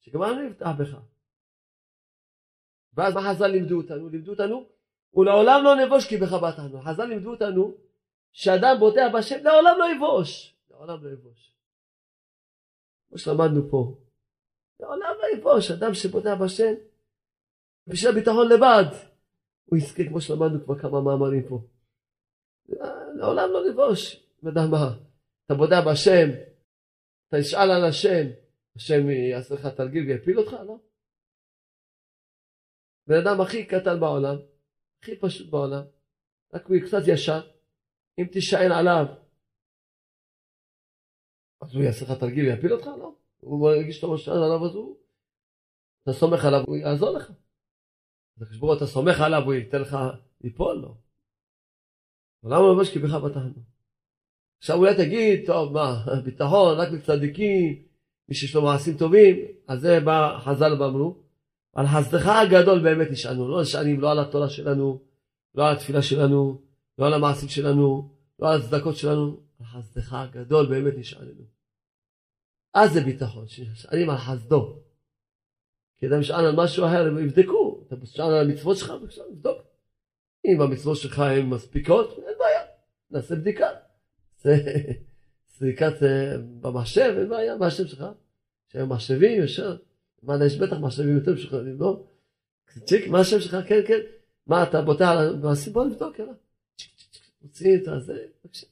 שגם 0.00 0.22
אנחנו 0.22 0.42
נבטח 0.42 0.70
בך. 0.78 0.96
ואז 2.94 3.14
מה 3.14 3.20
חז"ל 3.22 3.46
לימדו 3.46 3.76
אותנו? 3.76 4.08
לימדו 4.08 4.30
אותנו, 4.30 4.68
ולעולם 5.14 5.64
לא 5.64 5.74
נבוש 5.76 6.08
כי 6.08 6.16
בך 6.16 6.32
בטחנו. 6.32 6.82
חז"ל 6.82 7.04
לימדו 7.04 7.30
אותנו 7.30 7.74
שאדם 8.32 8.76
בוטח 8.78 9.06
בהשם 9.12 9.44
לעולם 9.44 9.76
לא 9.78 9.84
יבוש. 9.96 10.54
לעולם 10.70 11.04
לא 11.04 11.10
יבוש. 11.10 11.57
כמו 13.08 13.18
שלמדנו 13.18 13.70
פה. 13.70 13.98
לעולם 14.80 15.14
לא 15.22 15.38
יבוש. 15.38 15.70
אדם 15.70 15.94
שבוטח 15.94 16.30
בהשם, 16.40 16.74
בשביל 17.86 18.12
הביטחון 18.12 18.48
לבד, 18.48 18.84
הוא 19.64 19.78
יזכה 19.78 20.02
כמו 20.08 20.20
שלמדנו 20.20 20.64
כבר 20.64 20.78
כמה 20.78 21.00
מאמרים 21.00 21.48
פה. 21.48 21.60
לעולם 23.14 23.50
לא 23.52 23.70
נבוש. 23.70 24.24
אדם 24.48 24.70
מה? 24.70 24.98
אתה 25.46 25.54
בוטח 25.54 25.82
בהשם, 25.84 26.28
אתה 27.28 27.36
נשאל 27.36 27.70
על 27.70 27.84
השם, 27.84 28.26
השם 28.76 29.10
יעשה 29.10 29.54
לך 29.54 29.66
תרגיל 29.66 30.06
ויפיל 30.06 30.38
אותך? 30.38 30.52
לא. 30.52 30.78
בן 33.06 33.16
אדם 33.26 33.40
הכי 33.40 33.66
קטן 33.66 34.00
בעולם, 34.00 34.36
הכי 35.02 35.16
פשוט 35.16 35.50
בעולם, 35.50 35.82
רק 36.54 36.66
הוא 36.66 36.76
קצת 36.86 37.02
ישר, 37.06 37.40
אם 38.18 38.24
תישען 38.24 38.72
עליו, 38.72 39.06
אז 41.60 41.74
הוא 41.74 41.82
יעשה 41.82 42.04
לך 42.04 42.10
תרגיל 42.10 42.46
ויפיל 42.46 42.72
אותך? 42.72 42.86
לא. 42.86 43.12
הוא 43.40 43.72
ירגיש 43.72 43.96
שאתה 43.96 44.06
משען 44.06 44.36
עליו, 44.36 44.64
אז 44.64 44.74
הוא... 44.74 44.96
אתה 46.02 46.12
סומך 46.12 46.44
עליו, 46.44 46.64
הוא 46.66 46.76
יעזור 46.76 47.10
לך. 47.10 47.30
אז 48.36 48.42
הקדוש 48.42 48.76
אתה 48.76 48.86
סומך 48.86 49.20
עליו, 49.20 49.42
הוא 49.44 49.54
ייתן 49.54 49.80
לך 49.80 49.96
ליפול? 50.40 50.76
לא. 50.76 50.94
למה 52.44 52.56
הוא 52.56 52.70
אומר 52.70 52.84
שקיבלך 52.84 53.14
בתחנה? 53.14 53.50
עכשיו 54.58 54.76
אולי 54.76 54.96
תגיד, 54.96 55.46
טוב, 55.46 55.72
מה, 55.72 56.04
ביטחון 56.24 56.78
רק 56.78 56.88
לצדיקים, 56.92 57.82
מי 58.28 58.34
שיש 58.34 58.54
לו 58.54 58.62
מעשים 58.62 58.96
טובים, 58.96 59.36
אז 59.68 59.80
זה 59.80 60.00
בא 60.00 60.38
חז"ל 60.38 60.82
ואמרו, 60.82 61.16
על 61.74 61.86
חסדך 61.86 62.26
הגדול 62.26 62.82
באמת 62.82 63.10
נשענו, 63.10 63.48
לא 63.48 63.62
נשענים 63.62 64.00
לא 64.00 64.10
על 64.10 64.18
התורה 64.18 64.48
שלנו, 64.48 65.00
לא 65.54 65.68
על 65.68 65.76
התפילה 65.76 66.02
שלנו, 66.02 66.60
לא 66.98 67.06
על 67.06 67.14
המעשים 67.14 67.48
שלנו, 67.48 68.10
לא 68.38 68.52
על 68.52 68.60
הצדקות 68.60 68.96
שלנו, 68.96 69.40
על 69.60 69.66
חסדך 69.66 70.12
הגדול 70.12 70.66
באמת 70.66 70.94
נשעננו. 70.96 71.44
אז 72.74 72.92
זה 72.92 73.00
ביטחון, 73.00 73.48
שנשענים 73.48 74.10
על 74.10 74.16
חסדו. 74.16 74.78
כי 75.98 76.06
אתה 76.06 76.18
נשען 76.18 76.44
על 76.44 76.56
משהו 76.56 76.86
אחר, 76.86 77.06
הם 77.06 77.18
יבדקו, 77.18 77.84
אתה 77.86 77.96
נשען 77.96 78.30
על 78.30 78.50
המצוות 78.50 78.76
שלך, 78.76 78.90
בבקשה, 78.90 79.22
נבדוק. 79.30 79.62
אם 80.44 80.60
המצוות 80.60 80.96
שלך 80.96 81.18
הן 81.18 81.46
מספיקות, 81.46 82.18
אין 82.18 82.34
בעיה, 82.38 82.60
נעשה 83.10 83.34
בדיקה. 83.36 83.68
סריקת 85.48 86.02
אה, 86.02 86.38
במחשב, 86.60 87.14
אין 87.18 87.28
בעיה, 87.28 87.56
מה 87.56 87.66
השם 87.66 87.86
שלך? 87.86 88.04
שהם 88.68 88.88
מחשבים 88.88 89.44
ישר. 89.44 89.76
מה, 90.22 90.44
יש 90.46 90.58
בטח 90.58 90.76
מחשבים 90.76 91.16
יותר 91.16 91.34
משוכללים, 91.34 91.80
לא? 91.80 92.06
צ'יק, 92.84 93.08
מה 93.08 93.20
השם 93.20 93.40
שלך? 93.40 93.56
כן, 93.68 93.80
כן. 93.86 94.00
מה, 94.46 94.62
אתה 94.62 94.82
בוטה 94.82 95.10
על? 95.10 95.36
בוא 95.72 95.84
נבדוק, 95.84 96.18
יאללה. 96.18 96.32
מוציא 97.42 97.76
את 97.76 97.88
הזה, 97.88 98.26
בבקשה. 98.44 98.66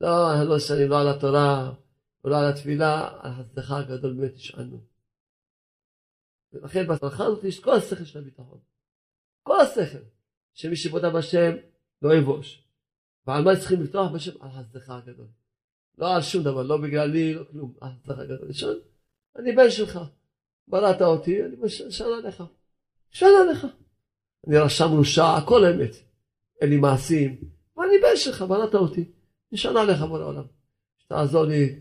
לא, 0.00 0.44
לא 0.44 0.58
שנים, 0.58 0.88
לא 0.88 1.00
על 1.00 1.08
התורה, 1.08 1.72
ולא 2.24 2.38
על 2.38 2.52
התפילה, 2.52 3.18
על 3.20 3.32
חסדך 3.32 3.70
הגדול 3.70 4.14
באמת 4.14 4.34
נשענו. 4.34 4.80
ולכן 6.52 6.86
בהצלחה 6.86 7.24
הזאת 7.24 7.44
יש 7.44 7.60
כל 7.60 7.74
השכל 7.74 8.04
של 8.04 8.18
הביטחון. 8.18 8.58
כל 9.42 9.60
השכל. 9.60 9.98
שמי 10.54 10.76
שבודה 10.76 11.10
בשם 11.10 11.52
לא 12.02 12.14
יבוש. 12.14 12.64
ועל 13.26 13.44
מה 13.44 13.56
צריכים 13.56 13.82
לפתוח 13.82 14.12
בשם? 14.12 14.32
על 14.40 14.50
חסדך 14.50 14.90
הגדול. 14.90 15.26
לא 15.98 16.14
על 16.14 16.22
שום 16.22 16.42
דבר, 16.42 16.62
לא 16.62 16.76
בגללי, 16.76 17.34
לא 17.34 17.44
כלום. 17.44 17.74
על 17.80 17.90
חסדך 17.90 18.18
הגדול. 18.18 18.48
אני 19.38 19.52
בן 19.52 19.70
שלך. 19.70 19.98
בראת 20.68 21.02
אותי, 21.02 21.44
אני 21.44 21.56
משל 21.60 22.04
עליך. 22.04 22.42
משל 23.12 23.26
עליך. 23.26 23.66
אני 24.46 24.58
רשם 24.58 24.88
רושע, 24.90 25.36
הכל 25.36 25.64
אמת. 25.64 25.90
אין 26.60 26.70
לי 26.70 26.76
מעשים, 26.76 27.40
ואני 27.76 27.98
בן 28.02 28.16
שלך, 28.16 28.42
בראת 28.48 28.74
אותי. 28.74 29.12
נשען 29.52 29.76
עליך 29.76 30.02
בורא 30.02 30.24
עולם. 30.24 30.44
שתעזור 30.98 31.44
לי. 31.44 31.78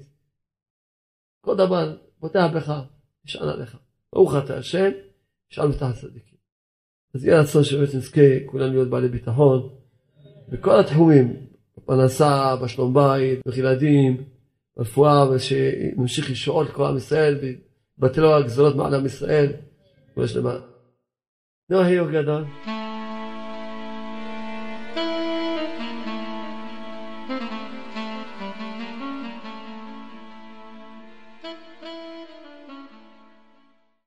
כל 1.41 1.57
דבר, 1.57 1.97
פותח 2.19 2.45
בך, 2.55 2.81
נשען 3.25 3.49
עליך. 3.49 3.77
ברוך 4.13 4.33
אתה 4.43 4.57
השם, 4.57 4.89
נשען 5.51 5.71
בתחת 5.71 5.95
צדיקים. 5.95 6.37
אז 7.15 7.25
יהיה 7.25 7.41
רצון 7.41 7.63
שבאמת 7.63 7.95
נזכה 7.95 8.21
כולנו 8.45 8.73
להיות 8.73 8.89
בעלי 8.89 9.07
ביטחון 9.07 9.69
בכל 10.49 10.79
התחומים, 10.79 11.47
בפרנסה, 11.77 12.55
בשלום 12.55 12.93
בית, 12.93 13.39
בילדים, 13.47 14.23
ברפואה, 14.77 15.29
ושנמשיך 15.29 16.31
לשאול 16.31 16.67
כל 16.67 16.85
עם 16.85 16.97
ישראל. 16.97 17.39
בטלו 17.97 18.35
הגזרות 18.35 18.75
מעל 18.75 18.93
עם 18.93 19.05
ישראל, 19.05 19.53
ולשלמה. 20.17 20.59
נו, 21.69 21.79
היו 21.79 22.05
גדול. 22.11 22.43